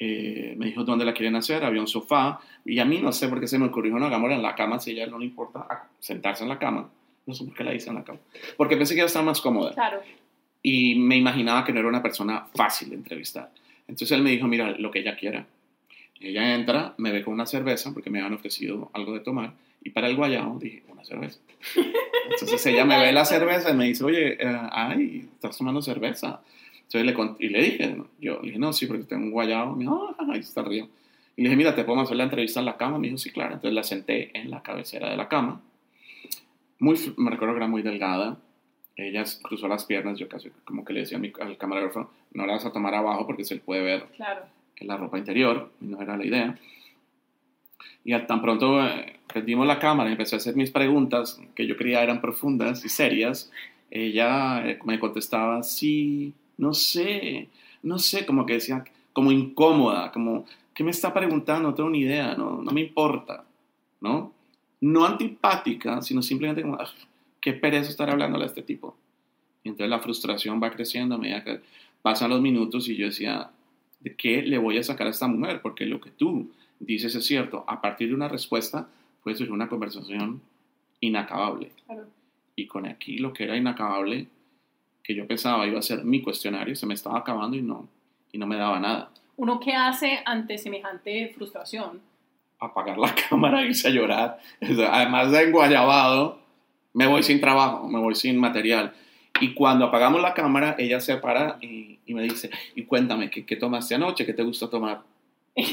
Eh, 0.00 0.54
me 0.58 0.66
dijo 0.66 0.84
dónde 0.84 1.04
la 1.04 1.12
quieren 1.14 1.36
hacer, 1.36 1.64
había 1.64 1.80
un 1.80 1.88
sofá. 1.88 2.40
Y 2.64 2.78
a 2.78 2.84
mí 2.84 3.00
no 3.00 3.12
sé 3.12 3.28
por 3.28 3.40
qué 3.40 3.46
se 3.48 3.58
me 3.58 3.66
ocurrió, 3.66 3.98
no, 3.98 4.06
hagámosla 4.06 4.36
en 4.36 4.42
la 4.42 4.54
cama, 4.54 4.78
si 4.80 4.90
a 4.90 4.94
ella 4.94 5.06
no 5.06 5.18
le 5.18 5.26
importa 5.26 5.60
a- 5.60 5.88
sentarse 5.98 6.42
en 6.44 6.48
la 6.50 6.58
cama. 6.58 6.90
No 7.26 7.34
sé 7.34 7.44
por 7.44 7.54
qué 7.54 7.64
la 7.64 7.74
hice 7.74 7.90
en 7.90 7.96
la 7.96 8.04
cama. 8.04 8.18
Porque 8.56 8.76
pensé 8.76 8.94
que 8.94 9.00
iba 9.00 9.04
a 9.04 9.06
estar 9.08 9.24
más 9.24 9.40
cómoda 9.40 9.72
Claro. 9.74 10.00
y 10.62 10.94
me 10.96 11.16
imaginaba 11.16 11.64
que 11.64 11.72
no 11.72 11.80
era 11.80 11.88
una 11.88 12.02
persona 12.02 12.46
fácil 12.54 12.90
de 12.90 12.96
entrevistar. 12.96 13.50
Entonces 13.86 14.12
él 14.16 14.22
me 14.22 14.30
dijo, 14.30 14.46
mira, 14.46 14.70
lo 14.72 14.90
que 14.90 15.00
ella 15.00 15.16
quiera. 15.16 15.46
Ella 16.20 16.54
entra, 16.54 16.94
me 16.98 17.12
ve 17.12 17.22
con 17.22 17.34
una 17.34 17.46
cerveza, 17.46 17.92
porque 17.94 18.10
me 18.10 18.18
habían 18.18 18.34
ofrecido 18.34 18.90
algo 18.94 19.12
de 19.14 19.20
tomar, 19.20 19.52
y 19.82 19.90
para 19.90 20.08
el 20.08 20.16
guayao 20.16 20.58
dije, 20.58 20.82
una 20.88 21.04
cerveza. 21.04 21.38
Entonces 22.30 22.64
ella 22.66 22.84
me 22.84 22.98
ve 22.98 23.12
la 23.12 23.24
cerveza 23.24 23.70
y 23.70 23.74
me 23.74 23.86
dice, 23.86 24.04
oye, 24.04 24.34
eh, 24.42 24.58
ay, 24.70 25.28
estás 25.34 25.56
tomando 25.56 25.80
cerveza. 25.82 26.40
Entonces 26.76 27.04
le, 27.04 27.14
cont- 27.14 27.36
y 27.38 27.48
le 27.48 27.62
dije, 27.62 27.86
¿no? 27.88 28.06
yo 28.20 28.36
le 28.40 28.46
dije, 28.48 28.58
no, 28.58 28.72
sí, 28.72 28.86
porque 28.86 29.04
tengo 29.04 29.24
un 29.24 29.30
guayao. 29.30 29.74
Me 29.74 29.80
dijo, 29.84 30.14
ah, 30.18 30.26
ahí 30.32 30.40
está 30.40 30.62
río. 30.62 30.88
Y 31.36 31.42
le 31.42 31.48
dije, 31.48 31.56
mira, 31.56 31.74
¿te 31.74 31.84
podemos 31.84 32.06
hacer 32.06 32.16
la 32.16 32.24
entrevista 32.24 32.60
en 32.60 32.66
la 32.66 32.76
cama? 32.76 32.98
Me 32.98 33.06
dijo, 33.08 33.18
sí, 33.18 33.30
claro. 33.30 33.54
Entonces 33.54 33.74
la 33.74 33.82
senté 33.82 34.30
en 34.38 34.50
la 34.50 34.62
cabecera 34.62 35.10
de 35.10 35.16
la 35.16 35.28
cama. 35.28 35.60
Muy, 36.80 36.96
me 37.16 37.30
recuerdo 37.30 37.54
que 37.54 37.58
era 37.58 37.66
muy 37.66 37.82
delgada. 37.82 38.36
Ella 38.96 39.24
cruzó 39.42 39.68
las 39.68 39.84
piernas, 39.84 40.18
yo 40.18 40.28
casi 40.28 40.50
como 40.64 40.84
que 40.84 40.92
le 40.92 41.00
decía 41.00 41.18
a 41.18 41.20
mi- 41.20 41.32
al 41.40 41.56
camarógrafo, 41.56 42.10
no 42.32 42.46
la 42.46 42.54
vas 42.54 42.64
a 42.66 42.72
tomar 42.72 42.94
abajo 42.94 43.26
porque 43.26 43.44
se 43.44 43.56
puede 43.56 43.82
ver 43.82 44.06
Claro. 44.16 44.42
en 44.76 44.88
la 44.88 44.96
ropa 44.96 45.18
interior, 45.18 45.70
no 45.80 46.00
era 46.02 46.16
la 46.16 46.24
idea. 46.26 46.58
Y 48.04 48.18
tan 48.26 48.40
pronto 48.40 48.82
eh, 48.84 49.20
prendimos 49.26 49.66
la 49.66 49.78
cámara 49.78 50.08
y 50.08 50.12
empecé 50.12 50.36
a 50.36 50.38
hacer 50.38 50.56
mis 50.56 50.70
preguntas, 50.70 51.40
que 51.54 51.66
yo 51.66 51.76
creía 51.76 52.02
eran 52.02 52.20
profundas 52.20 52.84
y 52.84 52.88
serias, 52.88 53.50
ella 53.90 54.66
eh, 54.68 54.78
me 54.84 54.98
contestaba, 54.98 55.62
sí, 55.62 56.32
no 56.56 56.74
sé, 56.74 57.48
no 57.82 57.98
sé, 57.98 58.24
como 58.26 58.46
que 58.46 58.54
decía, 58.54 58.84
como 59.12 59.32
incómoda, 59.32 60.10
como, 60.12 60.46
¿qué 60.74 60.84
me 60.84 60.90
está 60.90 61.12
preguntando? 61.12 61.68
No 61.70 61.74
tengo 61.74 61.90
ni 61.90 62.00
idea, 62.00 62.34
no, 62.34 62.62
no 62.62 62.70
me 62.70 62.80
importa, 62.80 63.44
¿no? 64.00 64.32
No 64.80 65.04
antipática, 65.04 66.00
sino 66.02 66.22
simplemente 66.22 66.62
como, 66.62 66.76
"Ah, 66.76 66.88
qué 67.40 67.52
pereza 67.52 67.90
estar 67.90 68.10
hablándole 68.10 68.44
a 68.44 68.46
este 68.48 68.62
tipo. 68.62 68.96
Y 69.62 69.70
entonces 69.70 69.90
la 69.90 70.00
frustración 70.00 70.60
va 70.62 70.70
creciendo 70.70 71.14
a 71.14 71.18
medida 71.18 71.44
que 71.44 71.60
pasan 72.02 72.30
los 72.30 72.40
minutos 72.40 72.88
y 72.88 72.96
yo 72.96 73.06
decía, 73.06 73.50
¿de 74.00 74.14
qué 74.14 74.42
le 74.42 74.58
voy 74.58 74.78
a 74.78 74.82
sacar 74.82 75.06
a 75.06 75.10
esta 75.10 75.26
mujer? 75.26 75.60
Porque 75.62 75.86
lo 75.86 76.00
que 76.00 76.10
tú 76.10 76.50
dices 76.80 77.14
es 77.14 77.26
cierto. 77.26 77.64
A 77.66 77.80
partir 77.80 78.08
de 78.08 78.14
una 78.14 78.28
respuesta 78.28 78.88
puede 79.22 79.36
ser 79.36 79.50
una 79.50 79.68
conversación 79.68 80.42
inacabable. 81.00 81.72
Claro. 81.86 82.06
Y 82.56 82.66
con 82.66 82.86
aquí 82.86 83.18
lo 83.18 83.32
que 83.32 83.44
era 83.44 83.56
inacabable, 83.56 84.26
que 85.02 85.14
yo 85.14 85.26
pensaba 85.26 85.66
iba 85.66 85.78
a 85.78 85.82
ser 85.82 86.04
mi 86.04 86.22
cuestionario, 86.22 86.74
se 86.74 86.86
me 86.86 86.94
estaba 86.94 87.18
acabando 87.18 87.56
y 87.56 87.62
no, 87.62 87.88
y 88.32 88.38
no 88.38 88.46
me 88.46 88.56
daba 88.56 88.80
nada. 88.80 89.10
¿Uno 89.36 89.60
qué 89.60 89.72
hace 89.72 90.20
ante 90.24 90.58
semejante 90.58 91.32
frustración? 91.34 92.00
Apagar 92.58 92.98
la 92.98 93.14
cámara, 93.28 93.62
irse 93.62 93.88
a 93.88 93.90
llorar. 93.92 94.38
Además 94.60 95.30
de 95.30 95.44
enguayabado, 95.44 96.40
me 96.92 97.06
voy 97.06 97.22
sin 97.22 97.40
trabajo, 97.40 97.88
me 97.88 98.00
voy 98.00 98.16
sin 98.16 98.38
material. 98.38 98.92
Y 99.40 99.54
cuando 99.54 99.84
apagamos 99.84 100.20
la 100.20 100.34
cámara, 100.34 100.74
ella 100.78 101.00
se 101.00 101.16
para 101.18 101.58
y, 101.60 102.00
y 102.04 102.14
me 102.14 102.24
dice, 102.24 102.50
y 102.74 102.82
cuéntame, 102.82 103.30
¿qué, 103.30 103.46
¿qué, 103.46 103.54
tomaste 103.54 103.94
anoche? 103.94 104.26
¿Qué 104.26 104.34
te 104.34 104.42
gustó 104.42 104.68
tomar? 104.68 105.02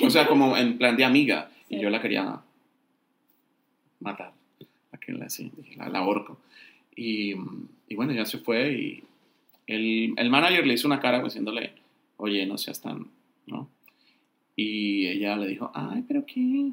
O 0.03 0.09
sea, 0.09 0.27
como 0.27 0.57
en 0.57 0.77
plan 0.79 0.97
de 0.97 1.05
amiga. 1.05 1.49
Y 1.69 1.79
yo 1.79 1.89
la 1.89 2.01
quería 2.01 2.41
matar. 3.99 4.33
La, 5.07 5.27
la, 5.77 5.89
la 5.89 5.99
ahorco. 5.99 6.39
Y, 6.95 7.35
y 7.87 7.95
bueno, 7.95 8.13
ya 8.13 8.25
se 8.25 8.39
fue 8.39 8.73
y 8.73 9.03
el, 9.67 10.13
el 10.17 10.29
manager 10.29 10.65
le 10.65 10.73
hizo 10.73 10.87
una 10.87 10.99
cara 10.99 11.21
diciéndole, 11.21 11.73
oye, 12.17 12.45
no 12.45 12.57
seas 12.57 12.81
tan, 12.81 13.07
¿no? 13.45 13.69
Y 14.55 15.07
ella 15.07 15.35
le 15.35 15.47
dijo, 15.47 15.71
ay, 15.73 16.03
pero 16.07 16.25
qué. 16.25 16.71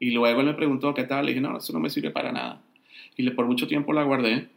Y 0.00 0.10
luego 0.10 0.40
él 0.40 0.46
me 0.46 0.54
preguntó 0.54 0.94
qué 0.94 1.04
tal. 1.04 1.26
Le 1.26 1.32
dije, 1.32 1.40
no, 1.40 1.58
eso 1.58 1.72
no 1.72 1.80
me 1.80 1.90
sirve 1.90 2.10
para 2.10 2.32
nada. 2.32 2.62
Y 3.16 3.22
le, 3.22 3.32
por 3.32 3.46
mucho 3.46 3.66
tiempo 3.66 3.92
la 3.92 4.02
guardé, 4.02 4.48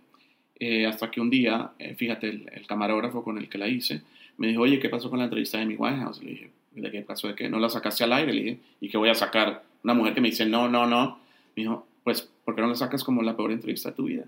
eh, 0.59 0.85
hasta 0.85 1.11
que 1.11 1.19
un 1.19 1.29
día, 1.29 1.71
eh, 1.79 1.95
fíjate, 1.95 2.29
el, 2.29 2.49
el, 2.53 2.67
camarógrafo 2.67 3.23
con 3.23 3.37
el 3.37 3.49
que 3.49 3.57
la 3.57 3.67
hice, 3.67 4.01
me 4.37 4.47
dijo, 4.47 4.61
oye, 4.61 4.79
¿qué 4.79 4.89
pasó 4.89 5.09
con 5.09 5.19
la 5.19 5.25
entrevista 5.25 5.57
de 5.57 5.65
mi 5.65 5.75
Winehouse? 5.75 6.23
Le 6.23 6.31
dije, 6.31 6.51
¿de 6.71 6.91
qué 6.91 7.01
pasó? 7.01 7.27
¿De 7.27 7.35
qué? 7.35 7.49
¿No 7.49 7.59
la 7.59 7.69
sacaste 7.69 8.03
al 8.03 8.13
aire? 8.13 8.33
Le 8.33 8.41
dije, 8.41 8.59
¿y 8.79 8.89
qué 8.89 8.97
voy 8.97 9.09
a 9.09 9.15
sacar? 9.15 9.63
Una 9.83 9.93
mujer 9.93 10.13
que 10.13 10.21
me 10.21 10.29
dice, 10.29 10.45
no, 10.45 10.69
no, 10.69 10.85
no. 10.87 11.19
Me 11.55 11.63
dijo, 11.63 11.85
pues, 12.03 12.29
¿por 12.45 12.55
qué 12.55 12.61
no 12.61 12.67
la 12.67 12.75
sacas 12.75 13.03
como 13.03 13.21
la 13.21 13.35
peor 13.35 13.51
entrevista 13.51 13.89
de 13.89 13.95
tu 13.95 14.05
vida? 14.05 14.25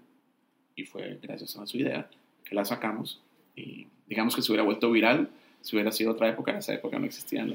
Y 0.76 0.86
fue 0.86 1.20
gracias 1.22 1.56
a 1.58 1.66
su 1.66 1.78
idea 1.78 2.10
que 2.44 2.56
la 2.56 2.66
sacamos. 2.66 3.22
Y 3.56 3.88
digamos 4.08 4.36
que 4.36 4.42
se 4.42 4.52
hubiera 4.52 4.64
vuelto 4.64 4.92
viral, 4.92 5.30
si 5.62 5.76
hubiera 5.76 5.92
sido 5.92 6.12
otra 6.12 6.28
época, 6.28 6.52
en 6.52 6.58
esa 6.58 6.74
época 6.74 7.00
no 7.00 7.06
existía 7.06 7.46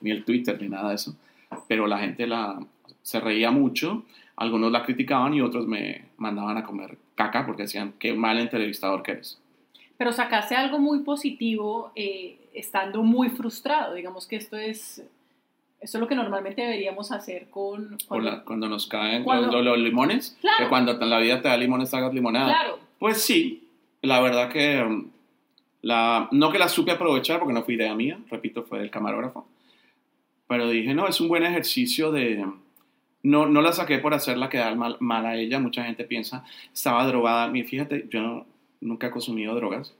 ni 0.00 0.10
el 0.10 0.24
Twitter 0.24 0.60
ni 0.60 0.68
nada 0.68 0.90
de 0.90 0.96
eso. 0.96 1.16
Pero 1.68 1.86
la 1.86 1.98
gente 1.98 2.26
la, 2.26 2.60
se 3.02 3.20
reía 3.20 3.50
mucho, 3.50 4.04
algunos 4.36 4.72
la 4.72 4.84
criticaban 4.84 5.34
y 5.34 5.40
otros 5.40 5.66
me 5.66 6.06
mandaban 6.16 6.56
a 6.56 6.64
comer 6.64 6.98
caca 7.14 7.46
porque 7.46 7.62
decían, 7.62 7.94
qué 7.98 8.12
mal 8.14 8.38
entrevistador 8.38 9.02
que 9.02 9.12
eres. 9.12 9.38
Pero 9.96 10.12
sacaste 10.12 10.54
algo 10.56 10.78
muy 10.78 11.00
positivo 11.00 11.92
eh, 11.94 12.38
estando 12.52 13.02
muy 13.02 13.28
frustrado. 13.30 13.94
Digamos 13.94 14.26
que 14.26 14.36
esto 14.36 14.56
es, 14.56 15.02
esto 15.80 15.98
es 15.98 16.00
lo 16.00 16.08
que 16.08 16.14
normalmente 16.14 16.62
deberíamos 16.62 17.12
hacer 17.12 17.48
con... 17.50 17.96
Cuando, 18.08 18.30
la, 18.30 18.44
cuando 18.44 18.68
nos 18.68 18.86
caen 18.86 19.24
cuando, 19.24 19.50
los, 19.50 19.64
los, 19.64 19.78
limones. 19.78 20.36
Claro. 20.40 20.64
Que 20.64 20.68
cuando 20.68 20.92
la 20.94 21.18
vida 21.18 21.40
te 21.40 21.48
da 21.48 21.56
limones, 21.56 21.94
hagas 21.94 22.12
limonada. 22.12 22.46
Claro. 22.46 22.78
Pues 22.98 23.22
sí, 23.22 23.68
la 24.02 24.20
verdad 24.20 24.50
que... 24.50 24.82
um, 24.82 25.10
La, 25.82 26.28
no 26.32 26.50
que 26.50 26.58
la 26.58 26.68
supe 26.68 26.92
aprovechar 26.92 27.38
porque 27.38 27.52
no 27.52 27.62
fue 27.62 27.74
idea 27.74 27.94
mía, 27.94 28.18
repito, 28.30 28.62
fue 28.62 28.78
del 28.78 28.90
camarógrafo. 28.90 29.46
Pero 30.48 30.70
dije, 30.70 30.94
no, 30.94 31.06
es 31.06 31.20
un 31.20 31.28
buen 31.28 31.44
ejercicio 31.44 32.10
de... 32.10 32.42
No, 33.22 33.46
no 33.46 33.60
la 33.60 33.72
saqué 33.72 33.98
por 33.98 34.14
hacerla 34.14 34.48
quedar 34.48 34.76
mal, 34.76 34.96
mal 35.00 35.26
a 35.26 35.36
ella. 35.36 35.60
Mucha 35.60 35.84
gente 35.84 36.04
piensa, 36.04 36.42
estaba 36.72 37.06
drogada. 37.06 37.48
Mira, 37.48 37.68
fíjate, 37.68 38.06
yo 38.10 38.22
no, 38.22 38.46
nunca 38.84 39.08
he 39.08 39.10
consumido 39.10 39.54
drogas. 39.54 39.94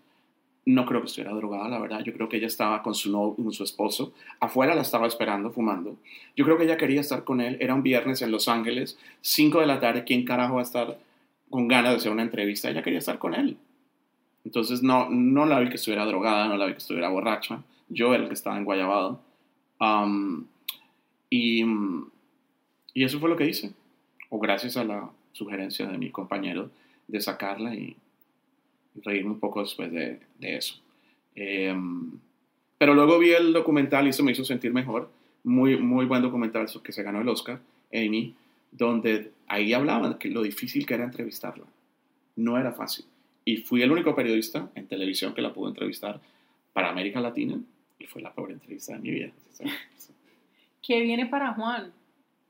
No 0.67 0.87
creo 0.87 1.01
que 1.01 1.09
estuviera 1.09 1.35
drogada, 1.35 1.69
la 1.69 1.79
verdad. 1.79 2.03
Yo 2.05 2.13
creo 2.15 2.29
que 2.29 2.39
ella 2.39 2.47
estaba 2.47 2.83
con 2.83 2.95
su, 2.95 3.35
con 3.37 3.53
su 3.53 3.65
esposo. 3.65 4.15
Afuera 4.41 4.75
la 4.75 4.83
estaba 4.83 5.07
esperando, 5.07 5.51
fumando. 5.51 5.97
Yo 6.37 6.45
creo 6.45 6.57
que 6.57 6.65
ella 6.65 6.77
quería 6.79 7.01
estar 7.01 7.25
con 7.25 7.41
él. 7.41 7.59
Era 7.61 7.75
un 7.75 7.83
viernes 7.83 8.23
en 8.23 8.31
Los 8.31 8.49
Ángeles, 8.49 8.99
5 9.21 9.61
de 9.61 9.67
la 9.67 9.81
tarde. 9.81 10.05
¿Quién 10.05 10.25
carajo 10.25 10.55
va 10.55 10.61
a 10.61 10.65
estar 10.65 10.99
con 11.51 11.69
ganas 11.69 11.93
de 11.93 11.97
hacer 11.99 12.13
una 12.13 12.23
entrevista? 12.23 12.71
Ella 12.71 12.83
quería 12.83 13.01
estar 13.01 13.19
con 13.19 13.35
él. 13.35 13.59
Entonces 14.45 14.83
no, 14.83 15.09
no 15.11 15.45
la 15.45 15.61
vi 15.61 15.69
que 15.69 15.77
estuviera 15.77 16.07
drogada, 16.07 16.49
no 16.49 16.57
la 16.57 16.67
vi 16.67 16.73
que 16.73 16.79
estuviera 16.79 17.09
borracha. 17.09 17.63
Yo 17.89 18.15
era 18.15 18.23
el 18.23 18.29
que 18.29 18.35
estaba 18.35 18.57
en 18.57 18.65
Guayabado. 18.65 19.21
Y, 21.29 21.65
y 22.95 23.05
eso 23.05 23.21
fue 23.21 23.29
lo 23.29 23.37
que 23.37 23.47
hice. 23.47 23.73
O 24.31 24.39
gracias 24.39 24.77
a 24.77 24.85
la 24.85 25.11
sugerencia 25.33 25.87
de 25.87 25.99
mi 25.99 26.11
compañero 26.11 26.71
de 27.09 27.21
sacarla 27.21 27.75
y 27.75 27.97
reírme 29.03 29.31
un 29.31 29.41
poco 29.41 29.61
después 29.61 29.91
de, 29.93 30.21
de 30.39 30.57
eso. 30.57 30.77
Eh, 31.35 31.75
pero 32.79 32.95
luego 32.95 33.19
vi 33.19 33.31
el 33.31 33.53
documental 33.53 34.07
y 34.07 34.11
eso 34.11 34.23
me 34.23 34.33
hizo 34.33 34.45
sentir 34.45 34.73
mejor. 34.73 35.11
Muy, 35.43 35.77
muy 35.77 36.07
buen 36.07 36.23
documental 36.23 36.67
que 36.83 36.93
se 36.93 37.03
ganó 37.03 37.21
el 37.21 37.29
Oscar, 37.29 37.61
Amy, 37.93 38.35
donde 38.71 39.33
ahí 39.47 39.73
hablaban 39.73 40.19
de 40.19 40.31
lo 40.31 40.43
difícil 40.43 40.87
que 40.87 40.95
era 40.95 41.05
entrevistarla. 41.05 41.65
No 42.37 42.59
era 42.59 42.73
fácil. 42.73 43.05
Y 43.45 43.59
fui 43.59 43.83
el 43.83 43.93
único 43.93 44.15
periodista 44.15 44.71
en 44.75 44.87
televisión 44.87 45.35
que 45.35 45.43
la 45.43 45.53
pudo 45.53 45.69
entrevistar 45.69 46.21
para 46.73 46.91
América 46.91 47.21
Latina 47.21 47.59
y 47.99 48.07
fue 48.07 48.23
la 48.23 48.33
peor 48.33 48.53
entrevista 48.53 48.95
de 48.95 48.99
mi 49.01 49.11
vida. 49.11 49.31
¿Qué 50.83 51.01
viene 51.01 51.27
para 51.27 51.53
Juan? 51.55 51.93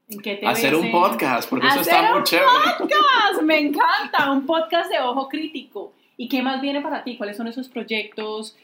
¿En 0.09 0.21
qué 0.21 0.37
te 0.37 0.47
Hacer 0.47 0.75
un 0.75 0.91
podcast, 0.91 1.49
porque 1.49 1.67
eso 1.67 1.81
está 1.81 2.13
muy 2.13 2.23
chévere. 2.25 2.49
podcast! 2.79 3.43
Me 3.43 3.59
encanta, 3.59 4.31
un 4.31 4.47
podcast 4.47 4.91
de 4.91 5.01
ojo 5.01 5.29
crítico. 5.29 5.95
¿Y 6.17 6.29
qué 6.29 6.43
más 6.43 6.61
viene 6.61 6.81
para 6.81 7.05
ti? 7.05 7.17
¿Cuáles 7.17 7.37
son 7.37 7.49
esos 7.49 7.69
proyectos? 7.69 8.57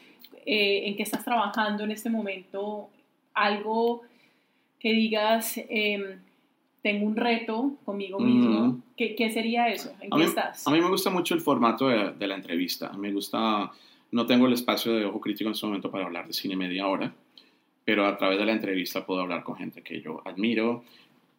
Eh, 0.45 0.87
¿En 0.87 0.95
qué 0.95 1.03
estás 1.03 1.23
trabajando 1.23 1.83
en 1.83 1.91
este 1.91 2.09
momento? 2.09 2.89
Algo 3.33 4.03
que 4.79 4.93
digas, 4.93 5.57
eh, 5.57 6.17
tengo 6.81 7.05
un 7.05 7.15
reto 7.15 7.73
conmigo 7.85 8.19
mismo. 8.19 8.81
¿Qué, 8.97 9.15
¿Qué, 9.15 9.29
sería 9.31 9.67
eso? 9.67 9.91
¿En 10.01 10.13
a 10.13 10.17
qué 10.17 10.23
mí, 10.23 10.29
estás? 10.29 10.67
A 10.67 10.71
mí 10.71 10.79
me 10.81 10.89
gusta 10.89 11.09
mucho 11.09 11.35
el 11.35 11.41
formato 11.41 11.87
de, 11.87 12.13
de, 12.13 12.27
la 12.27 12.35
entrevista. 12.35 12.91
Me 12.93 13.11
gusta, 13.11 13.71
no 14.11 14.25
tengo 14.25 14.47
el 14.47 14.53
espacio 14.53 14.93
de 14.93 15.05
ojo 15.05 15.19
crítico 15.19 15.49
en 15.49 15.53
este 15.53 15.65
momento 15.67 15.91
para 15.91 16.05
hablar 16.05 16.27
de 16.27 16.33
cine 16.33 16.55
media 16.55 16.87
hora, 16.87 17.13
pero 17.85 18.07
a 18.07 18.17
través 18.17 18.39
de 18.39 18.45
la 18.45 18.53
entrevista 18.53 19.05
puedo 19.05 19.21
hablar 19.21 19.43
con 19.43 19.55
gente 19.55 19.83
que 19.83 20.01
yo 20.01 20.21
admiro, 20.25 20.83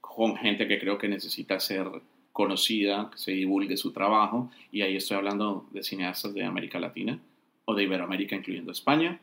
con 0.00 0.36
gente 0.36 0.68
que 0.68 0.78
creo 0.78 0.98
que 0.98 1.08
necesita 1.08 1.58
ser 1.58 1.88
conocida, 2.32 3.10
que 3.10 3.18
se 3.18 3.32
divulgue 3.32 3.76
su 3.76 3.92
trabajo, 3.92 4.50
y 4.70 4.82
ahí 4.82 4.96
estoy 4.96 5.16
hablando 5.16 5.66
de 5.70 5.82
cineastas 5.82 6.34
de 6.34 6.44
América 6.44 6.78
Latina 6.78 7.18
o 7.64 7.74
de 7.74 7.84
Iberoamérica, 7.84 8.36
incluyendo 8.36 8.72
España. 8.72 9.20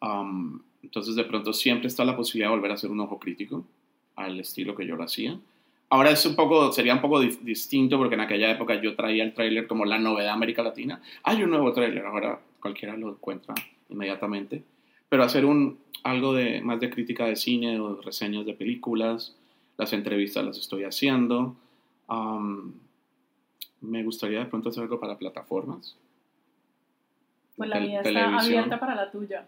Um, 0.00 0.60
entonces, 0.82 1.16
de 1.16 1.24
pronto 1.24 1.52
siempre 1.52 1.88
está 1.88 2.04
la 2.04 2.16
posibilidad 2.16 2.50
de 2.50 2.56
volver 2.56 2.70
a 2.70 2.74
hacer 2.74 2.90
un 2.90 3.00
ojo 3.00 3.18
crítico 3.18 3.64
al 4.16 4.38
estilo 4.38 4.74
que 4.74 4.86
yo 4.86 4.96
lo 4.96 5.04
hacía. 5.04 5.38
Ahora 5.88 6.10
es 6.10 6.24
un 6.26 6.34
poco, 6.34 6.72
sería 6.72 6.94
un 6.94 7.00
poco 7.00 7.20
di 7.20 7.36
distinto 7.42 7.98
porque 7.98 8.14
en 8.14 8.20
aquella 8.20 8.50
época 8.50 8.80
yo 8.80 8.94
traía 8.96 9.22
el 9.22 9.32
tráiler 9.32 9.66
como 9.66 9.84
la 9.84 9.98
novedad 9.98 10.28
de 10.28 10.32
América 10.32 10.62
Latina. 10.62 11.00
Hay 11.22 11.42
un 11.42 11.50
nuevo 11.50 11.72
tráiler, 11.72 12.04
ahora 12.04 12.40
cualquiera 12.60 12.96
lo 12.96 13.10
encuentra 13.10 13.54
inmediatamente. 13.88 14.62
Pero 15.08 15.22
hacer 15.22 15.44
un, 15.44 15.78
algo 16.02 16.32
de, 16.34 16.60
más 16.62 16.80
de 16.80 16.90
crítica 16.90 17.26
de 17.26 17.36
cine 17.36 17.78
o 17.78 18.00
reseñas 18.00 18.44
de 18.46 18.54
películas, 18.54 19.36
las 19.76 19.92
entrevistas 19.92 20.44
las 20.44 20.58
estoy 20.58 20.84
haciendo. 20.84 21.56
Um, 22.08 22.72
me 23.80 24.02
gustaría 24.02 24.40
de 24.40 24.46
pronto 24.46 24.68
hacer 24.68 24.82
algo 24.82 24.98
para 24.98 25.18
plataformas. 25.18 25.96
Pues 27.56 27.68
la 27.68 27.80
mía 27.80 28.00
está 28.00 28.38
abierta 28.38 28.80
para 28.80 28.94
la 28.94 29.10
tuya. 29.10 29.46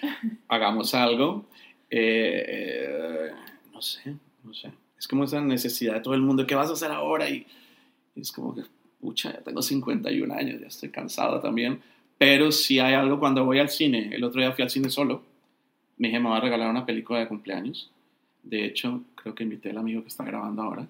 Hagamos 0.48 0.94
algo. 0.94 1.46
Eh, 1.90 3.30
no 3.72 3.82
sé, 3.82 4.16
no 4.44 4.54
sé. 4.54 4.72
Es 4.98 5.08
como 5.08 5.24
esa 5.24 5.40
necesidad 5.40 5.94
de 5.94 6.00
todo 6.00 6.14
el 6.14 6.22
mundo. 6.22 6.46
¿Qué 6.46 6.54
vas 6.54 6.70
a 6.70 6.74
hacer 6.74 6.90
ahora? 6.90 7.28
Y, 7.28 7.46
y 8.14 8.20
es 8.20 8.32
como 8.32 8.54
que, 8.54 8.62
pucha, 9.00 9.32
ya 9.32 9.40
tengo 9.40 9.60
51 9.60 10.32
años, 10.32 10.60
ya 10.60 10.68
estoy 10.68 10.90
cansado 10.90 11.40
también. 11.40 11.80
Pero 12.16 12.52
si 12.52 12.78
hay 12.78 12.94
algo 12.94 13.18
cuando 13.18 13.44
voy 13.44 13.58
al 13.58 13.68
cine, 13.68 14.14
el 14.14 14.22
otro 14.22 14.40
día 14.40 14.52
fui 14.52 14.62
al 14.62 14.70
cine 14.70 14.90
solo, 14.90 15.24
me 15.98 16.08
dije, 16.08 16.20
me 16.20 16.30
va 16.30 16.36
a 16.36 16.40
regalar 16.40 16.70
una 16.70 16.86
película 16.86 17.18
de 17.18 17.28
cumpleaños. 17.28 17.90
De 18.42 18.64
hecho, 18.64 19.02
creo 19.14 19.34
que 19.34 19.42
invité 19.42 19.70
al 19.70 19.78
amigo 19.78 20.02
que 20.02 20.08
está 20.08 20.24
grabando 20.24 20.62
ahora. 20.62 20.86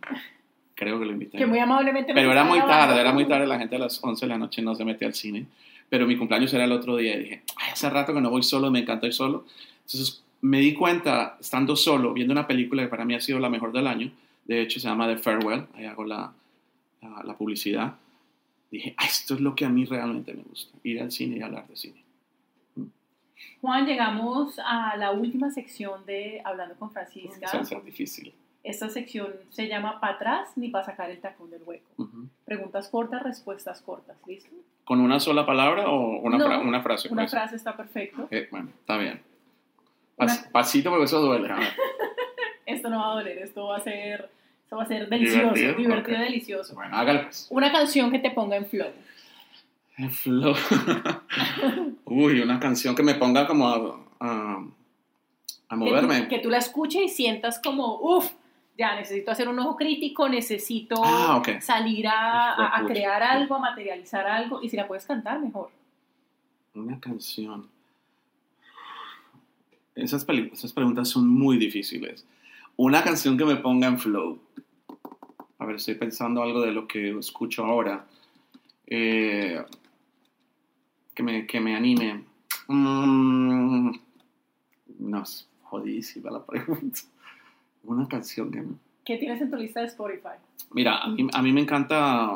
Creo 0.82 0.98
que 0.98 1.06
lo 1.06 1.12
invité. 1.12 1.38
Que 1.38 1.46
muy 1.46 1.58
amablemente. 1.58 2.12
Pero 2.12 2.32
era 2.32 2.44
muy 2.44 2.60
tarde, 2.60 3.00
era 3.00 3.12
muy 3.12 3.26
tarde. 3.26 3.46
La 3.46 3.58
gente 3.58 3.76
a 3.76 3.78
las 3.78 4.02
11 4.02 4.26
de 4.26 4.28
la 4.28 4.38
noche 4.38 4.62
no 4.62 4.74
se 4.74 4.84
mete 4.84 5.04
al 5.04 5.14
cine. 5.14 5.46
Pero 5.88 6.06
mi 6.06 6.16
cumpleaños 6.16 6.52
era 6.54 6.64
el 6.64 6.72
otro 6.72 6.96
día 6.96 7.14
y 7.14 7.20
dije, 7.20 7.42
Ay, 7.56 7.70
hace 7.72 7.88
rato 7.90 8.14
que 8.14 8.20
no 8.20 8.30
voy 8.30 8.42
solo, 8.42 8.70
me 8.70 8.80
encanta 8.80 9.06
ir 9.06 9.12
solo. 9.12 9.44
Entonces 9.86 10.24
me 10.40 10.58
di 10.58 10.74
cuenta, 10.74 11.36
estando 11.40 11.76
solo, 11.76 12.12
viendo 12.12 12.32
una 12.32 12.46
película 12.46 12.82
que 12.82 12.88
para 12.88 13.04
mí 13.04 13.14
ha 13.14 13.20
sido 13.20 13.38
la 13.38 13.48
mejor 13.48 13.72
del 13.72 13.86
año. 13.86 14.10
De 14.44 14.60
hecho, 14.60 14.80
se 14.80 14.88
llama 14.88 15.06
The 15.06 15.18
Farewell. 15.18 15.66
Ahí 15.74 15.84
hago 15.84 16.04
la, 16.04 16.32
la, 17.00 17.22
la 17.22 17.36
publicidad. 17.36 17.94
Dije, 18.70 18.94
ah, 18.96 19.04
esto 19.04 19.34
es 19.34 19.40
lo 19.40 19.54
que 19.54 19.64
a 19.66 19.68
mí 19.68 19.84
realmente 19.84 20.32
me 20.32 20.42
gusta, 20.42 20.76
ir 20.82 21.00
al 21.00 21.12
cine 21.12 21.36
y 21.36 21.42
hablar 21.42 21.68
de 21.68 21.76
cine. 21.76 22.02
Juan, 23.60 23.86
llegamos 23.86 24.58
a 24.58 24.96
la 24.96 25.12
última 25.12 25.50
sección 25.50 26.04
de 26.06 26.40
Hablando 26.44 26.74
con 26.76 26.90
Francisca. 26.90 27.64
Ser 27.64 27.84
difícil. 27.84 28.32
Esta 28.64 28.88
sección 28.88 29.32
se 29.50 29.66
llama 29.66 30.00
para 30.00 30.14
atrás 30.14 30.50
ni 30.56 30.68
para 30.68 30.84
sacar 30.84 31.10
el 31.10 31.20
tacón 31.20 31.50
del 31.50 31.62
hueco. 31.64 31.88
Uh 31.96 32.04
-huh. 32.04 32.28
Preguntas 32.44 32.88
cortas, 32.88 33.22
respuestas 33.22 33.82
cortas. 33.82 34.16
¿Listo? 34.26 34.54
¿Con 34.84 35.00
una 35.00 35.18
sola 35.18 35.44
palabra 35.44 35.88
o 35.88 36.20
una, 36.20 36.38
no, 36.38 36.46
fra 36.46 36.58
una 36.58 36.82
frase? 36.82 37.08
Una 37.10 37.26
frase 37.26 37.56
está 37.56 37.76
perfecto. 37.76 38.28
Eh, 38.30 38.48
bueno, 38.50 38.68
está 38.80 38.96
bien. 38.98 39.20
Pas 40.16 40.40
una... 40.40 40.50
Pasito 40.50 40.90
porque 40.90 41.04
eso 41.04 41.20
duele. 41.20 41.48
esto 42.66 42.88
no 42.88 42.98
va 42.98 43.12
a 43.12 43.14
doler, 43.14 43.38
esto 43.38 43.66
va 43.66 43.76
a 43.76 43.80
ser, 43.80 44.30
esto 44.62 44.76
va 44.76 44.82
a 44.84 44.86
ser 44.86 45.08
delicioso, 45.08 45.54
divertido, 45.54 45.76
divertido 45.76 46.16
okay. 46.16 46.28
delicioso. 46.28 46.74
Bueno, 46.74 46.96
hágalo 46.96 47.22
pues. 47.24 47.48
Una 47.50 47.72
canción 47.72 48.10
que 48.10 48.18
te 48.18 48.30
ponga 48.30 48.56
en 48.56 48.66
flow. 48.66 48.90
En 49.98 50.10
flow. 50.10 50.54
Uy, 52.04 52.40
una 52.40 52.58
canción 52.58 52.94
que 52.94 53.02
me 53.02 53.14
ponga 53.14 53.46
como 53.46 53.68
a, 53.68 54.00
a, 54.20 54.64
a 55.68 55.76
moverme. 55.76 56.14
Que 56.14 56.22
tú, 56.22 56.28
que 56.28 56.38
tú, 56.40 56.50
la 56.50 56.58
escuches 56.58 57.02
y 57.02 57.08
sientas 57.08 57.60
como, 57.62 57.98
uff, 58.00 58.30
ya 58.76 58.96
necesito 58.96 59.30
hacer 59.30 59.48
un 59.48 59.58
ojo 59.58 59.76
crítico, 59.76 60.28
necesito 60.28 60.96
ah, 61.04 61.36
okay. 61.38 61.60
salir 61.60 62.06
a, 62.06 62.52
a, 62.54 62.78
a, 62.78 62.86
crear 62.86 63.22
algo, 63.22 63.56
a 63.56 63.58
materializar 63.58 64.26
algo, 64.26 64.62
y 64.62 64.68
si 64.68 64.76
la 64.76 64.88
puedes 64.88 65.04
cantar, 65.06 65.40
mejor. 65.40 65.70
Una 66.74 66.98
canción. 66.98 67.68
Esas, 69.94 70.26
esas 70.28 70.72
preguntas 70.72 71.08
son 71.08 71.28
muy 71.28 71.58
difíciles. 71.58 72.26
Una 72.76 73.02
canción 73.02 73.36
que 73.36 73.44
me 73.44 73.56
ponga 73.56 73.86
en 73.88 73.98
flow. 73.98 74.40
A 75.58 75.66
ver, 75.66 75.76
estoy 75.76 75.94
pensando 75.94 76.42
algo 76.42 76.62
de 76.62 76.72
lo 76.72 76.88
que 76.88 77.10
escucho 77.18 77.64
ahora. 77.64 78.06
Eh, 78.86 79.62
que, 81.14 81.22
me, 81.22 81.46
que 81.46 81.60
me 81.60 81.76
anime. 81.76 82.24
Mm, 82.68 83.92
no, 84.98 85.22
es 85.22 85.48
jodidísima 85.62 86.30
la 86.30 86.44
pregunta. 86.44 87.00
Una 87.84 88.06
canción 88.08 88.50
que. 88.50 88.62
¿Qué 89.04 89.16
tienes 89.18 89.40
en 89.40 89.50
tu 89.50 89.56
lista 89.56 89.80
de 89.80 89.86
Spotify? 89.86 90.36
Mira, 90.72 90.98
a 90.98 91.08
mí, 91.08 91.26
a 91.32 91.42
mí 91.42 91.52
me 91.52 91.60
encanta 91.60 92.30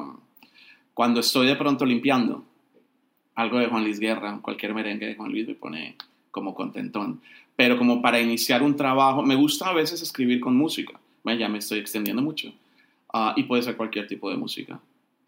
cuando 0.95 1.21
estoy 1.21 1.47
de 1.47 1.57
pronto 1.57 1.85
limpiando 1.87 2.45
algo 3.37 3.59
de 3.59 3.67
Juan 3.67 3.85
Luis 3.85 4.01
Guerra, 4.01 4.39
cualquier 4.43 4.75
merengue 4.75 5.07
de 5.07 5.15
Juan 5.15 5.31
Luis 5.31 5.47
me 5.47 5.55
pone 5.55 5.97
como 6.31 6.55
contentón. 6.55 7.21
Pero 7.55 7.79
como 7.79 8.03
para 8.03 8.21
iniciar 8.21 8.63
un 8.63 8.77
trabajo, 8.77 9.23
me 9.23 9.35
gusta 9.37 9.69
a 9.69 9.73
veces 9.73 10.03
escribir 10.03 10.41
con 10.41 10.57
música. 10.57 10.99
Bueno, 11.23 11.41
ya 11.41 11.49
me 11.49 11.59
estoy 11.59 11.79
extendiendo 11.79 12.23
mucho. 12.23 12.53
Ah, 13.13 13.33
y 13.37 13.45
puede 13.45 13.63
ser 13.63 13.77
cualquier 13.77 14.07
tipo 14.07 14.29
de 14.31 14.37
música. 14.37 14.79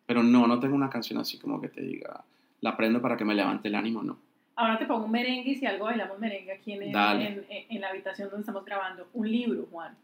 Pero 0.07 0.23
no, 0.23 0.47
no 0.47 0.59
tengo 0.59 0.75
una 0.75 0.91
canción 0.91 1.19
así 1.21 1.39
como 1.39 1.61
que 1.61 1.69
te 1.69 1.83
diga, 1.83 2.25
la 2.61 2.77
prendo 2.77 3.01
para 3.01 3.17
que 3.17 3.25
me 3.25 3.35
levante 3.35 3.69
el 3.69 3.75
ánimo, 3.75 4.03
no. 4.03 4.19
Ahora 4.57 4.79
te 4.79 4.87
pongo 4.87 5.05
un 5.05 5.11
merengue 5.13 5.51
y 5.53 5.55
si 5.57 5.67
algo 5.67 5.85
bailamos 5.85 6.19
merengue 6.19 6.53
aquí 6.53 6.73
en, 6.73 6.83
el- 6.83 6.93
Dale. 6.93 7.29
en, 7.29 7.45
en- 7.49 7.65
en 7.69 7.81
la 7.81 7.89
habitación 7.91 8.29
donde 8.29 8.43
estamos 8.43 8.65
grabando. 8.65 9.07
Un 9.15 9.31
libro, 9.31 9.67
Juan. 9.71 9.95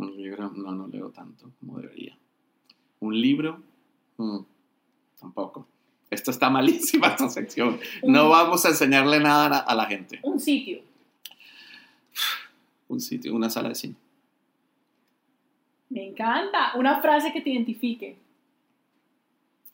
Un 0.00 0.16
libro, 0.16 0.50
no, 0.50 0.72
no 0.72 0.86
leo 0.86 1.10
tanto 1.10 1.50
como 1.60 1.78
debería. 1.78 2.16
Un 3.00 3.20
libro, 3.20 3.62
mm, 4.16 4.38
tampoco. 5.20 5.66
Esto 6.08 6.30
está 6.30 6.48
malísima, 6.48 7.08
esta 7.08 7.28
sección. 7.28 7.78
No 8.02 8.30
vamos 8.30 8.64
a 8.64 8.70
enseñarle 8.70 9.20
nada 9.20 9.58
a 9.58 9.60
a 9.60 9.74
la 9.74 9.84
gente. 9.84 10.18
Un 10.22 10.40
sitio. 10.40 10.80
Un 12.88 13.00
sitio, 13.00 13.34
una 13.34 13.50
sala 13.50 13.68
de 13.68 13.74
cine. 13.74 13.94
Me 15.90 16.08
encanta. 16.08 16.72
Una 16.76 17.00
frase 17.00 17.32
que 17.32 17.42
te 17.42 17.50
identifique. 17.50 18.16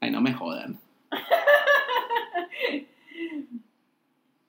Ay, 0.00 0.10
no 0.10 0.20
me 0.20 0.32
jodan. 0.32 0.78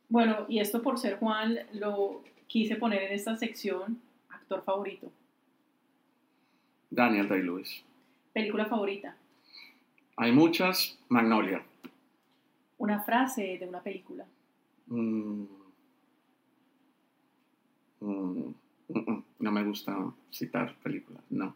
Bueno, 0.10 0.46
y 0.48 0.60
esto 0.60 0.82
por 0.82 0.98
ser 0.98 1.20
Juan, 1.20 1.60
lo 1.74 2.24
quise 2.48 2.78
poner 2.78 3.04
en 3.04 3.12
esta 3.12 3.36
sección. 3.36 4.02
Actor 4.30 4.64
favorito. 4.64 5.12
Daniel 6.90 7.28
Day-Lewis. 7.28 7.84
Película 8.34 8.66
favorita. 8.66 9.16
Hay 10.16 10.32
muchas. 10.32 10.98
Magnolia. 11.10 11.64
Una 12.78 13.02
frase 13.02 13.58
de 13.60 13.68
una 13.68 13.82
película. 13.82 14.26
Mm. 14.88 15.44
Mm, 18.00 18.54
mm. 18.90 19.24
No 19.40 19.52
me 19.52 19.64
gusta 19.64 19.96
citar 20.32 20.76
películas. 20.78 21.24
No. 21.30 21.56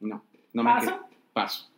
No. 0.00 0.22
no 0.52 0.62
me 0.62 0.70
¿Paso? 0.70 0.86
quedo. 0.86 1.06
Paso. 1.32 1.68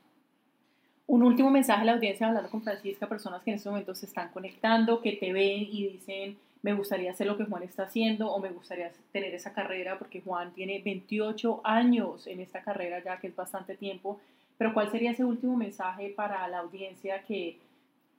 Un 1.07 1.23
último 1.23 1.51
mensaje 1.51 1.83
a 1.83 1.85
la 1.85 1.93
audiencia 1.93 2.27
hablando 2.27 2.51
con 2.51 2.63
Francisca, 2.63 3.07
personas 3.07 3.43
que 3.43 3.51
en 3.51 3.57
este 3.57 3.69
momento 3.69 3.95
se 3.95 4.07
están 4.07 4.31
conectando, 4.31 5.03
que 5.03 5.13
te 5.13 5.33
ven 5.33 5.67
y 5.71 5.89
dicen, 5.89 6.39
me 6.65 6.73
gustaría 6.73 7.11
hacer 7.11 7.27
lo 7.27 7.37
que 7.37 7.45
Juan 7.45 7.63
está 7.63 7.83
haciendo 7.83 8.33
o 8.33 8.41
me 8.41 8.49
gustaría 8.49 8.91
tener 9.13 9.35
esa 9.35 9.53
carrera, 9.53 9.99
porque 9.99 10.23
Juan 10.23 10.55
tiene 10.55 10.81
28 10.83 11.61
años 11.63 12.27
en 12.27 12.41
esta 12.41 12.63
carrera 12.63 13.05
ya, 13.05 13.21
que 13.21 13.27
es 13.27 13.37
bastante 13.37 13.77
tiempo. 13.77 14.19
Pero 14.57 14.73
¿cuál 14.73 14.91
sería 14.91 15.11
ese 15.11 15.27
último 15.27 15.59
mensaje 15.59 16.09
para 16.17 16.49
la 16.49 16.61
audiencia 16.61 17.23
que, 17.25 17.59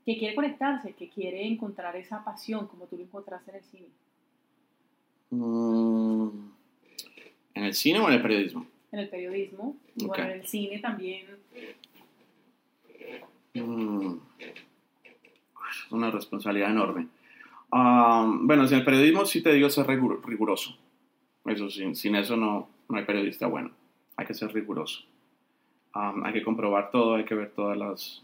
que 0.05 0.19
quiere 0.19 0.35
conectarse, 0.35 0.93
que 0.93 1.09
quiere 1.09 1.43
encontrar 1.47 1.95
esa 1.95 2.23
pasión 2.23 2.67
como 2.67 2.85
tú 2.85 2.97
lo 2.97 3.01
encontraste 3.01 3.49
en 3.49 3.57
el 3.57 3.63
cine? 3.63 3.87
Mm. 5.31 6.29
¿En 7.55 7.63
el 7.63 7.73
cine 7.73 7.97
o 7.97 8.07
en 8.07 8.13
el 8.13 8.21
periodismo? 8.21 8.67
En 8.91 8.99
el 8.99 9.09
periodismo, 9.09 9.75
y 9.95 10.03
Ok. 10.03 10.07
bueno, 10.09 10.25
en 10.25 10.31
el 10.41 10.45
cine 10.45 10.77
también. 10.77 11.25
Mm. 13.55 14.17
Es 14.37 15.91
una 15.91 16.11
responsabilidad 16.11 16.69
enorme. 16.69 17.07
Ah, 17.71 18.25
bueno, 18.41 18.65
en 18.67 18.73
el 18.73 18.85
periodismo 18.85 19.25
sí 19.25 19.41
te 19.41 19.51
digo 19.53 19.69
ser 19.69 19.85
rigur- 19.87 20.23
riguroso. 20.23 20.77
Eso 21.45 21.69
sin, 21.69 21.95
sin 21.95 22.15
eso 22.15 22.35
no, 22.37 22.69
no 22.89 22.97
hay 22.97 23.05
periodista 23.05 23.47
bueno. 23.47 23.71
Hay 24.17 24.25
que 24.25 24.33
ser 24.33 24.53
riguroso. 24.53 25.03
Ah, 25.93 26.13
hay 26.23 26.33
que 26.33 26.43
comprobar 26.43 26.91
todo, 26.91 27.15
hay 27.15 27.25
que 27.25 27.35
ver 27.35 27.51
todas 27.51 27.77
las 27.77 28.23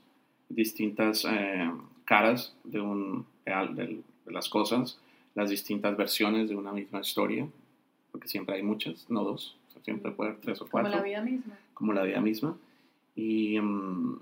distintas 0.50 1.26
eh, 1.30 1.70
caras 2.06 2.56
de, 2.64 2.80
un, 2.82 3.26
de, 3.46 4.02
de 4.26 4.32
las 4.32 4.50
cosas, 4.50 5.00
las 5.36 5.50
distintas 5.50 5.96
versiones 5.96 6.50
de 6.50 6.56
una 6.56 6.72
misma 6.74 7.00
historia, 7.00 7.48
porque 8.12 8.28
siempre 8.28 8.56
hay 8.56 8.64
muchas, 8.64 9.10
no 9.10 9.24
dos, 9.24 9.58
siempre 9.84 10.12
puede 10.12 10.32
haber 10.32 10.42
tres 10.42 10.62
o 10.62 10.66
Como 10.66 10.72
cuatro 10.72 10.98
la 10.98 11.02
vida 11.04 11.22
misma. 11.22 11.58
como 11.74 11.94
la 11.94 12.04
vida 12.04 12.20
misma. 12.22 12.58
Y, 13.16 13.60
mm, 13.60 14.20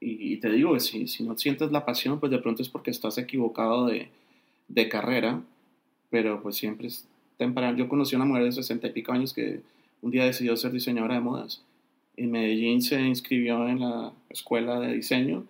y, 0.00 0.38
te 0.38 0.50
digo, 0.50 0.78
si, 0.80 1.06
si 1.06 1.22
no 1.24 1.36
sientes 1.36 1.70
la 1.70 1.84
pasión, 1.84 2.18
pues 2.20 2.32
de 2.32 2.38
pronto 2.38 2.62
es 2.62 2.70
porque 2.70 2.90
estás 2.90 3.18
equivocado 3.18 3.86
de, 3.86 4.08
de 4.68 4.88
carrera, 4.88 5.42
pero 6.08 6.42
pues 6.42 6.56
siempre 6.56 6.86
es 6.88 7.06
temprano. 7.36 7.76
Yo 7.76 7.88
conocí 7.88 8.14
a 8.14 8.18
una 8.18 8.24
mujer 8.24 8.44
de 8.44 8.52
60 8.52 8.86
y 8.86 8.92
pico 8.92 9.12
años 9.12 9.34
que 9.34 9.60
un 10.00 10.10
día 10.10 10.24
decidió 10.24 10.56
ser 10.56 10.72
diseñadora 10.72 11.16
de 11.16 11.20
modas. 11.20 11.62
En 12.16 12.30
Medellín 12.30 12.80
se 12.80 13.00
inscribió 13.00 13.68
en 13.68 13.80
la 13.80 14.12
escuela 14.30 14.80
de 14.80 14.94
diseño 14.94 15.44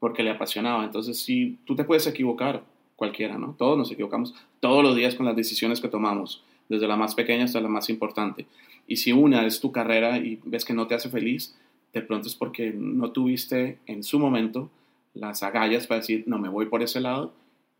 porque 0.00 0.22
le 0.22 0.30
apasionaba. 0.30 0.84
Entonces, 0.84 1.18
si 1.18 1.58
tú 1.64 1.76
te 1.76 1.84
puedes 1.84 2.06
equivocar, 2.06 2.64
cualquiera, 2.96 3.38
¿no? 3.38 3.54
Todos 3.56 3.78
nos 3.78 3.92
equivocamos 3.92 4.34
todos 4.60 4.82
los 4.82 4.96
días 4.96 5.14
con 5.14 5.26
las 5.26 5.36
decisiones 5.36 5.80
que 5.80 5.88
tomamos, 5.88 6.42
desde 6.68 6.88
la 6.88 6.96
más 6.96 7.14
pequeña 7.14 7.44
hasta 7.44 7.60
la 7.60 7.68
más 7.68 7.88
importante. 7.90 8.46
Y 8.88 8.96
si 8.96 9.12
una 9.12 9.46
es 9.46 9.60
tu 9.60 9.70
carrera 9.70 10.18
y 10.18 10.40
ves 10.44 10.64
que 10.64 10.74
no 10.74 10.86
te 10.86 10.94
hace 10.94 11.08
feliz, 11.08 11.54
de 11.96 12.02
pronto 12.02 12.28
es 12.28 12.34
porque 12.34 12.74
no 12.76 13.10
tuviste 13.10 13.78
en 13.86 14.04
su 14.04 14.18
momento 14.18 14.70
las 15.14 15.42
agallas 15.42 15.86
para 15.86 16.00
decir, 16.00 16.24
no 16.26 16.38
me 16.38 16.50
voy 16.50 16.66
por 16.66 16.82
ese 16.82 17.00
lado, 17.00 17.32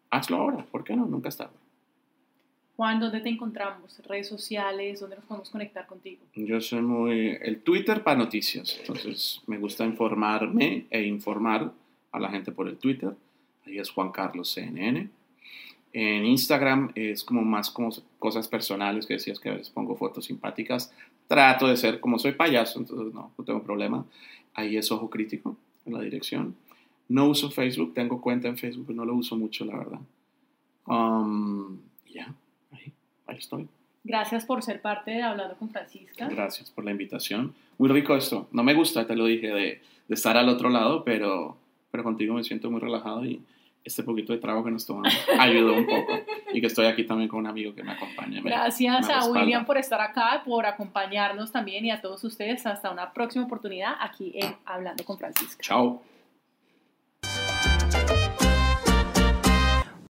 hazlo 0.08 0.38
ahora, 0.38 0.64
¿por 0.70 0.84
qué 0.84 0.96
no? 0.96 1.04
Nunca 1.04 1.28
es 1.28 1.36
tarde. 1.36 1.52
Juan, 2.76 2.98
¿dónde 2.98 3.20
te 3.20 3.28
encontramos? 3.28 3.98
¿Redes 4.06 4.28
sociales? 4.28 5.00
¿Dónde 5.00 5.16
nos 5.16 5.26
podemos 5.26 5.50
conectar 5.50 5.86
contigo? 5.86 6.22
Yo 6.34 6.62
soy 6.62 6.80
muy... 6.80 7.36
El 7.42 7.60
Twitter 7.60 8.02
para 8.02 8.16
noticias, 8.16 8.78
entonces 8.80 9.42
me 9.46 9.58
gusta 9.58 9.84
informarme 9.84 10.86
e 10.88 11.02
informar 11.02 11.72
a 12.10 12.18
la 12.18 12.30
gente 12.30 12.52
por 12.52 12.68
el 12.68 12.78
Twitter. 12.78 13.14
Ahí 13.66 13.78
es 13.78 13.90
Juan 13.90 14.12
Carlos 14.12 14.50
CNN. 14.50 15.10
En 15.92 16.26
Instagram 16.26 16.92
es 16.94 17.24
como 17.24 17.42
más 17.42 17.70
como 17.70 17.90
cosas 18.18 18.48
personales 18.48 19.06
que 19.06 19.14
decías 19.14 19.40
que 19.40 19.48
a 19.48 19.52
veces 19.52 19.70
pongo 19.70 19.96
fotos 19.96 20.26
simpáticas. 20.26 20.92
Trato 21.26 21.66
de 21.66 21.76
ser 21.76 22.00
como 22.00 22.18
soy 22.18 22.32
payaso, 22.32 22.78
entonces 22.78 23.14
no, 23.14 23.32
no 23.36 23.44
tengo 23.44 23.62
problema. 23.62 24.04
Ahí 24.54 24.76
es 24.76 24.90
Ojo 24.92 25.08
Crítico 25.08 25.56
en 25.86 25.94
la 25.94 26.00
dirección. 26.00 26.54
No 27.08 27.28
uso 27.28 27.50
Facebook, 27.50 27.94
tengo 27.94 28.20
cuenta 28.20 28.48
en 28.48 28.58
Facebook, 28.58 28.86
pero 28.88 28.96
no 28.96 29.04
lo 29.04 29.14
uso 29.14 29.36
mucho, 29.36 29.64
la 29.64 29.78
verdad. 29.78 30.00
Um, 30.86 31.78
ya, 32.12 32.34
ahí, 32.72 32.92
ahí 33.26 33.36
estoy. 33.38 33.68
Gracias 34.04 34.44
por 34.44 34.62
ser 34.62 34.80
parte 34.80 35.12
de 35.12 35.22
Hablando 35.22 35.56
con 35.56 35.70
Francisca. 35.70 36.28
Gracias 36.28 36.70
por 36.70 36.84
la 36.84 36.90
invitación. 36.90 37.54
Muy 37.78 37.88
rico 37.88 38.14
esto. 38.14 38.48
No 38.52 38.62
me 38.62 38.74
gusta, 38.74 39.06
te 39.06 39.16
lo 39.16 39.24
dije, 39.24 39.48
de, 39.48 39.80
de 40.08 40.14
estar 40.14 40.36
al 40.36 40.48
otro 40.48 40.68
lado, 40.68 41.04
pero, 41.04 41.56
pero 41.90 42.04
contigo 42.04 42.34
me 42.34 42.44
siento 42.44 42.70
muy 42.70 42.80
relajado 42.80 43.24
y 43.24 43.40
este 43.86 44.02
poquito 44.02 44.32
de 44.32 44.38
trago 44.40 44.62
que 44.64 44.70
nos 44.70 44.84
tomamos 44.84 45.14
ayudó 45.38 45.74
un 45.74 45.86
poco. 45.86 46.12
Y 46.52 46.60
que 46.60 46.66
estoy 46.66 46.86
aquí 46.86 47.04
también 47.04 47.28
con 47.28 47.38
un 47.40 47.46
amigo 47.46 47.74
que 47.74 47.82
me 47.82 47.92
acompaña. 47.92 48.40
me- 48.42 48.50
Gracias 48.50 49.06
me 49.08 49.14
a. 49.14 49.20
William 49.42 49.64
por 49.64 49.78
estar 49.78 50.00
acá, 50.00 50.42
por 50.44 50.66
acompañarnos 50.66 51.52
también 51.52 51.84
y 51.86 51.90
a 51.90 52.00
todos 52.00 52.22
ustedes. 52.24 52.66
Hasta 52.66 52.90
una 52.90 53.12
próxima 53.12 53.44
oportunidad 53.44 53.94
aquí 54.00 54.32
en 54.34 54.54
Hablando 54.64 55.04
con 55.04 55.16
Francisca. 55.18 55.62
Chao. 55.62 56.02